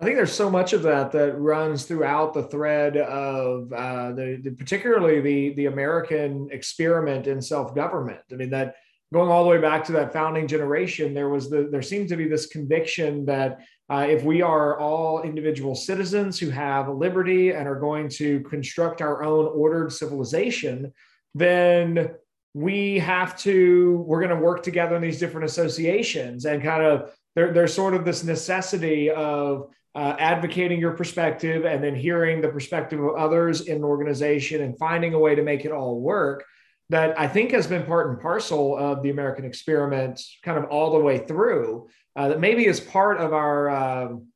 I 0.00 0.04
think 0.04 0.16
there's 0.16 0.32
so 0.32 0.50
much 0.50 0.72
of 0.72 0.82
that 0.82 1.10
that 1.12 1.38
runs 1.38 1.84
throughout 1.84 2.32
the 2.32 2.44
thread 2.44 2.96
of 2.96 3.72
uh, 3.72 4.12
the, 4.12 4.40
the, 4.42 4.50
particularly 4.52 5.20
the 5.20 5.54
the 5.54 5.66
American 5.66 6.48
experiment 6.52 7.26
in 7.26 7.42
self 7.42 7.74
government. 7.74 8.20
I 8.30 8.36
mean 8.36 8.50
that 8.50 8.76
going 9.12 9.30
all 9.30 9.44
the 9.44 9.50
way 9.50 9.58
back 9.58 9.84
to 9.84 9.92
that 9.92 10.12
founding 10.12 10.46
generation, 10.46 11.14
there 11.14 11.28
was 11.28 11.48
the 11.48 11.68
there 11.70 11.82
seemed 11.82 12.08
to 12.08 12.16
be 12.16 12.28
this 12.28 12.46
conviction 12.46 13.24
that 13.26 13.60
uh, 13.90 14.06
if 14.08 14.22
we 14.22 14.42
are 14.42 14.78
all 14.78 15.22
individual 15.22 15.74
citizens 15.74 16.38
who 16.38 16.50
have 16.50 16.88
liberty 16.88 17.52
and 17.52 17.66
are 17.66 17.80
going 17.80 18.08
to 18.08 18.40
construct 18.40 19.00
our 19.00 19.22
own 19.22 19.46
ordered 19.46 19.92
civilization, 19.92 20.92
then 21.34 22.10
we 22.54 22.98
have 22.98 23.38
to 23.38 24.04
we're 24.06 24.20
going 24.20 24.36
to 24.36 24.44
work 24.44 24.62
together 24.62 24.96
in 24.96 25.02
these 25.02 25.18
different 25.18 25.46
associations 25.46 26.44
and 26.44 26.62
kind 26.62 26.82
of 26.82 27.10
there, 27.34 27.52
there's 27.52 27.72
sort 27.72 27.94
of 27.94 28.04
this 28.04 28.24
necessity 28.24 29.10
of 29.10 29.70
uh, 29.94 30.16
advocating 30.18 30.78
your 30.78 30.92
perspective 30.92 31.64
and 31.64 31.82
then 31.82 31.94
hearing 31.94 32.40
the 32.40 32.48
perspective 32.48 33.00
of 33.00 33.14
others 33.16 33.62
in 33.62 33.76
an 33.76 33.84
organization 33.84 34.62
and 34.62 34.78
finding 34.78 35.14
a 35.14 35.18
way 35.18 35.34
to 35.34 35.42
make 35.42 35.64
it 35.64 35.72
all 35.72 36.00
work 36.00 36.44
that 36.90 37.18
I 37.18 37.28
think 37.28 37.50
has 37.50 37.66
been 37.66 37.84
part 37.84 38.10
and 38.10 38.20
parcel 38.20 38.76
of 38.76 39.02
the 39.02 39.10
American 39.10 39.44
experiment 39.44 40.20
kind 40.42 40.58
of 40.58 40.64
all 40.70 40.92
the 40.92 40.98
way 40.98 41.18
through. 41.18 41.88
Uh, 42.16 42.28
that 42.28 42.40
maybe 42.40 42.66
is 42.66 42.80
part 42.80 43.18
of 43.18 43.32
our, 43.32 43.70
um, 43.70 44.26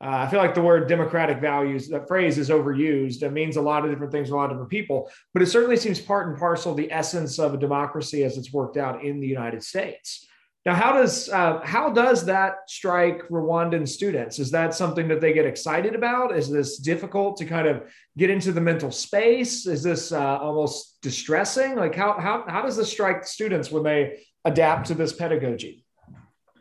uh, 0.00 0.08
I 0.08 0.28
feel 0.28 0.38
like 0.38 0.54
the 0.54 0.62
word 0.62 0.88
democratic 0.88 1.40
values, 1.40 1.88
that 1.88 2.06
phrase 2.06 2.38
is 2.38 2.50
overused. 2.50 3.22
It 3.22 3.32
means 3.32 3.56
a 3.56 3.62
lot 3.62 3.84
of 3.84 3.90
different 3.90 4.12
things 4.12 4.28
to 4.28 4.34
a 4.34 4.36
lot 4.36 4.44
of 4.44 4.50
different 4.50 4.70
people, 4.70 5.10
but 5.32 5.42
it 5.42 5.46
certainly 5.46 5.76
seems 5.76 6.00
part 6.00 6.28
and 6.28 6.38
parcel 6.38 6.74
the 6.74 6.92
essence 6.92 7.38
of 7.38 7.54
a 7.54 7.58
democracy 7.58 8.24
as 8.24 8.36
it's 8.36 8.52
worked 8.52 8.76
out 8.76 9.04
in 9.04 9.20
the 9.20 9.26
United 9.26 9.62
States. 9.62 10.26
Now, 10.64 10.76
how 10.76 10.92
does 10.92 11.28
uh, 11.28 11.60
how 11.64 11.90
does 11.90 12.24
that 12.26 12.68
strike 12.68 13.26
Rwandan 13.28 13.88
students? 13.88 14.38
Is 14.38 14.52
that 14.52 14.74
something 14.74 15.08
that 15.08 15.20
they 15.20 15.32
get 15.32 15.44
excited 15.44 15.96
about? 15.96 16.36
Is 16.36 16.48
this 16.48 16.78
difficult 16.78 17.36
to 17.38 17.44
kind 17.44 17.66
of 17.66 17.82
get 18.16 18.30
into 18.30 18.52
the 18.52 18.60
mental 18.60 18.92
space? 18.92 19.66
Is 19.66 19.82
this 19.82 20.12
uh, 20.12 20.38
almost 20.38 20.98
distressing? 21.02 21.74
Like 21.74 21.96
how 21.96 22.12
how 22.12 22.44
how 22.46 22.62
does 22.62 22.76
this 22.76 22.92
strike 22.92 23.24
students 23.24 23.72
when 23.72 23.82
they 23.82 24.20
adapt 24.44 24.86
to 24.88 24.94
this 24.94 25.12
pedagogy? 25.12 25.84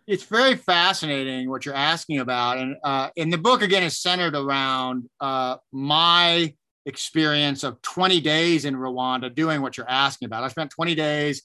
It's 0.07 0.23
very 0.23 0.55
fascinating 0.55 1.47
what 1.47 1.63
you're 1.63 1.75
asking 1.75 2.19
about, 2.19 2.57
and 2.57 2.77
uh, 2.83 3.09
in 3.15 3.29
the 3.29 3.37
book 3.37 3.61
again 3.61 3.83
is 3.83 4.01
centered 4.01 4.35
around 4.35 5.07
uh, 5.19 5.57
my 5.71 6.55
experience 6.87 7.63
of 7.63 7.79
20 7.83 8.19
days 8.21 8.65
in 8.65 8.75
Rwanda 8.75 9.33
doing 9.33 9.61
what 9.61 9.77
you're 9.77 9.87
asking 9.87 10.25
about. 10.25 10.43
I 10.43 10.47
spent 10.47 10.71
20 10.71 10.95
days 10.95 11.43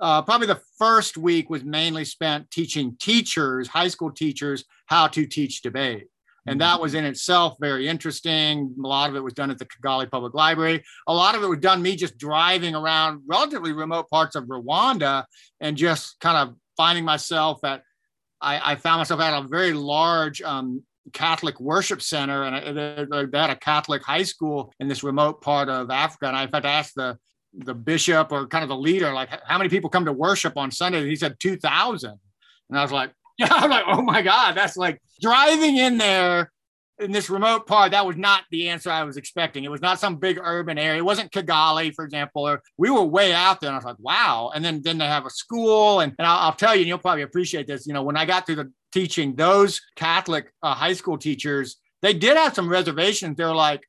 uh, 0.00 0.22
probably 0.22 0.46
the 0.46 0.60
first 0.78 1.16
week 1.16 1.50
was 1.50 1.64
mainly 1.64 2.04
spent 2.04 2.50
teaching 2.50 2.96
teachers, 3.00 3.68
high 3.68 3.88
school 3.88 4.10
teachers, 4.10 4.64
how 4.86 5.06
to 5.08 5.26
teach 5.26 5.62
debate. 5.62 6.08
And 6.48 6.60
that 6.60 6.80
was 6.80 6.94
in 6.94 7.04
itself 7.04 7.56
very 7.60 7.88
interesting. 7.88 8.72
A 8.78 8.86
lot 8.86 9.10
of 9.10 9.16
it 9.16 9.24
was 9.24 9.32
done 9.32 9.50
at 9.50 9.58
the 9.58 9.66
Kigali 9.66 10.08
Public 10.08 10.32
Library. 10.32 10.84
A 11.08 11.12
lot 11.12 11.34
of 11.34 11.42
it 11.42 11.48
was 11.48 11.58
done 11.58 11.82
me 11.82 11.96
just 11.96 12.18
driving 12.18 12.76
around 12.76 13.22
relatively 13.26 13.72
remote 13.72 14.08
parts 14.08 14.36
of 14.36 14.44
Rwanda 14.44 15.24
and 15.60 15.76
just 15.76 16.20
kind 16.20 16.36
of 16.36 16.54
finding 16.76 17.04
myself 17.04 17.64
at, 17.64 17.82
I, 18.40 18.72
I 18.72 18.76
found 18.76 19.00
myself 19.00 19.20
at 19.20 19.42
a 19.42 19.48
very 19.48 19.72
large 19.72 20.40
um, 20.42 20.84
Catholic 21.12 21.58
worship 21.58 22.00
center, 22.00 22.44
and 22.44 22.76
they 22.76 23.38
had 23.38 23.50
a 23.50 23.56
Catholic 23.56 24.04
high 24.04 24.22
school 24.22 24.72
in 24.78 24.86
this 24.86 25.02
remote 25.02 25.40
part 25.40 25.68
of 25.68 25.90
Africa. 25.90 26.28
And 26.28 26.36
I, 26.36 26.44
in 26.44 26.48
fact, 26.48 26.64
asked 26.64 26.94
the 26.94 27.18
the 27.56 27.74
bishop 27.74 28.32
or 28.32 28.46
kind 28.46 28.62
of 28.62 28.68
the 28.68 28.76
leader, 28.76 29.12
like, 29.12 29.28
how 29.44 29.58
many 29.58 29.70
people 29.70 29.90
come 29.90 30.04
to 30.04 30.12
worship 30.12 30.56
on 30.56 30.70
Sunday? 30.70 30.98
And 31.00 31.08
he 31.08 31.16
said 31.16 31.38
2,000. 31.40 32.18
And 32.68 32.78
I 32.78 32.82
was 32.82 32.92
like, 32.92 33.12
yeah, 33.38 33.48
I'm 33.50 33.70
like, 33.70 33.84
oh 33.86 34.02
my 34.02 34.22
God, 34.22 34.52
that's 34.56 34.76
like 34.76 35.00
driving 35.20 35.76
in 35.76 35.98
there 35.98 36.50
in 36.98 37.12
this 37.12 37.28
remote 37.28 37.66
part. 37.66 37.90
That 37.90 38.06
was 38.06 38.16
not 38.16 38.44
the 38.50 38.68
answer 38.68 38.90
I 38.90 39.04
was 39.04 39.16
expecting. 39.16 39.64
It 39.64 39.70
was 39.70 39.82
not 39.82 40.00
some 40.00 40.16
big 40.16 40.38
urban 40.40 40.78
area. 40.78 40.98
It 40.98 41.04
wasn't 41.04 41.30
Kigali, 41.30 41.94
for 41.94 42.04
example, 42.04 42.48
or 42.48 42.62
we 42.78 42.90
were 42.90 43.04
way 43.04 43.32
out 43.32 43.60
there. 43.60 43.68
And 43.68 43.74
I 43.74 43.78
was 43.78 43.84
like, 43.84 43.98
wow. 43.98 44.50
And 44.54 44.64
then, 44.64 44.80
then 44.82 44.98
they 44.98 45.06
have 45.06 45.26
a 45.26 45.30
school. 45.30 46.00
And, 46.00 46.14
and 46.18 46.26
I'll, 46.26 46.38
I'll 46.38 46.52
tell 46.54 46.74
you, 46.74 46.80
and 46.80 46.88
you'll 46.88 46.98
probably 46.98 47.22
appreciate 47.22 47.66
this. 47.66 47.86
You 47.86 47.92
know, 47.92 48.02
when 48.02 48.16
I 48.16 48.24
got 48.24 48.46
through 48.46 48.56
the 48.56 48.72
teaching, 48.92 49.34
those 49.34 49.80
Catholic 49.96 50.50
uh, 50.62 50.74
high 50.74 50.94
school 50.94 51.18
teachers, 51.18 51.76
they 52.00 52.14
did 52.14 52.36
have 52.36 52.54
some 52.54 52.68
reservations. 52.68 53.36
They're 53.36 53.54
like, 53.54 53.82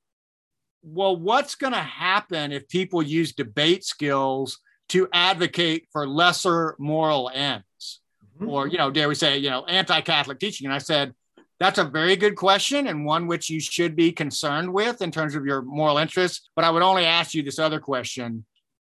well, 0.94 1.16
what's 1.16 1.56
going 1.56 1.74
to 1.74 1.80
happen 1.80 2.52
if 2.52 2.68
people 2.70 3.02
use 3.04 3.34
debate 3.34 3.84
skills 3.84 4.60
to 4.90 5.08
advocate 5.14 5.88
for 5.92 6.08
lesser 6.08 6.76
moral 6.80 7.30
ends? 7.34 8.02
Mm-hmm. 8.38 8.50
Or, 8.50 8.68
you 8.68 8.78
know, 8.78 8.90
dare 8.90 9.10
we 9.10 9.16
say, 9.16 9.38
you 9.38 9.50
know, 9.50 9.66
anti 9.66 10.02
Catholic 10.02 10.40
teaching? 10.40 10.66
And 10.66 10.74
I 10.74 10.78
said, 10.78 11.14
that's 11.60 11.80
a 11.80 11.84
very 11.84 12.16
good 12.16 12.36
question 12.36 12.88
and 12.88 13.06
one 13.06 13.28
which 13.28 13.50
you 13.50 13.60
should 13.60 13.96
be 13.96 14.12
concerned 14.12 14.72
with 14.72 15.02
in 15.02 15.12
terms 15.12 15.36
of 15.36 15.46
your 15.46 15.62
moral 15.62 15.98
interests. 15.98 16.50
But 16.56 16.66
I 16.66 16.70
would 16.70 16.84
only 16.84 17.06
ask 17.06 17.34
you 17.34 17.42
this 17.44 17.60
other 17.60 17.80
question 17.80 18.46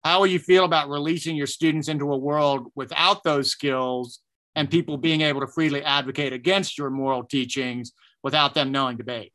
How 0.04 0.20
will 0.20 0.28
you 0.28 0.40
feel 0.40 0.66
about 0.66 0.90
releasing 0.90 1.36
your 1.36 1.48
students 1.48 1.90
into 1.90 2.12
a 2.12 2.18
world 2.18 2.72
without 2.76 3.24
those 3.24 3.52
skills 3.52 4.20
and 4.56 4.70
people 4.70 4.98
being 4.98 5.22
able 5.22 5.42
to 5.42 5.48
freely 5.48 5.84
advocate 5.84 6.32
against 6.32 6.78
your 6.78 6.90
moral 6.90 7.24
teachings 7.24 7.92
without 8.24 8.54
them 8.54 8.72
knowing 8.72 8.98
debate? 8.98 9.34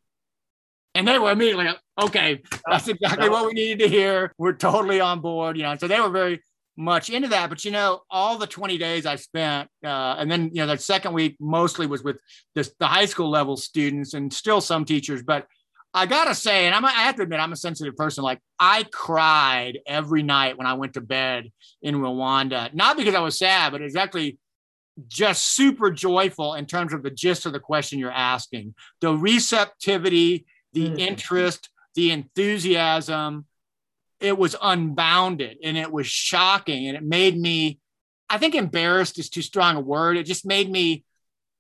And 0.95 1.07
they 1.07 1.19
were 1.19 1.31
immediately 1.31 1.67
like, 1.67 1.79
okay, 2.01 2.43
that's 2.69 2.89
exactly 2.89 3.29
what 3.29 3.47
we 3.47 3.53
needed 3.53 3.79
to 3.81 3.89
hear. 3.89 4.33
We're 4.39 4.55
totally 4.55 5.01
on 5.01 5.21
board, 5.21 5.57
you 5.57 5.63
know. 5.63 5.77
So 5.77 5.87
they 5.87 6.01
were 6.01 6.11
very 6.11 6.41
much 6.77 7.11
into 7.11 7.29
that. 7.29 7.51
But 7.51 7.65
you 7.65 7.71
know, 7.71 8.03
all 8.11 8.39
the 8.39 8.47
20 8.47 8.79
days 8.79 9.05
I 9.05 9.17
spent, 9.17 9.69
uh, 9.85 10.17
and 10.19 10.31
then 10.31 10.51
you 10.53 10.63
know, 10.63 10.69
that 10.69 10.81
second 10.81 11.13
week 11.13 11.37
mostly 11.41 11.87
was 11.87 12.03
with 12.03 12.21
this, 12.55 12.73
the 12.79 12.87
high 12.87 13.05
school 13.05 13.31
level 13.31 13.57
students 13.57 14.15
and 14.15 14.33
still 14.33 14.61
some 14.61 14.85
teachers. 14.85 15.23
But 15.23 15.47
I 15.93 16.07
gotta 16.07 16.35
say, 16.35 16.67
and 16.67 16.75
I'm, 16.75 16.85
I 16.85 16.91
have 16.91 17.17
to 17.17 17.23
admit, 17.23 17.41
I'm 17.41 17.53
a 17.53 17.57
sensitive 17.57 17.97
person. 17.97 18.23
Like 18.23 18.41
I 18.59 18.85
cried 18.93 19.79
every 19.87 20.23
night 20.23 20.57
when 20.57 20.67
I 20.67 20.75
went 20.75 20.95
to 20.95 21.01
bed 21.01 21.51
in 21.83 21.97
Rwanda, 21.97 22.73
not 22.75 22.97
because 22.97 23.15
I 23.15 23.21
was 23.21 23.39
sad, 23.39 23.73
but 23.73 23.83
exactly 23.83 24.39
just 25.07 25.55
super 25.55 25.91
joyful 25.91 26.55
in 26.55 26.67
terms 26.67 26.93
of 26.93 27.03
the 27.03 27.11
gist 27.11 27.47
of 27.47 27.53
the 27.53 27.61
question 27.61 27.99
you're 27.99 28.11
asking. 28.11 28.75
The 29.01 29.17
receptivity 29.17 30.47
the 30.73 30.91
mm. 30.91 30.99
interest, 30.99 31.71
the 31.95 32.11
enthusiasm. 32.11 33.47
It 34.21 34.37
was 34.37 34.57
unbounded 34.61 35.59
and 35.63 35.79
it 35.79 35.93
was 35.93 36.07
shocking. 36.07 36.89
And 36.89 36.97
it 36.97 37.05
made 37.05 37.39
me, 37.39 37.79
I 38.29 38.39
think 38.39 38.55
embarrassed 38.55 39.19
is 39.19 39.31
too 39.31 39.43
strong 39.43 39.77
a 39.77 39.81
word. 39.81 40.17
It 40.17 40.27
just 40.27 40.45
made 40.45 40.71
me 40.71 41.05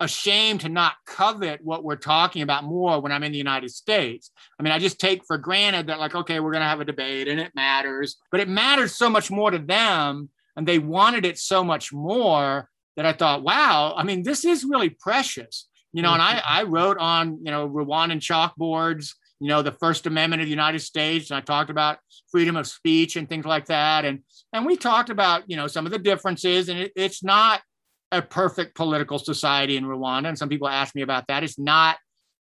ashamed 0.01 0.61
to 0.61 0.69
not 0.69 0.95
covet 1.07 1.61
what 1.65 1.83
we're 1.83 1.97
talking 1.97 2.43
about 2.43 2.65
more 2.65 3.01
when 3.01 3.13
I'm 3.13 3.25
in 3.25 3.33
the 3.33 3.39
United 3.39 3.71
States. 3.71 4.31
I 4.59 4.63
mean, 4.63 4.73
I 4.73 4.79
just 4.79 5.01
take 5.01 5.25
for 5.25 5.39
granted 5.39 5.89
that, 5.89 5.99
like, 5.99 6.15
okay, 6.15 6.41
we're 6.41 6.53
going 6.53 6.63
to 6.63 6.69
have 6.69 6.81
a 6.81 6.85
debate 6.85 7.29
and 7.29 7.41
it 7.41 7.55
matters, 7.55 8.17
but 8.31 8.41
it 8.41 8.49
matters 8.49 8.95
so 8.95 9.11
much 9.11 9.31
more 9.31 9.51
to 9.51 9.59
them. 9.59 10.31
And 10.57 10.67
they 10.67 10.79
wanted 10.79 11.25
it 11.25 11.39
so 11.39 11.63
much 11.63 11.93
more 11.93 12.69
that 12.97 13.07
I 13.07 13.13
thought, 13.13 13.45
wow, 13.45 13.95
I 13.97 14.03
mean, 14.03 14.25
this 14.25 14.45
is 14.45 14.65
really 14.65 14.91
precious 14.91 15.69
you 15.93 16.03
know, 16.03 16.12
and 16.12 16.22
I, 16.22 16.34
mm-hmm. 16.34 16.53
I 16.53 16.62
wrote 16.64 16.99
on, 16.99 17.39
you 17.45 17.51
know, 17.51 17.68
Rwandan 17.68 18.20
chalkboards, 18.20 19.14
you 19.41 19.49
know, 19.49 19.62
the 19.62 19.72
First 19.72 20.07
Amendment 20.07 20.43
of 20.43 20.47
the 20.47 20.51
United 20.51 20.80
States. 20.80 21.30
And 21.30 21.39
I 21.39 21.41
talked 21.41 21.70
about 21.70 21.99
freedom 22.30 22.57
of 22.57 22.66
speech 22.66 23.16
and 23.16 23.28
things 23.28 23.47
like 23.47 23.66
that. 23.66 24.05
And, 24.05 24.20
and 24.53 24.66
we 24.66 24.76
talked 24.76 25.11
about, 25.11 25.45
you 25.47 25.57
know, 25.57 25.66
some 25.66 25.86
of 25.86 25.93
the 25.93 25.99
differences. 25.99 26.68
And 26.68 26.78
it, 26.78 26.93
it's 26.97 27.22
not 27.22 27.62
a 28.11 28.20
perfect 28.20 28.74
political 28.74 29.18
society 29.18 29.76
in 29.76 29.84
Rwanda. 29.84 30.28
And 30.28 30.39
some 30.39 30.49
people 30.49 30.68
ask 30.68 30.95
me 30.95 31.03
about 31.03 31.26
that. 31.28 31.45
It's 31.45 31.59
not 31.59 31.97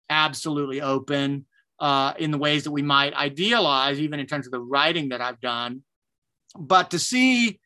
absolutely 0.10 0.82
open 0.82 1.46
uh, 1.80 2.14
in 2.18 2.32
the 2.32 2.38
ways 2.38 2.64
that 2.64 2.72
we 2.72 2.82
might 2.82 3.14
idealize, 3.14 4.00
even 4.00 4.20
in 4.20 4.26
terms 4.26 4.48
of 4.48 4.52
the 4.52 4.60
writing 4.60 5.10
that 5.10 5.22
I've 5.22 5.40
done. 5.40 5.84
But 6.58 6.92
to 6.92 7.00
see, 7.00 7.60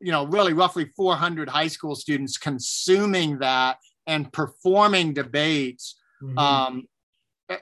you 0.00 0.12
know, 0.12 0.26
really 0.26 0.52
roughly 0.52 0.92
400 0.96 1.48
high 1.48 1.66
school 1.66 1.96
students 1.96 2.38
consuming 2.38 3.38
that 3.38 3.78
and 4.08 4.32
performing 4.32 5.14
debates. 5.14 5.96
Mm-hmm. 6.22 6.38
Um, 6.38 6.88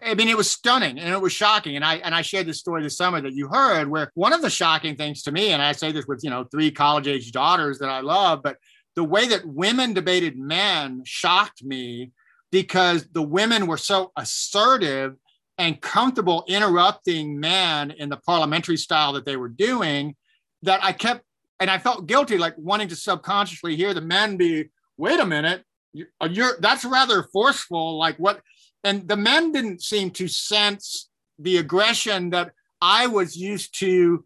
I 0.03 0.15
mean, 0.15 0.29
it 0.29 0.37
was 0.37 0.51
stunning 0.51 0.99
and 0.99 1.13
it 1.13 1.21
was 1.21 1.33
shocking. 1.33 1.77
And 1.77 1.85
I 1.85 1.97
and 1.97 2.15
I 2.15 2.23
shared 2.23 2.47
this 2.47 2.59
story 2.59 2.83
this 2.83 2.97
summer 2.97 3.21
that 3.21 3.35
you 3.35 3.49
heard, 3.49 3.89
where 3.89 4.11
one 4.15 4.33
of 4.33 4.43
the 4.43 4.51
shocking 4.51 4.97
things 4.97 5.23
to 5.25 5.33
me, 5.33 5.51
and 5.51 5.63
I 5.63 5.73
say 5.73 5.93
this 5.93 6.07
with 6.07 6.25
you 6.25 6.31
know 6.31 6.45
three 6.45 6.71
college 6.71 7.07
age 7.07 7.31
daughters 7.31 7.79
that 7.81 7.91
I 7.91 8.01
love, 8.01 8.43
but 8.43 8.57
the 8.95 9.05
way 9.05 9.29
that 9.29 9.47
women 9.47 9.93
debated 9.93 10.39
men 10.39 11.03
shocked 11.05 11.63
me 11.63 12.13
because 12.51 13.07
the 13.13 13.23
women 13.23 13.67
were 13.67 13.77
so 13.77 14.11
assertive 14.17 15.17
and 15.59 15.81
comfortable 15.81 16.45
interrupting 16.49 17.39
men 17.39 17.91
in 17.91 18.09
the 18.09 18.17
parliamentary 18.17 18.77
style 18.77 19.13
that 19.13 19.25
they 19.25 19.37
were 19.37 19.49
doing 19.49 20.17
that 20.63 20.83
I 20.83 20.93
kept 20.93 21.23
and 21.61 21.71
I 21.71 21.79
felt 21.79 22.07
guilty, 22.07 22.39
like 22.39 22.55
wanting 22.59 22.89
to 22.89 22.97
subconsciously 22.97 23.77
hear 23.77 23.95
the 23.95 24.01
men 24.01 24.37
be, 24.37 24.71
wait 24.97 25.21
a 25.21 25.27
minute, 25.27 25.65
uh, 26.21 26.29
you're 26.31 26.57
that's 26.61 26.85
rather 26.85 27.25
forceful 27.33 27.99
like 27.99 28.17
what 28.17 28.41
and 28.85 29.09
the 29.09 29.17
men 29.17 29.53
didn't 29.53 29.83
seem 29.83 30.11
to 30.11 30.29
sense 30.29 31.09
the 31.39 31.57
aggression 31.59 32.31
that 32.31 32.53
i 32.81 33.07
was 33.07 33.37
used 33.37 33.79
to 33.79 34.25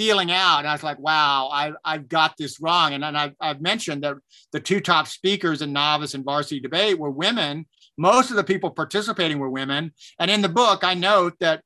feeling 0.00 0.32
out. 0.32 0.60
And 0.60 0.68
I 0.68 0.72
was 0.72 0.82
like, 0.82 0.98
wow, 0.98 1.50
I, 1.52 1.72
I've 1.84 2.08
got 2.08 2.34
this 2.38 2.58
wrong. 2.58 2.94
And 2.94 3.02
then 3.02 3.14
I've, 3.14 3.34
I've 3.38 3.60
mentioned 3.60 4.02
that 4.02 4.16
the 4.50 4.58
two 4.58 4.80
top 4.80 5.06
speakers 5.06 5.60
in 5.60 5.74
novice 5.74 6.14
and 6.14 6.24
varsity 6.24 6.58
debate 6.58 6.98
were 6.98 7.10
women. 7.10 7.66
Most 7.98 8.30
of 8.30 8.36
the 8.36 8.42
people 8.42 8.70
participating 8.70 9.38
were 9.38 9.50
women. 9.50 9.92
And 10.18 10.30
in 10.30 10.40
the 10.40 10.48
book, 10.48 10.84
I 10.84 10.94
note 10.94 11.34
that 11.40 11.60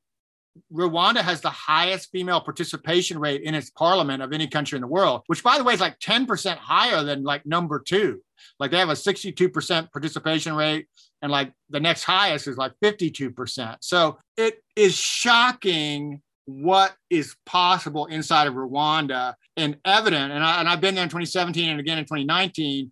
Rwanda 0.69 1.21
has 1.21 1.39
the 1.39 1.49
highest 1.49 2.11
female 2.11 2.41
participation 2.41 3.19
rate 3.19 3.41
in 3.43 3.55
its 3.55 3.69
parliament 3.69 4.21
of 4.21 4.33
any 4.33 4.47
country 4.47 4.75
in 4.75 4.81
the 4.81 4.87
world, 4.87 5.21
which 5.27 5.41
by 5.41 5.57
the 5.57 5.63
way 5.63 5.73
is 5.73 5.79
like 5.79 5.97
10% 5.99 6.57
higher 6.57 7.03
than 7.03 7.23
like 7.23 7.45
number 7.45 7.79
two. 7.79 8.19
Like 8.59 8.71
they 8.71 8.77
have 8.77 8.89
a 8.89 8.93
62% 8.93 9.91
participation 9.91 10.55
rate, 10.55 10.87
and 11.21 11.31
like 11.31 11.51
the 11.69 11.79
next 11.79 12.03
highest 12.03 12.47
is 12.47 12.57
like 12.57 12.73
52%. 12.83 13.77
So 13.81 14.17
it 14.37 14.61
is 14.75 14.95
shocking 14.95 16.21
what 16.45 16.95
is 17.09 17.35
possible 17.45 18.05
inside 18.05 18.47
of 18.47 18.53
Rwanda 18.53 19.33
and 19.57 19.77
evident. 19.83 20.31
And, 20.31 20.43
I, 20.43 20.59
and 20.59 20.69
I've 20.69 20.81
been 20.81 20.95
there 20.95 21.03
in 21.03 21.09
2017 21.09 21.69
and 21.69 21.79
again 21.79 21.97
in 21.97 22.05
2019. 22.05 22.91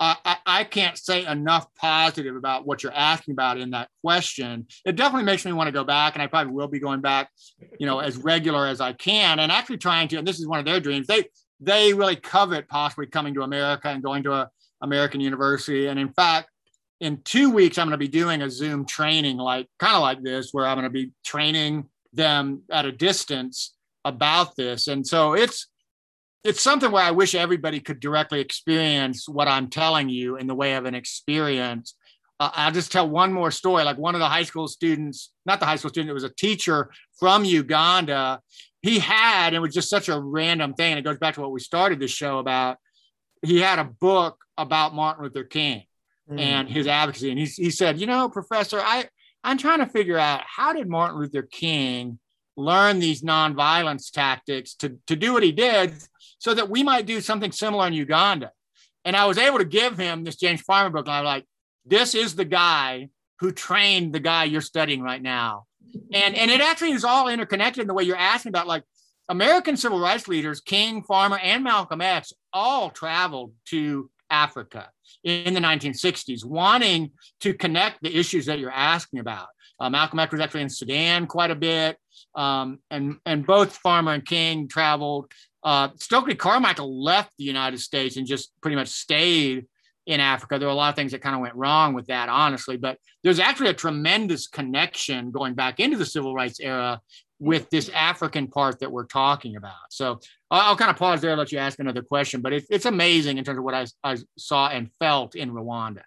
Uh, 0.00 0.14
I, 0.24 0.36
I, 0.46 0.64
can't 0.64 0.98
say 0.98 1.24
enough 1.26 1.66
positive 1.76 2.34
about 2.34 2.66
what 2.66 2.82
you're 2.82 2.94
asking 2.94 3.32
about 3.32 3.58
in 3.58 3.70
that 3.70 3.88
question. 4.04 4.66
It 4.84 4.96
definitely 4.96 5.26
makes 5.26 5.44
me 5.44 5.52
want 5.52 5.68
to 5.68 5.72
go 5.72 5.84
back, 5.84 6.14
and 6.14 6.22
I 6.22 6.26
probably 6.26 6.52
will 6.52 6.66
be 6.66 6.80
going 6.80 7.00
back, 7.00 7.30
you 7.78 7.86
know, 7.86 8.00
as 8.00 8.16
regular 8.16 8.66
as 8.66 8.80
I 8.80 8.94
can, 8.94 9.38
and 9.38 9.52
actually 9.52 9.76
trying 9.76 10.08
to. 10.08 10.16
And 10.16 10.26
this 10.26 10.40
is 10.40 10.46
one 10.48 10.58
of 10.58 10.64
their 10.64 10.80
dreams. 10.80 11.06
They 11.06 11.26
they 11.60 11.94
really 11.94 12.16
covet 12.16 12.68
possibly 12.68 13.06
coming 13.06 13.34
to 13.34 13.42
America 13.42 13.88
and 13.88 14.02
going 14.02 14.24
to 14.24 14.32
a 14.32 14.50
American 14.82 15.20
university. 15.20 15.86
And 15.86 15.98
in 15.98 16.12
fact, 16.12 16.50
in 17.00 17.20
two 17.22 17.50
weeks, 17.50 17.78
I'm 17.78 17.86
going 17.88 17.98
to 17.98 17.98
be 17.98 18.08
doing 18.08 18.42
a 18.42 18.50
Zoom 18.50 18.84
training, 18.86 19.36
like 19.38 19.68
kind 19.78 19.96
of 19.96 20.02
like 20.02 20.22
this, 20.22 20.50
where 20.52 20.66
I'm 20.66 20.76
going 20.76 20.84
to 20.84 20.90
be 20.90 21.12
training 21.24 21.86
them 22.12 22.62
at 22.70 22.84
a 22.84 22.92
distance 22.92 23.74
about 24.04 24.54
this. 24.56 24.88
And 24.88 25.06
so 25.06 25.32
it's 25.34 25.68
it's 26.44 26.60
something 26.60 26.90
where 26.90 27.04
I 27.04 27.12
wish 27.12 27.34
everybody 27.34 27.78
could 27.78 28.00
directly 28.00 28.40
experience 28.40 29.28
what 29.28 29.46
I'm 29.46 29.68
telling 29.68 30.08
you 30.08 30.36
in 30.36 30.48
the 30.48 30.54
way 30.54 30.74
of 30.74 30.86
an 30.86 30.94
experience. 30.94 31.94
Uh, 32.40 32.50
I'll 32.54 32.72
just 32.72 32.90
tell 32.90 33.08
one 33.08 33.32
more 33.32 33.52
story. 33.52 33.84
Like 33.84 33.98
one 33.98 34.16
of 34.16 34.18
the 34.18 34.28
high 34.28 34.42
school 34.42 34.66
students, 34.66 35.30
not 35.46 35.60
the 35.60 35.66
high 35.66 35.76
school 35.76 35.90
student, 35.90 36.10
it 36.10 36.14
was 36.14 36.24
a 36.24 36.34
teacher 36.34 36.90
from 37.18 37.44
Uganda. 37.44 38.40
He 38.80 38.98
had, 38.98 39.54
it 39.54 39.60
was 39.60 39.72
just 39.72 39.88
such 39.88 40.08
a 40.08 40.18
random 40.18 40.74
thing. 40.74 40.92
And 40.92 40.98
it 40.98 41.04
goes 41.04 41.18
back 41.18 41.34
to 41.34 41.40
what 41.40 41.52
we 41.52 41.60
started 41.60 42.00
the 42.00 42.08
show 42.08 42.38
about. 42.38 42.78
He 43.42 43.60
had 43.60 43.78
a 43.78 43.84
book 43.84 44.38
about 44.56 44.94
Martin 44.94 45.24
Luther 45.24 45.44
King 45.44 45.84
mm. 46.30 46.38
and 46.38 46.68
his 46.68 46.86
advocacy. 46.86 47.30
And 47.30 47.38
he, 47.38 47.46
he 47.46 47.70
said, 47.70 48.00
You 48.00 48.06
know, 48.06 48.28
Professor, 48.28 48.80
I, 48.80 49.08
I'm 49.44 49.58
trying 49.58 49.80
to 49.80 49.86
figure 49.86 50.18
out 50.18 50.42
how 50.46 50.72
did 50.72 50.88
Martin 50.88 51.18
Luther 51.18 51.42
King 51.42 52.18
learn 52.56 52.98
these 52.98 53.22
nonviolence 53.22 54.10
tactics 54.10 54.74
to, 54.74 54.98
to 55.06 55.16
do 55.16 55.32
what 55.32 55.42
he 55.42 55.52
did 55.52 55.94
so 56.38 56.54
that 56.54 56.68
we 56.68 56.82
might 56.82 57.06
do 57.06 57.20
something 57.20 57.52
similar 57.52 57.86
in 57.86 57.92
Uganda. 57.92 58.50
And 59.04 59.16
I 59.16 59.26
was 59.26 59.38
able 59.38 59.58
to 59.58 59.64
give 59.64 59.98
him 59.98 60.24
this 60.24 60.36
James 60.36 60.60
Farmer 60.60 60.90
book. 60.90 61.06
And 61.06 61.14
I 61.14 61.20
was 61.20 61.26
like, 61.26 61.46
this 61.84 62.14
is 62.14 62.36
the 62.36 62.44
guy 62.44 63.08
who 63.40 63.52
trained 63.52 64.12
the 64.12 64.20
guy 64.20 64.44
you're 64.44 64.60
studying 64.60 65.02
right 65.02 65.20
now. 65.20 65.64
And, 66.12 66.34
and 66.34 66.50
it 66.50 66.60
actually 66.60 66.92
is 66.92 67.04
all 67.04 67.28
interconnected 67.28 67.82
in 67.82 67.88
the 67.88 67.94
way 67.94 68.04
you're 68.04 68.16
asking 68.16 68.50
about 68.50 68.66
like 68.66 68.84
American 69.28 69.76
civil 69.76 70.00
rights 70.00 70.28
leaders, 70.28 70.60
King, 70.60 71.02
Farmer, 71.02 71.38
and 71.38 71.64
Malcolm 71.64 72.00
X 72.00 72.32
all 72.52 72.90
traveled 72.90 73.52
to 73.66 74.10
Africa 74.30 74.90
in 75.24 75.54
the 75.54 75.60
1960s, 75.60 76.44
wanting 76.44 77.12
to 77.40 77.54
connect 77.54 78.02
the 78.02 78.16
issues 78.16 78.46
that 78.46 78.58
you're 78.58 78.70
asking 78.70 79.20
about. 79.20 79.48
Uh, 79.78 79.90
Malcolm 79.90 80.18
X 80.18 80.32
was 80.32 80.40
actually 80.40 80.62
in 80.62 80.68
Sudan 80.68 81.26
quite 81.26 81.50
a 81.50 81.56
bit, 81.56 81.96
um, 82.34 82.78
and 82.90 83.16
and 83.26 83.46
both 83.46 83.76
Farmer 83.76 84.12
and 84.12 84.26
King 84.26 84.68
traveled. 84.68 85.30
Uh, 85.62 85.88
Stokely 85.96 86.34
Carmichael 86.34 87.02
left 87.02 87.30
the 87.38 87.44
United 87.44 87.78
States 87.78 88.16
and 88.16 88.26
just 88.26 88.52
pretty 88.60 88.76
much 88.76 88.88
stayed 88.88 89.66
in 90.06 90.20
Africa. 90.20 90.58
There 90.58 90.66
were 90.66 90.72
a 90.72 90.76
lot 90.76 90.90
of 90.90 90.96
things 90.96 91.12
that 91.12 91.20
kind 91.20 91.34
of 91.34 91.40
went 91.40 91.54
wrong 91.54 91.94
with 91.94 92.06
that, 92.06 92.28
honestly. 92.28 92.76
But 92.76 92.98
there's 93.22 93.38
actually 93.38 93.70
a 93.70 93.74
tremendous 93.74 94.46
connection 94.48 95.30
going 95.30 95.54
back 95.54 95.78
into 95.78 95.96
the 95.96 96.06
civil 96.06 96.34
rights 96.34 96.58
era 96.60 97.00
with 97.42 97.68
this 97.70 97.88
African 97.88 98.46
part 98.46 98.78
that 98.78 98.92
we're 98.92 99.04
talking 99.04 99.56
about. 99.56 99.74
So 99.90 100.20
I'll, 100.48 100.76
kind 100.76 100.92
of 100.92 100.96
pause 100.96 101.20
there, 101.20 101.34
let 101.34 101.50
you 101.50 101.58
ask 101.58 101.80
another 101.80 102.02
question. 102.02 102.40
But 102.40 102.52
it, 102.52 102.64
it's 102.70 102.86
amazing 102.86 103.36
in 103.36 103.42
terms 103.42 103.58
of 103.58 103.64
what 103.64 103.74
I, 103.74 103.86
I 104.04 104.16
saw 104.38 104.68
and 104.68 104.92
felt 105.00 105.34
in 105.34 105.50
Rwanda. 105.50 106.02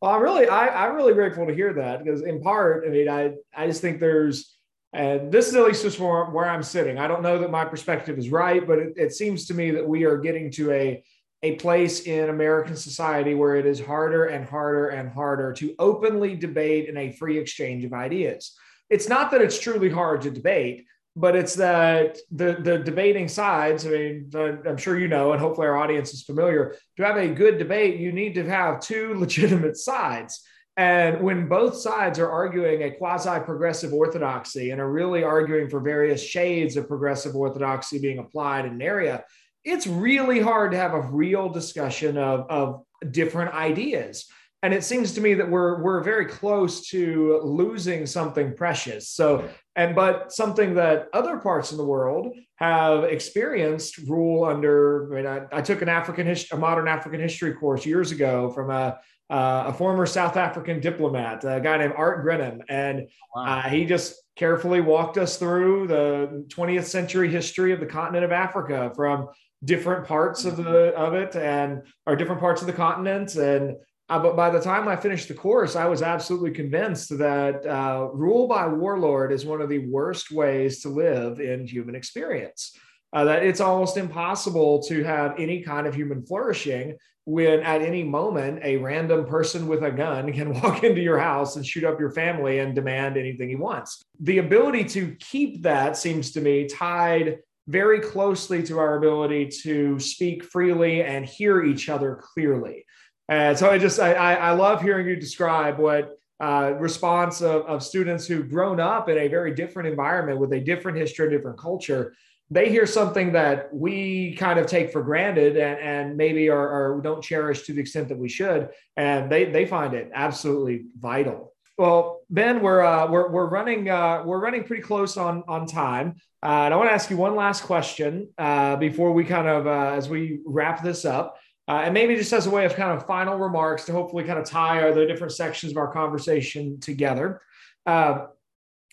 Well, 0.00 0.12
I'm 0.12 0.22
really, 0.22 0.48
I, 0.48 0.86
I'm 0.86 0.96
really 0.96 1.12
grateful 1.12 1.46
to 1.46 1.54
hear 1.54 1.74
that 1.74 2.02
because 2.02 2.22
in 2.22 2.40
part, 2.40 2.84
I 2.86 2.90
mean, 2.90 3.06
I, 3.06 3.34
I 3.54 3.66
just 3.66 3.82
think 3.82 4.00
there's, 4.00 4.56
and 4.94 5.30
this 5.30 5.48
is 5.48 5.54
at 5.56 5.64
least 5.66 5.82
just 5.82 6.00
where, 6.00 6.24
where 6.24 6.48
I'm 6.48 6.62
sitting. 6.62 6.98
I 6.98 7.06
don't 7.06 7.22
know 7.22 7.38
that 7.38 7.50
my 7.50 7.66
perspective 7.66 8.18
is 8.18 8.30
right, 8.30 8.66
but 8.66 8.78
it, 8.78 8.94
it 8.96 9.12
seems 9.12 9.44
to 9.48 9.54
me 9.54 9.72
that 9.72 9.86
we 9.86 10.04
are 10.04 10.16
getting 10.16 10.50
to 10.52 10.70
a, 10.70 11.04
a 11.42 11.56
place 11.56 12.00
in 12.06 12.30
American 12.30 12.76
society 12.76 13.34
where 13.34 13.56
it 13.56 13.66
is 13.66 13.78
harder 13.78 14.24
and 14.24 14.48
harder 14.48 14.88
and 14.88 15.10
harder 15.10 15.52
to 15.52 15.74
openly 15.78 16.34
debate 16.34 16.88
in 16.88 16.96
a 16.96 17.12
free 17.12 17.36
exchange 17.36 17.84
of 17.84 17.92
ideas 17.92 18.56
it's 18.92 19.08
not 19.08 19.30
that 19.30 19.40
it's 19.40 19.58
truly 19.58 19.88
hard 19.88 20.20
to 20.20 20.30
debate, 20.30 20.84
but 21.16 21.34
it's 21.34 21.54
that 21.54 22.18
the 22.30 22.58
the 22.60 22.78
debating 22.78 23.26
sides. 23.26 23.86
I 23.86 23.90
mean, 23.90 24.30
I'm 24.34 24.76
sure 24.76 24.98
you 24.98 25.08
know, 25.08 25.32
and 25.32 25.40
hopefully 25.40 25.66
our 25.66 25.78
audience 25.78 26.12
is 26.12 26.22
familiar. 26.22 26.76
To 26.98 27.04
have 27.04 27.16
a 27.16 27.28
good 27.28 27.56
debate, 27.58 27.98
you 27.98 28.12
need 28.12 28.34
to 28.34 28.44
have 28.44 28.80
two 28.80 29.14
legitimate 29.16 29.78
sides. 29.78 30.42
And 30.76 31.22
when 31.22 31.48
both 31.48 31.76
sides 31.76 32.18
are 32.18 32.30
arguing 32.30 32.82
a 32.82 32.90
quasi 32.90 33.40
progressive 33.40 33.92
orthodoxy 33.92 34.70
and 34.70 34.80
are 34.80 34.90
really 34.90 35.22
arguing 35.22 35.68
for 35.68 35.80
various 35.80 36.22
shades 36.22 36.76
of 36.76 36.88
progressive 36.88 37.34
orthodoxy 37.34 37.98
being 37.98 38.18
applied 38.18 38.66
in 38.66 38.72
an 38.72 38.82
area, 38.82 39.24
it's 39.64 39.86
really 39.86 40.40
hard 40.40 40.72
to 40.72 40.78
have 40.78 40.94
a 40.94 41.00
real 41.00 41.48
discussion 41.48 42.16
of, 42.16 42.46
of 42.50 42.84
different 43.10 43.54
ideas 43.54 44.26
and 44.62 44.72
it 44.72 44.84
seems 44.84 45.12
to 45.12 45.20
me 45.20 45.34
that 45.34 45.48
we're 45.48 45.82
we're 45.82 46.02
very 46.02 46.26
close 46.26 46.88
to 46.88 47.40
losing 47.42 48.06
something 48.06 48.54
precious. 48.54 49.10
So 49.10 49.48
and 49.76 49.94
but 49.94 50.32
something 50.32 50.74
that 50.74 51.08
other 51.12 51.38
parts 51.38 51.72
of 51.72 51.78
the 51.78 51.84
world 51.84 52.36
have 52.56 53.04
experienced 53.04 53.98
rule 53.98 54.44
under 54.44 55.12
i 55.12 55.16
mean 55.16 55.26
i, 55.26 55.58
I 55.58 55.62
took 55.62 55.82
an 55.82 55.88
african 55.88 56.26
history 56.26 56.56
a 56.56 56.60
modern 56.60 56.88
african 56.88 57.20
history 57.20 57.54
course 57.54 57.86
years 57.86 58.12
ago 58.12 58.50
from 58.50 58.70
a 58.70 58.98
uh, 59.30 59.64
a 59.68 59.72
former 59.72 60.04
south 60.04 60.36
african 60.36 60.78
diplomat 60.80 61.42
a 61.44 61.60
guy 61.60 61.78
named 61.78 61.94
art 61.96 62.22
grenham 62.22 62.60
and 62.68 63.08
wow. 63.34 63.44
uh, 63.44 63.62
he 63.62 63.84
just 63.84 64.14
carefully 64.36 64.80
walked 64.80 65.16
us 65.16 65.38
through 65.38 65.86
the 65.86 66.44
20th 66.48 66.84
century 66.84 67.30
history 67.30 67.72
of 67.72 67.80
the 67.80 67.86
continent 67.86 68.24
of 68.24 68.32
africa 68.32 68.92
from 68.94 69.28
different 69.64 70.06
parts 70.06 70.44
of 70.44 70.56
the 70.56 70.94
of 70.94 71.14
it 71.14 71.36
and 71.36 71.82
or 72.06 72.16
different 72.16 72.40
parts 72.40 72.60
of 72.60 72.66
the 72.66 72.72
continent. 72.72 73.36
And 73.36 73.76
uh, 74.12 74.18
but 74.18 74.36
by 74.36 74.50
the 74.50 74.60
time 74.60 74.88
I 74.88 74.96
finished 74.96 75.28
the 75.28 75.34
course, 75.34 75.74
I 75.74 75.86
was 75.86 76.02
absolutely 76.02 76.50
convinced 76.50 77.16
that 77.16 77.64
uh, 77.64 78.08
rule 78.12 78.46
by 78.46 78.66
warlord 78.66 79.32
is 79.32 79.46
one 79.46 79.62
of 79.62 79.70
the 79.70 79.86
worst 79.86 80.30
ways 80.30 80.82
to 80.82 80.90
live 80.90 81.40
in 81.40 81.66
human 81.66 81.94
experience. 81.94 82.76
Uh, 83.14 83.24
that 83.24 83.42
it's 83.42 83.60
almost 83.60 83.96
impossible 83.96 84.82
to 84.82 85.02
have 85.02 85.34
any 85.38 85.62
kind 85.62 85.86
of 85.86 85.94
human 85.94 86.26
flourishing 86.26 86.94
when 87.24 87.60
at 87.60 87.80
any 87.80 88.04
moment 88.04 88.60
a 88.62 88.76
random 88.76 89.24
person 89.24 89.66
with 89.66 89.82
a 89.82 89.90
gun 89.90 90.30
can 90.34 90.52
walk 90.60 90.84
into 90.84 91.00
your 91.00 91.18
house 91.18 91.56
and 91.56 91.64
shoot 91.64 91.84
up 91.84 91.98
your 91.98 92.12
family 92.12 92.58
and 92.58 92.74
demand 92.74 93.16
anything 93.16 93.48
he 93.48 93.56
wants. 93.56 94.02
The 94.20 94.38
ability 94.38 94.84
to 94.90 95.16
keep 95.20 95.62
that 95.62 95.96
seems 95.96 96.32
to 96.32 96.42
me 96.42 96.66
tied 96.66 97.38
very 97.66 98.00
closely 98.00 98.62
to 98.64 98.78
our 98.78 98.98
ability 98.98 99.48
to 99.62 99.98
speak 99.98 100.44
freely 100.44 101.02
and 101.02 101.24
hear 101.24 101.62
each 101.62 101.88
other 101.88 102.20
clearly. 102.34 102.84
And 103.28 103.58
so 103.58 103.70
I 103.70 103.78
just 103.78 104.00
I, 104.00 104.34
I 104.34 104.50
love 104.52 104.82
hearing 104.82 105.06
you 105.06 105.16
describe 105.16 105.78
what 105.78 106.18
uh, 106.40 106.74
response 106.78 107.40
of, 107.40 107.62
of 107.66 107.82
students 107.82 108.26
who've 108.26 108.50
grown 108.50 108.80
up 108.80 109.08
in 109.08 109.16
a 109.16 109.28
very 109.28 109.54
different 109.54 109.88
environment 109.88 110.38
with 110.40 110.52
a 110.52 110.60
different 110.60 110.98
history, 110.98 111.30
different 111.30 111.56
culture. 111.56 112.14
They 112.50 112.68
hear 112.68 112.84
something 112.84 113.32
that 113.32 113.72
we 113.72 114.34
kind 114.34 114.58
of 114.58 114.66
take 114.66 114.92
for 114.92 115.02
granted 115.02 115.56
and, 115.56 115.78
and 115.78 116.16
maybe 116.16 116.50
are, 116.50 116.96
are 116.96 117.00
don't 117.00 117.22
cherish 117.22 117.62
to 117.62 117.72
the 117.72 117.80
extent 117.80 118.08
that 118.08 118.18
we 118.18 118.28
should, 118.28 118.70
and 118.96 119.30
they 119.30 119.46
they 119.46 119.66
find 119.66 119.94
it 119.94 120.10
absolutely 120.12 120.86
vital. 120.98 121.54
Well, 121.78 122.20
Ben, 122.28 122.60
we're 122.60 122.82
uh, 122.82 123.10
we're 123.10 123.30
we're 123.30 123.48
running 123.48 123.88
uh, 123.88 124.22
we're 124.26 124.40
running 124.40 124.64
pretty 124.64 124.82
close 124.82 125.16
on 125.16 125.44
on 125.48 125.66
time, 125.66 126.16
uh, 126.42 126.64
and 126.64 126.74
I 126.74 126.76
want 126.76 126.90
to 126.90 126.94
ask 126.94 127.08
you 127.08 127.16
one 127.16 127.34
last 127.34 127.62
question 127.62 128.28
uh, 128.36 128.76
before 128.76 129.12
we 129.12 129.24
kind 129.24 129.48
of 129.48 129.66
uh, 129.66 129.94
as 129.96 130.08
we 130.08 130.40
wrap 130.44 130.82
this 130.82 131.04
up. 131.04 131.36
Uh, 131.68 131.82
and 131.84 131.94
maybe 131.94 132.16
just 132.16 132.32
as 132.32 132.46
a 132.46 132.50
way 132.50 132.64
of 132.64 132.74
kind 132.74 132.90
of 132.90 133.06
final 133.06 133.38
remarks 133.38 133.84
to 133.84 133.92
hopefully 133.92 134.24
kind 134.24 134.38
of 134.38 134.44
tie 134.44 134.90
the 134.90 135.06
different 135.06 135.32
sections 135.32 135.72
of 135.72 135.78
our 135.78 135.92
conversation 135.92 136.80
together. 136.80 137.40
Uh, 137.86 138.26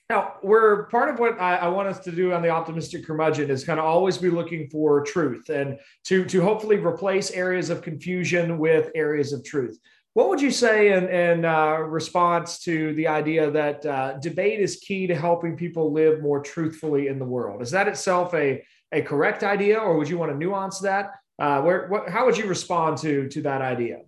now, 0.10 0.34
we're 0.42 0.86
part 0.86 1.10
of 1.10 1.20
what 1.20 1.40
I, 1.40 1.58
I, 1.58 1.68
want 1.68 1.88
us 1.88 2.00
to 2.00 2.12
do 2.12 2.34
on 2.34 2.42
the 2.42 2.50
optimistic 2.50 3.06
curmudgeon 3.06 3.52
is 3.52 3.64
kind 3.64 3.80
of 3.80 3.86
always 3.86 4.18
be 4.18 4.32
looking 4.32 4.68
for 4.68 5.04
truth 5.04 5.50
and 5.50 5.78
to, 6.06 6.26
to 6.26 6.42
hopefully 6.42 6.78
replace 6.78 7.30
areas 7.30 7.70
of 7.70 7.84
confusion 7.84 8.58
with 8.58 8.90
areas 8.96 9.34
of 9.34 9.44
truth. 9.44 9.80
What 10.16 10.30
would 10.30 10.42
you 10.42 10.50
say 10.50 10.94
in, 10.94 11.08
in 11.10 11.46
uh, 11.46 11.78
response 11.78 12.58
to 12.62 12.94
the 12.96 13.08
idea 13.08 13.52
that 13.52 13.86
uh, 13.86 14.14
debate 14.18 14.60
is 14.60 14.78
key 14.78 15.06
to 15.06 15.16
helping 15.16 15.56
people 15.56 15.94
live 15.94 16.24
more 16.24 16.42
truthfully 16.42 17.08
in 17.08 17.20
the 17.20 17.26
world? 17.26 17.62
Is 17.62 17.70
that 17.72 17.88
itself 17.88 18.34
a 18.34 18.64
a 18.92 19.02
correct 19.02 19.44
idea, 19.44 19.78
or 19.78 19.98
would 19.98 20.10
you 20.10 20.18
want 20.18 20.32
to 20.32 20.38
nuance 20.38 20.80
that? 20.80 21.12
Uh, 21.40 21.62
where, 21.62 21.88
what, 21.88 22.10
how 22.10 22.26
would 22.26 22.38
you 22.38 22.48
respond 22.48 22.98
to 22.98 23.28
to 23.30 23.42
that 23.44 23.62
idea? 23.62 24.02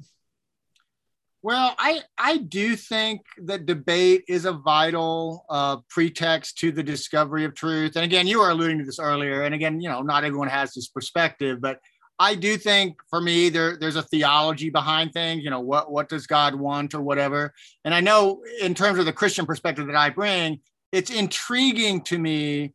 Well, 1.44 1.74
I 1.80 2.02
I 2.18 2.38
do 2.38 2.76
think 2.76 3.22
that 3.46 3.66
debate 3.66 4.26
is 4.28 4.46
a 4.46 4.52
vital 4.52 5.46
uh, 5.50 5.78
pretext 5.90 6.60
to 6.60 6.72
the 6.72 6.84
discovery 6.84 7.46
of 7.46 7.56
truth. 7.56 7.96
And 7.96 8.06
again, 8.06 8.28
you 8.28 8.40
were 8.40 8.52
alluding 8.52 8.78
to 8.80 8.86
this 8.86 9.00
earlier. 9.00 9.42
And 9.42 9.56
again, 9.56 9.82
you 9.82 9.90
know, 9.90 10.02
not 10.02 10.24
everyone 10.24 10.50
has 10.50 10.74
this 10.74 10.88
perspective, 10.88 11.60
but 11.60 11.80
I 12.20 12.36
do 12.36 12.58
think 12.58 12.98
for 13.10 13.20
me 13.20 13.50
there 13.50 13.76
there's 13.76 13.96
a 13.96 14.04
theology 14.04 14.70
behind 14.70 15.14
things. 15.14 15.44
You 15.44 15.50
know, 15.50 15.62
what 15.62 15.92
what 15.92 16.10
does 16.10 16.28
God 16.28 16.54
want 16.54 16.94
or 16.94 17.02
whatever. 17.02 17.54
And 17.86 17.96
I 17.96 18.02
know 18.02 18.44
in 18.62 18.76
terms 18.76 19.00
of 19.00 19.06
the 19.06 19.14
Christian 19.14 19.48
perspective 19.48 19.88
that 19.88 19.96
I 19.96 20.12
bring, 20.12 20.60
it's 20.92 21.10
intriguing 21.10 22.02
to 22.04 22.20
me 22.20 22.74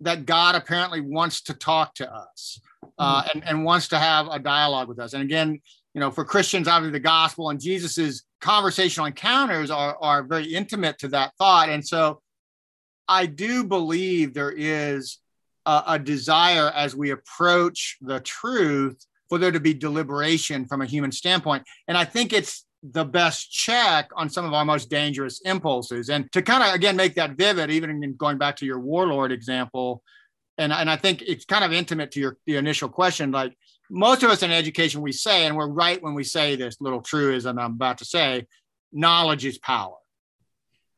that 0.00 0.24
God 0.24 0.54
apparently 0.54 1.02
wants 1.02 1.42
to 1.42 1.54
talk 1.54 1.94
to 1.96 2.10
us 2.10 2.58
uh, 2.98 3.22
and, 3.32 3.44
and 3.46 3.64
wants 3.64 3.88
to 3.88 3.98
have 3.98 4.28
a 4.28 4.38
dialogue 4.38 4.88
with 4.88 4.98
us. 4.98 5.12
And 5.12 5.22
again, 5.22 5.60
you 5.94 6.00
know, 6.00 6.10
for 6.10 6.24
Christians, 6.24 6.68
obviously 6.68 6.92
the 6.92 7.00
gospel 7.02 7.50
and 7.50 7.60
Jesus's 7.60 8.24
conversational 8.40 9.06
encounters 9.06 9.70
are, 9.70 9.96
are 10.00 10.22
very 10.22 10.52
intimate 10.54 10.98
to 10.98 11.08
that 11.08 11.32
thought. 11.38 11.68
And 11.68 11.86
so 11.86 12.20
I 13.08 13.26
do 13.26 13.64
believe 13.64 14.34
there 14.34 14.54
is 14.54 15.18
a, 15.66 15.82
a 15.88 15.98
desire 15.98 16.70
as 16.74 16.94
we 16.94 17.10
approach 17.10 17.96
the 18.00 18.20
truth 18.20 19.04
for 19.28 19.38
there 19.38 19.52
to 19.52 19.60
be 19.60 19.74
deliberation 19.74 20.66
from 20.66 20.82
a 20.82 20.86
human 20.86 21.12
standpoint. 21.12 21.64
And 21.86 21.96
I 21.96 22.04
think 22.04 22.32
it's 22.32 22.64
the 22.82 23.04
best 23.04 23.50
check 23.50 24.10
on 24.14 24.30
some 24.30 24.44
of 24.44 24.54
our 24.54 24.64
most 24.64 24.88
dangerous 24.88 25.40
impulses. 25.40 26.10
And 26.10 26.30
to 26.32 26.42
kind 26.42 26.62
of, 26.62 26.74
again, 26.74 26.96
make 26.96 27.14
that 27.16 27.32
vivid, 27.32 27.70
even 27.70 27.90
in 27.90 28.14
going 28.14 28.38
back 28.38 28.56
to 28.56 28.66
your 28.66 28.78
warlord 28.80 29.32
example, 29.32 30.02
and, 30.58 30.72
and 30.72 30.90
I 30.90 30.96
think 30.96 31.22
it's 31.22 31.44
kind 31.44 31.64
of 31.64 31.72
intimate 31.72 32.10
to 32.12 32.20
your 32.20 32.36
the 32.46 32.56
initial 32.56 32.88
question, 32.88 33.30
like 33.30 33.56
most 33.90 34.22
of 34.22 34.30
us 34.30 34.42
in 34.42 34.50
education, 34.50 35.00
we 35.00 35.12
say, 35.12 35.46
and 35.46 35.56
we're 35.56 35.68
right 35.68 36.02
when 36.02 36.14
we 36.14 36.24
say 36.24 36.56
this 36.56 36.80
little 36.80 37.00
truism 37.00 37.58
I'm 37.58 37.72
about 37.72 37.98
to 37.98 38.04
say, 38.04 38.46
knowledge 38.92 39.44
is 39.44 39.58
power. 39.58 39.96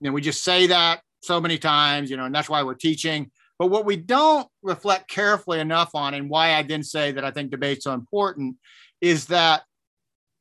And 0.02 0.14
we 0.14 0.22
just 0.22 0.42
say 0.42 0.68
that 0.68 1.02
so 1.22 1.40
many 1.40 1.58
times, 1.58 2.10
you 2.10 2.16
know, 2.16 2.24
and 2.24 2.34
that's 2.34 2.48
why 2.48 2.62
we're 2.62 2.74
teaching. 2.74 3.30
But 3.58 3.66
what 3.66 3.84
we 3.84 3.96
don't 3.96 4.48
reflect 4.62 5.08
carefully 5.10 5.60
enough 5.60 5.90
on, 5.94 6.14
and 6.14 6.30
why 6.30 6.54
I 6.54 6.62
didn't 6.62 6.86
say 6.86 7.12
that 7.12 7.24
I 7.24 7.30
think 7.30 7.50
debate's 7.50 7.84
so 7.84 7.92
important, 7.92 8.56
is 9.02 9.26
that 9.26 9.62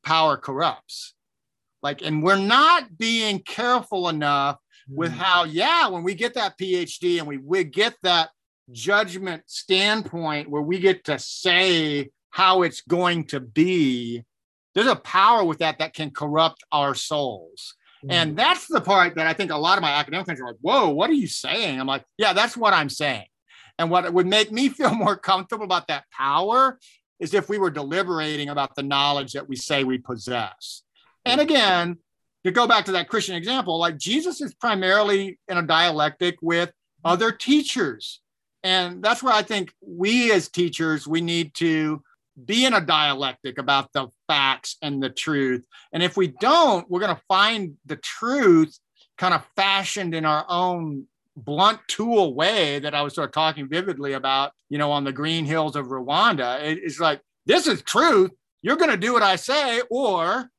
power 0.06 0.38
corrupts. 0.38 1.14
Like, 1.84 2.02
and 2.02 2.24
we're 2.24 2.38
not 2.38 2.98
being 2.98 3.40
careful 3.40 4.08
enough 4.08 4.58
with 4.90 5.12
hmm. 5.12 5.20
how, 5.20 5.44
yeah, 5.44 5.90
when 5.90 6.04
we 6.04 6.14
get 6.14 6.36
that 6.36 6.58
PhD 6.58 7.20
and 7.20 7.28
we, 7.28 7.38
we 7.38 7.66
get 7.66 7.96
that 8.04 8.30
judgment 8.72 9.44
standpoint 9.48 10.50
where 10.50 10.62
we 10.62 10.80
get 10.80 11.06
to 11.06 11.20
say 11.20 12.10
how 12.30 12.62
it's 12.62 12.82
going 12.82 13.26
to 13.26 13.40
be, 13.40 14.24
there's 14.76 14.88
a 14.88 14.96
power 14.96 15.44
with 15.44 15.60
that 15.60 15.80
that 15.80 15.94
can 15.94 16.12
corrupt 16.12 16.64
our 16.72 16.94
souls. 16.96 17.76
Mm-hmm. 18.04 18.12
And 18.12 18.38
that's 18.38 18.68
the 18.68 18.82
part 18.82 19.16
that 19.16 19.28
I 19.28 19.34
think 19.34 19.52
a 19.52 19.58
lot 19.58 19.78
of 19.78 19.82
my 19.82 19.92
academic 19.92 20.26
friends 20.26 20.40
are 20.42 20.48
like, 20.48 20.58
whoa, 20.62 20.90
what 20.90 21.10
are 21.10 21.14
you 21.14 21.28
saying? 21.28 21.80
I'm 21.80 21.88
like, 21.88 22.06
yeah, 22.18 22.34
that's 22.34 22.56
what 22.56 22.74
I'm 22.74 22.90
saying. 22.90 23.26
And 23.78 23.90
what 23.90 24.12
would 24.14 24.28
make 24.28 24.52
me 24.52 24.70
feel 24.70 24.94
more 24.94 25.18
comfortable 25.18 25.66
about 25.66 25.88
that 25.88 26.06
power 26.12 26.80
is 27.20 27.34
if 27.34 27.50
we 27.50 27.58
were 27.58 27.72
deliberating 27.72 28.50
about 28.50 28.76
the 28.76 28.84
knowledge 28.84 29.34
that 29.34 29.50
we 29.50 29.56
say 29.56 29.84
we 29.84 29.98
possess. 29.98 30.84
And 31.26 31.42
again, 31.42 31.98
to 32.46 32.52
go 32.52 32.66
back 32.66 32.86
to 32.86 32.94
that 32.94 33.10
Christian 33.10 33.36
example, 33.36 33.78
like 33.78 33.98
Jesus 33.98 34.40
is 34.40 34.54
primarily 34.54 35.38
in 35.48 35.58
a 35.58 35.62
dialectic 35.62 36.38
with 36.42 36.72
other 37.04 37.32
teachers. 37.32 38.22
And 38.64 39.02
that's 39.04 39.24
where 39.24 39.34
I 39.34 39.42
think 39.42 39.74
we 39.82 40.32
as 40.32 40.50
teachers, 40.50 41.08
we 41.08 41.22
need 41.22 41.54
to 41.56 42.04
be 42.46 42.66
in 42.66 42.74
a 42.74 42.82
dialectic 42.82 43.58
about 43.58 43.92
the 43.94 44.08
facts 44.28 44.78
and 44.82 45.02
the 45.02 45.10
truth. 45.10 45.66
And 45.92 46.04
if 46.04 46.18
we 46.18 46.28
don't, 46.28 46.90
we're 46.90 47.00
going 47.00 47.16
to 47.16 47.22
find 47.28 47.76
the 47.86 47.98
truth 47.98 48.78
kind 49.18 49.34
of 49.34 49.46
fashioned 49.56 50.14
in 50.14 50.26
our 50.26 50.46
own 50.48 51.06
blunt 51.36 51.80
tool 51.88 52.34
way 52.34 52.80
that 52.80 52.96
I 52.96 53.02
was 53.02 53.16
sort 53.16 53.30
of 53.30 53.34
talking 53.34 53.68
vividly 53.68 54.14
about, 54.14 54.52
you 54.70 54.78
know, 54.78 54.92
on 54.92 55.04
the 55.04 55.12
green 55.12 55.46
hills 55.46 55.76
of 55.76 55.88
Rwanda. 55.88 56.60
It's 56.62 57.00
like, 57.00 57.22
this 57.46 57.68
is 57.68 57.82
truth. 57.82 58.32
You're 58.62 58.78
going 58.78 58.92
to 58.92 58.98
do 58.98 59.14
what 59.14 59.24
I 59.24 59.38
say, 59.38 59.82
or, 59.90 60.50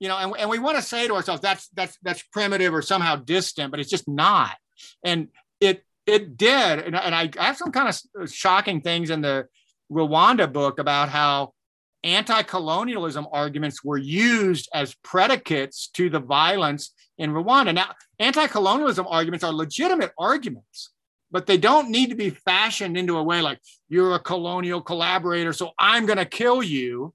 you 0.00 0.08
know, 0.08 0.16
and, 0.16 0.34
and 0.38 0.50
we 0.50 0.58
want 0.58 0.76
to 0.76 0.82
say 0.82 1.06
to 1.06 1.14
ourselves, 1.14 1.42
that's, 1.42 1.68
that's, 1.68 1.98
that's 2.02 2.22
primitive 2.32 2.74
or 2.74 2.82
somehow 2.82 3.16
distant, 3.16 3.70
but 3.70 3.78
it's 3.78 3.90
just 3.90 4.08
not. 4.08 4.56
And 5.04 5.28
it, 5.60 5.84
it 6.06 6.36
did. 6.36 6.80
And, 6.80 6.96
and 6.96 7.14
I 7.14 7.30
have 7.38 7.56
some 7.56 7.72
kind 7.72 7.88
of 7.88 8.22
uh, 8.22 8.26
shocking 8.26 8.80
things 8.80 9.10
in 9.10 9.20
the, 9.20 9.46
Rwanda 9.92 10.52
book 10.52 10.78
about 10.78 11.08
how 11.08 11.52
anti 12.04 12.42
colonialism 12.42 13.26
arguments 13.32 13.84
were 13.84 13.98
used 13.98 14.68
as 14.74 14.94
predicates 15.04 15.88
to 15.88 16.10
the 16.10 16.18
violence 16.18 16.92
in 17.18 17.30
Rwanda. 17.30 17.74
Now, 17.74 17.94
anti 18.18 18.46
colonialism 18.46 19.06
arguments 19.08 19.44
are 19.44 19.52
legitimate 19.52 20.12
arguments, 20.18 20.90
but 21.30 21.46
they 21.46 21.58
don't 21.58 21.90
need 21.90 22.10
to 22.10 22.16
be 22.16 22.30
fashioned 22.30 22.96
into 22.96 23.16
a 23.18 23.22
way 23.22 23.40
like 23.40 23.60
you're 23.88 24.14
a 24.14 24.20
colonial 24.20 24.80
collaborator, 24.80 25.52
so 25.52 25.70
I'm 25.78 26.06
going 26.06 26.18
to 26.18 26.24
kill 26.24 26.62
you. 26.62 27.14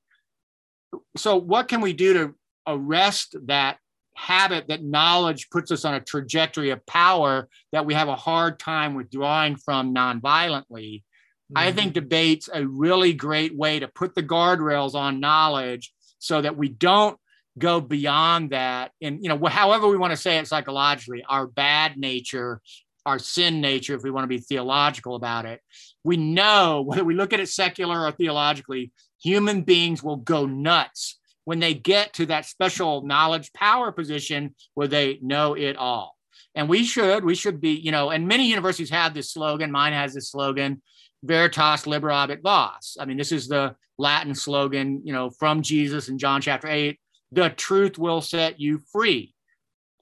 So, 1.17 1.35
what 1.35 1.67
can 1.67 1.81
we 1.81 1.93
do 1.93 2.13
to 2.13 2.35
arrest 2.67 3.35
that 3.47 3.77
habit 4.17 4.67
that 4.67 4.83
knowledge 4.83 5.49
puts 5.49 5.71
us 5.71 5.85
on 5.85 5.93
a 5.93 6.01
trajectory 6.01 6.71
of 6.71 6.85
power 6.85 7.47
that 7.71 7.85
we 7.85 7.93
have 7.93 8.07
a 8.07 8.15
hard 8.15 8.59
time 8.59 8.95
withdrawing 8.95 9.55
from 9.55 9.93
nonviolently? 9.93 11.03
Mm-hmm. 11.51 11.57
I 11.57 11.71
think 11.71 11.93
debate's 11.93 12.49
a 12.51 12.65
really 12.65 13.13
great 13.13 13.55
way 13.55 13.79
to 13.79 13.87
put 13.87 14.15
the 14.15 14.23
guardrails 14.23 14.95
on 14.95 15.19
knowledge 15.19 15.93
so 16.19 16.41
that 16.41 16.57
we 16.57 16.67
don't 16.67 17.17
go 17.57 17.79
beyond 17.79 18.49
that. 18.49 18.91
And, 19.01 19.23
you 19.23 19.29
know, 19.29 19.45
however 19.45 19.87
we 19.87 19.97
want 19.97 20.11
to 20.11 20.17
say 20.17 20.37
it 20.37 20.47
psychologically, 20.47 21.23
our 21.27 21.47
bad 21.47 21.97
nature, 21.97 22.61
our 23.05 23.19
sin 23.19 23.61
nature, 23.61 23.95
if 23.95 24.03
we 24.03 24.11
want 24.11 24.23
to 24.23 24.27
be 24.27 24.39
theological 24.39 25.15
about 25.15 25.45
it, 25.45 25.61
we 26.03 26.17
know 26.17 26.81
whether 26.85 27.03
we 27.03 27.15
look 27.15 27.33
at 27.33 27.39
it 27.39 27.49
secular 27.49 28.05
or 28.05 28.11
theologically, 28.11 28.91
human 29.21 29.61
beings 29.61 30.03
will 30.03 30.17
go 30.17 30.45
nuts 30.45 31.19
when 31.47 31.59
they 31.59 31.73
get 31.73 32.13
to 32.13 32.25
that 32.25 32.45
special 32.45 33.01
knowledge 33.01 33.53
power 33.53 33.91
position 33.91 34.53
where 34.73 34.87
they 34.87 35.17
know 35.21 35.53
it 35.53 35.77
all. 35.77 36.15
And 36.53 36.67
we 36.67 36.83
should, 36.83 37.23
we 37.23 37.35
should 37.35 37.61
be, 37.61 37.71
you 37.71 37.91
know, 37.91 38.09
and 38.09 38.27
many 38.27 38.47
universities 38.47 38.89
have 38.89 39.13
this 39.13 39.31
slogan. 39.31 39.71
Mine 39.71 39.93
has 39.93 40.13
this 40.13 40.31
slogan 40.31 40.81
Veritas 41.23 41.85
liberabit 41.85 42.41
vos. 42.41 42.97
I 42.99 43.05
mean, 43.05 43.17
this 43.17 43.31
is 43.31 43.47
the 43.47 43.75
Latin 43.97 44.35
slogan, 44.35 45.01
you 45.03 45.13
know, 45.13 45.29
from 45.29 45.61
Jesus 45.61 46.09
in 46.09 46.17
John 46.17 46.41
chapter 46.41 46.67
8 46.67 46.99
the 47.31 47.49
truth 47.49 47.97
will 47.97 48.21
set 48.21 48.59
you 48.59 48.81
free. 48.91 49.33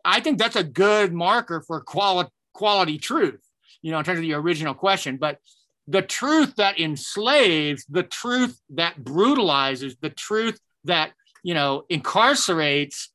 I 0.03 0.19
think 0.19 0.37
that's 0.37 0.55
a 0.55 0.63
good 0.63 1.13
marker 1.13 1.63
for 1.65 1.81
quality, 1.81 2.29
quality 2.53 2.97
truth, 2.97 3.41
you 3.81 3.91
know, 3.91 3.99
in 3.99 4.05
terms 4.05 4.19
of 4.19 4.23
the 4.23 4.33
original 4.33 4.73
question. 4.73 5.17
But 5.17 5.39
the 5.87 6.01
truth 6.01 6.55
that 6.55 6.79
enslaves, 6.79 7.85
the 7.89 8.03
truth 8.03 8.59
that 8.71 9.03
brutalizes, 9.03 9.95
the 10.01 10.09
truth 10.09 10.59
that, 10.83 11.11
you 11.45 11.53
know, 11.53 11.83
incarcerates, 11.91 13.09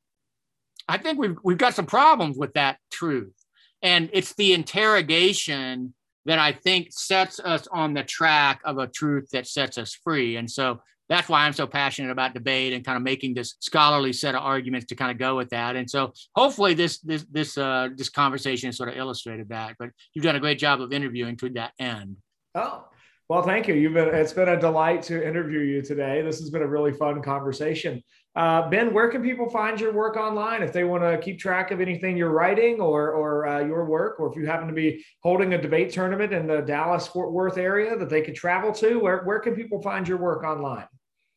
I 0.87 0.99
think 0.99 1.19
we've, 1.19 1.37
we've 1.43 1.59
got 1.59 1.75
some 1.75 1.87
problems 1.87 2.39
with 2.39 2.53
that 2.53 2.79
truth. 2.93 3.35
And 3.83 4.09
it's 4.13 4.35
the 4.35 4.53
interrogation 4.53 5.95
that 6.27 6.39
I 6.39 6.53
think 6.53 6.93
sets 6.93 7.41
us 7.41 7.67
on 7.73 7.93
the 7.93 8.05
track 8.05 8.61
of 8.65 8.79
a 8.79 8.87
truth 8.87 9.31
that 9.33 9.49
sets 9.49 9.79
us 9.79 9.99
free. 10.05 10.37
And 10.37 10.49
so 10.49 10.81
that's 11.09 11.29
why 11.29 11.41
I'm 11.45 11.53
so 11.53 11.67
passionate 11.67 12.13
about 12.13 12.33
debate 12.33 12.73
and 12.73 12.85
kind 12.85 12.97
of 12.97 13.03
making 13.03 13.35
this 13.35 13.57
scholarly 13.59 14.13
set 14.13 14.37
of 14.37 14.43
arguments 14.43 14.87
to 14.87 14.95
kind 14.95 15.11
of 15.11 15.19
go 15.19 15.37
with 15.37 15.51
that. 15.51 15.75
And 15.75 15.91
so 15.91 16.13
hopefully 16.37 16.75
this 16.75 17.01
this 17.01 17.27
this 17.33 17.59
uh, 17.59 17.89
this 17.97 18.11
conversation 18.11 18.73
sort 18.73 18.91
of 18.91 18.97
illustrated 18.97 19.49
that. 19.49 19.75
But 19.77 19.91
you've 20.15 20.25
done 20.25 20.37
a 20.37 20.41
great 20.41 20.61
job 20.61 20.81
of 20.81 20.93
interviewing 20.93 21.37
to 21.39 21.49
that 21.51 21.73
end. 21.81 22.19
Oh, 22.55 22.85
well, 23.31 23.43
thank 23.43 23.69
you. 23.69 23.75
You've 23.75 23.95
been 23.95 24.13
it's 24.13 24.33
been 24.33 24.49
a 24.49 24.59
delight 24.59 25.03
to 25.05 25.25
interview 25.25 25.61
you 25.61 25.83
today. 25.83 26.21
This 26.21 26.41
has 26.41 26.51
been 26.51 26.63
a 26.63 26.67
really 26.67 26.93
fun 26.93 27.23
conversation. 27.23 28.03
Uh, 28.37 28.69
ben, 28.71 28.95
where 28.95 29.09
can 29.09 29.23
people 29.23 29.51
find 29.51 29.81
your 29.81 29.93
work 29.93 30.17
online 30.17 30.63
if 30.63 30.73
they 30.73 30.85
want 30.85 31.03
to 31.03 31.19
keep 31.19 31.39
track 31.39 31.73
of 31.73 31.81
anything 31.81 32.17
you're 32.17 32.31
writing 32.31 32.81
or 32.81 33.11
or 33.11 33.47
uh, 33.49 33.61
your 33.61 33.85
work, 33.85 34.21
or 34.21 34.31
if 34.31 34.37
you 34.37 34.47
happen 34.47 34.69
to 34.69 34.73
be 34.73 35.05
holding 35.23 35.55
a 35.55 35.61
debate 35.61 35.93
tournament 35.93 36.33
in 36.33 36.47
the 36.47 36.61
Dallas 36.61 37.09
Fort 37.09 37.33
Worth 37.33 37.59
area 37.59 37.97
that 37.97 38.09
they 38.09 38.23
could 38.23 38.37
travel 38.37 38.73
to? 38.75 39.01
Where 39.01 39.25
where 39.25 39.41
can 39.41 39.57
people 39.57 39.83
find 39.83 40.07
your 40.07 40.19
work 40.19 40.45
online? 40.45 40.87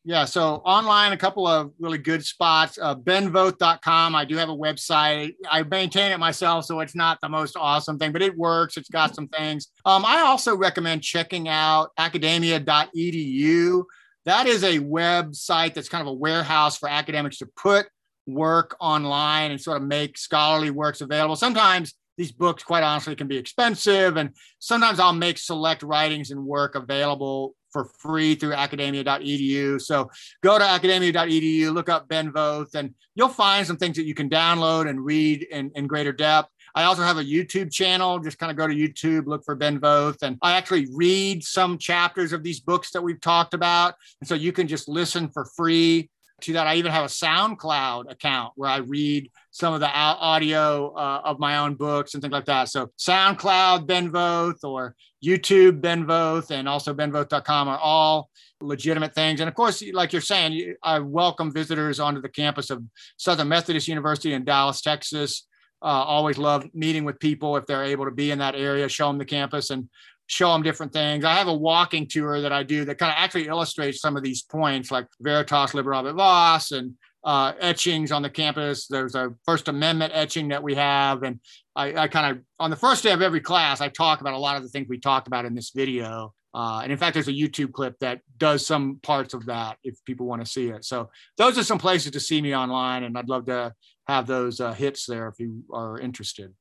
Yeah, 0.06 0.26
so 0.26 0.56
online, 0.66 1.12
a 1.12 1.16
couple 1.16 1.46
of 1.46 1.72
really 1.80 1.96
good 1.96 2.22
spots. 2.22 2.78
Uh, 2.80 2.94
benvoth.com. 2.94 4.14
I 4.14 4.26
do 4.26 4.36
have 4.36 4.50
a 4.50 4.56
website. 4.56 5.32
I 5.50 5.62
maintain 5.62 6.12
it 6.12 6.18
myself, 6.18 6.66
so 6.66 6.80
it's 6.80 6.94
not 6.94 7.18
the 7.22 7.28
most 7.30 7.56
awesome 7.56 7.98
thing, 7.98 8.12
but 8.12 8.20
it 8.20 8.36
works. 8.36 8.76
It's 8.76 8.90
got 8.90 9.14
some 9.14 9.28
things. 9.28 9.68
Um, 9.86 10.04
I 10.04 10.20
also 10.20 10.54
recommend 10.54 11.02
checking 11.02 11.48
out 11.48 11.90
academia.edu. 11.96 13.84
That 14.24 14.46
is 14.46 14.62
a 14.64 14.78
website 14.78 15.74
that's 15.74 15.88
kind 15.88 16.02
of 16.02 16.08
a 16.08 16.14
warehouse 16.14 16.78
for 16.78 16.88
academics 16.88 17.38
to 17.38 17.46
put 17.46 17.86
work 18.26 18.76
online 18.80 19.50
and 19.50 19.60
sort 19.60 19.76
of 19.76 19.86
make 19.86 20.16
scholarly 20.16 20.70
works 20.70 21.00
available. 21.00 21.36
Sometimes 21.36 21.94
these 22.16 22.32
books, 22.32 22.62
quite 22.62 22.82
honestly, 22.82 23.16
can 23.16 23.26
be 23.26 23.36
expensive. 23.36 24.16
And 24.16 24.30
sometimes 24.58 25.00
I'll 25.00 25.12
make 25.12 25.38
select 25.38 25.82
writings 25.82 26.30
and 26.30 26.44
work 26.44 26.74
available 26.74 27.54
for 27.72 27.86
free 27.98 28.36
through 28.36 28.52
academia.edu. 28.52 29.80
So 29.80 30.08
go 30.42 30.58
to 30.58 30.64
academia.edu, 30.64 31.74
look 31.74 31.88
up 31.88 32.08
Ben 32.08 32.32
Voth, 32.32 32.74
and 32.74 32.94
you'll 33.16 33.28
find 33.28 33.66
some 33.66 33.76
things 33.76 33.96
that 33.96 34.04
you 34.04 34.14
can 34.14 34.30
download 34.30 34.88
and 34.88 35.04
read 35.04 35.42
in, 35.42 35.72
in 35.74 35.88
greater 35.88 36.12
depth. 36.12 36.50
I 36.74 36.84
also 36.84 37.02
have 37.02 37.18
a 37.18 37.24
YouTube 37.24 37.72
channel. 37.72 38.18
Just 38.18 38.38
kind 38.38 38.50
of 38.50 38.56
go 38.56 38.66
to 38.66 38.74
YouTube, 38.74 39.26
look 39.26 39.44
for 39.44 39.54
Ben 39.54 39.78
Voth, 39.80 40.22
and 40.22 40.38
I 40.42 40.52
actually 40.52 40.88
read 40.92 41.44
some 41.44 41.78
chapters 41.78 42.32
of 42.32 42.42
these 42.42 42.60
books 42.60 42.90
that 42.92 43.02
we've 43.02 43.20
talked 43.20 43.54
about. 43.54 43.94
And 44.20 44.28
so 44.28 44.34
you 44.34 44.52
can 44.52 44.66
just 44.66 44.88
listen 44.88 45.28
for 45.28 45.44
free 45.44 46.10
to 46.42 46.52
that. 46.54 46.66
I 46.66 46.74
even 46.76 46.92
have 46.92 47.04
a 47.04 47.08
SoundCloud 47.08 48.10
account 48.10 48.52
where 48.56 48.68
I 48.68 48.78
read 48.78 49.30
some 49.50 49.72
of 49.72 49.80
the 49.80 49.88
audio 49.88 50.92
uh, 50.94 51.22
of 51.24 51.38
my 51.38 51.58
own 51.58 51.74
books 51.74 52.14
and 52.14 52.22
things 52.22 52.32
like 52.32 52.46
that. 52.46 52.68
So 52.68 52.90
SoundCloud, 52.98 53.86
Ben 53.86 54.10
Voth, 54.10 54.64
or 54.64 54.94
YouTube, 55.24 55.80
Ben 55.80 56.04
Voth, 56.04 56.50
and 56.50 56.68
also 56.68 56.92
benvoth.com 56.92 57.68
are 57.68 57.78
all 57.78 58.30
legitimate 58.60 59.14
things. 59.14 59.40
And 59.40 59.48
of 59.48 59.54
course, 59.54 59.82
like 59.92 60.12
you're 60.12 60.22
saying, 60.22 60.74
I 60.82 60.98
welcome 60.98 61.52
visitors 61.52 62.00
onto 62.00 62.20
the 62.20 62.28
campus 62.28 62.70
of 62.70 62.82
Southern 63.16 63.48
Methodist 63.48 63.88
University 63.88 64.32
in 64.32 64.44
Dallas, 64.44 64.80
Texas. 64.80 65.46
Uh, 65.84 66.02
always 66.02 66.38
love 66.38 66.66
meeting 66.72 67.04
with 67.04 67.20
people 67.20 67.58
if 67.58 67.66
they're 67.66 67.84
able 67.84 68.06
to 68.06 68.10
be 68.10 68.30
in 68.30 68.38
that 68.38 68.54
area, 68.54 68.88
show 68.88 69.06
them 69.08 69.18
the 69.18 69.24
campus 69.24 69.68
and 69.68 69.86
show 70.26 70.50
them 70.52 70.62
different 70.62 70.94
things. 70.94 71.24
I 71.24 71.34
have 71.34 71.48
a 71.48 71.54
walking 71.54 72.08
tour 72.08 72.40
that 72.40 72.52
I 72.52 72.62
do 72.62 72.86
that 72.86 72.96
kind 72.96 73.12
of 73.12 73.16
actually 73.18 73.48
illustrates 73.48 74.00
some 74.00 74.16
of 74.16 74.22
these 74.22 74.42
points, 74.42 74.90
like 74.90 75.06
Veritas 75.20 75.72
Liberabit 75.72 76.14
Vos 76.14 76.72
and 76.72 76.94
uh, 77.22 77.52
etchings 77.60 78.12
on 78.12 78.22
the 78.22 78.30
campus. 78.30 78.86
There's 78.86 79.14
a 79.14 79.34
First 79.44 79.68
Amendment 79.68 80.12
etching 80.14 80.48
that 80.48 80.62
we 80.62 80.74
have. 80.74 81.22
And 81.22 81.40
I, 81.76 81.94
I 81.94 82.08
kind 82.08 82.36
of, 82.36 82.42
on 82.58 82.70
the 82.70 82.76
first 82.76 83.02
day 83.02 83.12
of 83.12 83.20
every 83.20 83.40
class, 83.40 83.82
I 83.82 83.88
talk 83.88 84.22
about 84.22 84.34
a 84.34 84.38
lot 84.38 84.56
of 84.56 84.62
the 84.62 84.70
things 84.70 84.88
we 84.88 84.98
talked 84.98 85.26
about 85.26 85.44
in 85.44 85.54
this 85.54 85.70
video. 85.70 86.32
Uh, 86.54 86.80
and 86.82 86.92
in 86.92 86.98
fact, 86.98 87.14
there's 87.14 87.28
a 87.28 87.32
YouTube 87.32 87.72
clip 87.72 87.98
that 87.98 88.20
does 88.38 88.64
some 88.64 89.00
parts 89.02 89.34
of 89.34 89.44
that 89.46 89.76
if 89.82 90.02
people 90.04 90.26
want 90.26 90.44
to 90.44 90.50
see 90.50 90.68
it. 90.68 90.84
So 90.84 91.10
those 91.36 91.58
are 91.58 91.64
some 91.64 91.78
places 91.78 92.12
to 92.12 92.20
see 92.20 92.40
me 92.40 92.54
online, 92.54 93.02
and 93.02 93.18
I'd 93.18 93.28
love 93.28 93.46
to 93.46 93.74
have 94.06 94.26
those 94.26 94.60
uh, 94.60 94.72
hits 94.72 95.06
there 95.06 95.28
if 95.28 95.38
you 95.38 95.64
are 95.72 95.98
interested. 95.98 96.54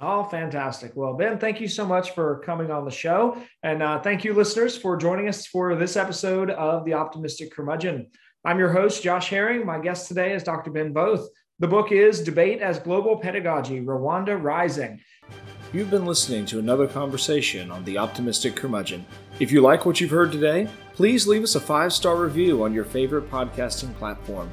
Oh, 0.00 0.24
fantastic. 0.24 0.92
Well, 0.96 1.14
Ben, 1.14 1.38
thank 1.38 1.60
you 1.60 1.68
so 1.68 1.86
much 1.86 2.12
for 2.12 2.40
coming 2.40 2.70
on 2.70 2.84
the 2.84 2.90
show. 2.90 3.40
And 3.62 3.82
uh, 3.82 4.00
thank 4.00 4.24
you, 4.24 4.34
listeners, 4.34 4.76
for 4.76 4.96
joining 4.96 5.28
us 5.28 5.46
for 5.46 5.76
this 5.76 5.96
episode 5.96 6.50
of 6.50 6.84
The 6.84 6.94
Optimistic 6.94 7.52
Curmudgeon. 7.52 8.10
I'm 8.44 8.58
your 8.58 8.72
host, 8.72 9.02
Josh 9.02 9.30
Herring. 9.30 9.64
My 9.64 9.78
guest 9.78 10.08
today 10.08 10.34
is 10.34 10.42
Dr. 10.42 10.70
Ben 10.70 10.92
Voth. 10.92 11.26
The 11.60 11.68
book 11.68 11.92
is 11.92 12.20
Debate 12.20 12.60
as 12.60 12.80
Global 12.80 13.16
Pedagogy 13.16 13.80
Rwanda 13.80 14.42
Rising. 14.42 15.00
You've 15.72 15.90
been 15.90 16.06
listening 16.06 16.44
to 16.46 16.58
another 16.58 16.88
conversation 16.88 17.70
on 17.70 17.84
The 17.84 17.98
Optimistic 17.98 18.56
Curmudgeon. 18.56 19.06
If 19.38 19.52
you 19.52 19.60
like 19.60 19.86
what 19.86 20.00
you've 20.00 20.10
heard 20.10 20.32
today, 20.32 20.68
please 20.94 21.26
leave 21.28 21.44
us 21.44 21.54
a 21.54 21.60
five 21.60 21.92
star 21.92 22.16
review 22.16 22.64
on 22.64 22.74
your 22.74 22.84
favorite 22.84 23.30
podcasting 23.30 23.94
platform. 23.94 24.50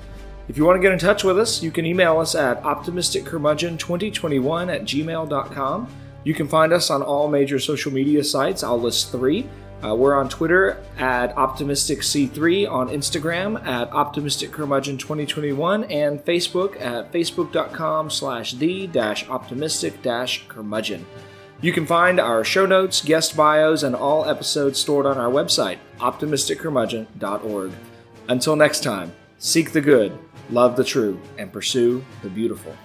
If 0.51 0.57
you 0.57 0.65
want 0.65 0.75
to 0.75 0.81
get 0.81 0.91
in 0.91 0.99
touch 0.99 1.23
with 1.23 1.39
us, 1.39 1.63
you 1.63 1.71
can 1.71 1.85
email 1.85 2.19
us 2.19 2.35
at 2.35 2.61
optimisticcurmudgeon2021 2.63 4.75
at 4.75 4.81
gmail.com. 4.81 5.87
You 6.25 6.33
can 6.33 6.49
find 6.49 6.73
us 6.73 6.89
on 6.89 7.01
all 7.01 7.29
major 7.29 7.57
social 7.57 7.93
media 7.93 8.21
sites. 8.21 8.61
I'll 8.61 8.77
list 8.77 9.13
three. 9.13 9.47
Uh, 9.81 9.95
we're 9.95 10.13
on 10.13 10.27
Twitter 10.27 10.83
at 10.97 11.33
OptimisticC3, 11.37 12.69
on 12.69 12.89
Instagram 12.89 13.65
at 13.65 13.89
OptimisticCurmudgeon2021, 13.91 15.89
and 15.89 16.19
Facebook 16.25 16.81
at 16.81 17.13
facebook.com 17.13 18.09
slash 18.09 18.51
the 18.51 18.87
dash 18.87 19.29
optimistic 19.29 20.01
dash 20.01 20.45
curmudgeon. 20.49 21.05
You 21.61 21.71
can 21.71 21.85
find 21.85 22.19
our 22.19 22.43
show 22.43 22.65
notes, 22.65 23.01
guest 23.01 23.37
bios, 23.37 23.83
and 23.83 23.95
all 23.95 24.25
episodes 24.25 24.79
stored 24.79 25.05
on 25.05 25.17
our 25.17 25.31
website, 25.31 25.77
optimisticcurmudgeon.org. 25.99 27.71
Until 28.27 28.57
next 28.57 28.83
time, 28.83 29.13
seek 29.37 29.71
the 29.71 29.79
good, 29.79 30.19
love 30.51 30.75
the 30.75 30.83
true, 30.83 31.19
and 31.37 31.51
pursue 31.51 32.03
the 32.21 32.29
beautiful. 32.29 32.75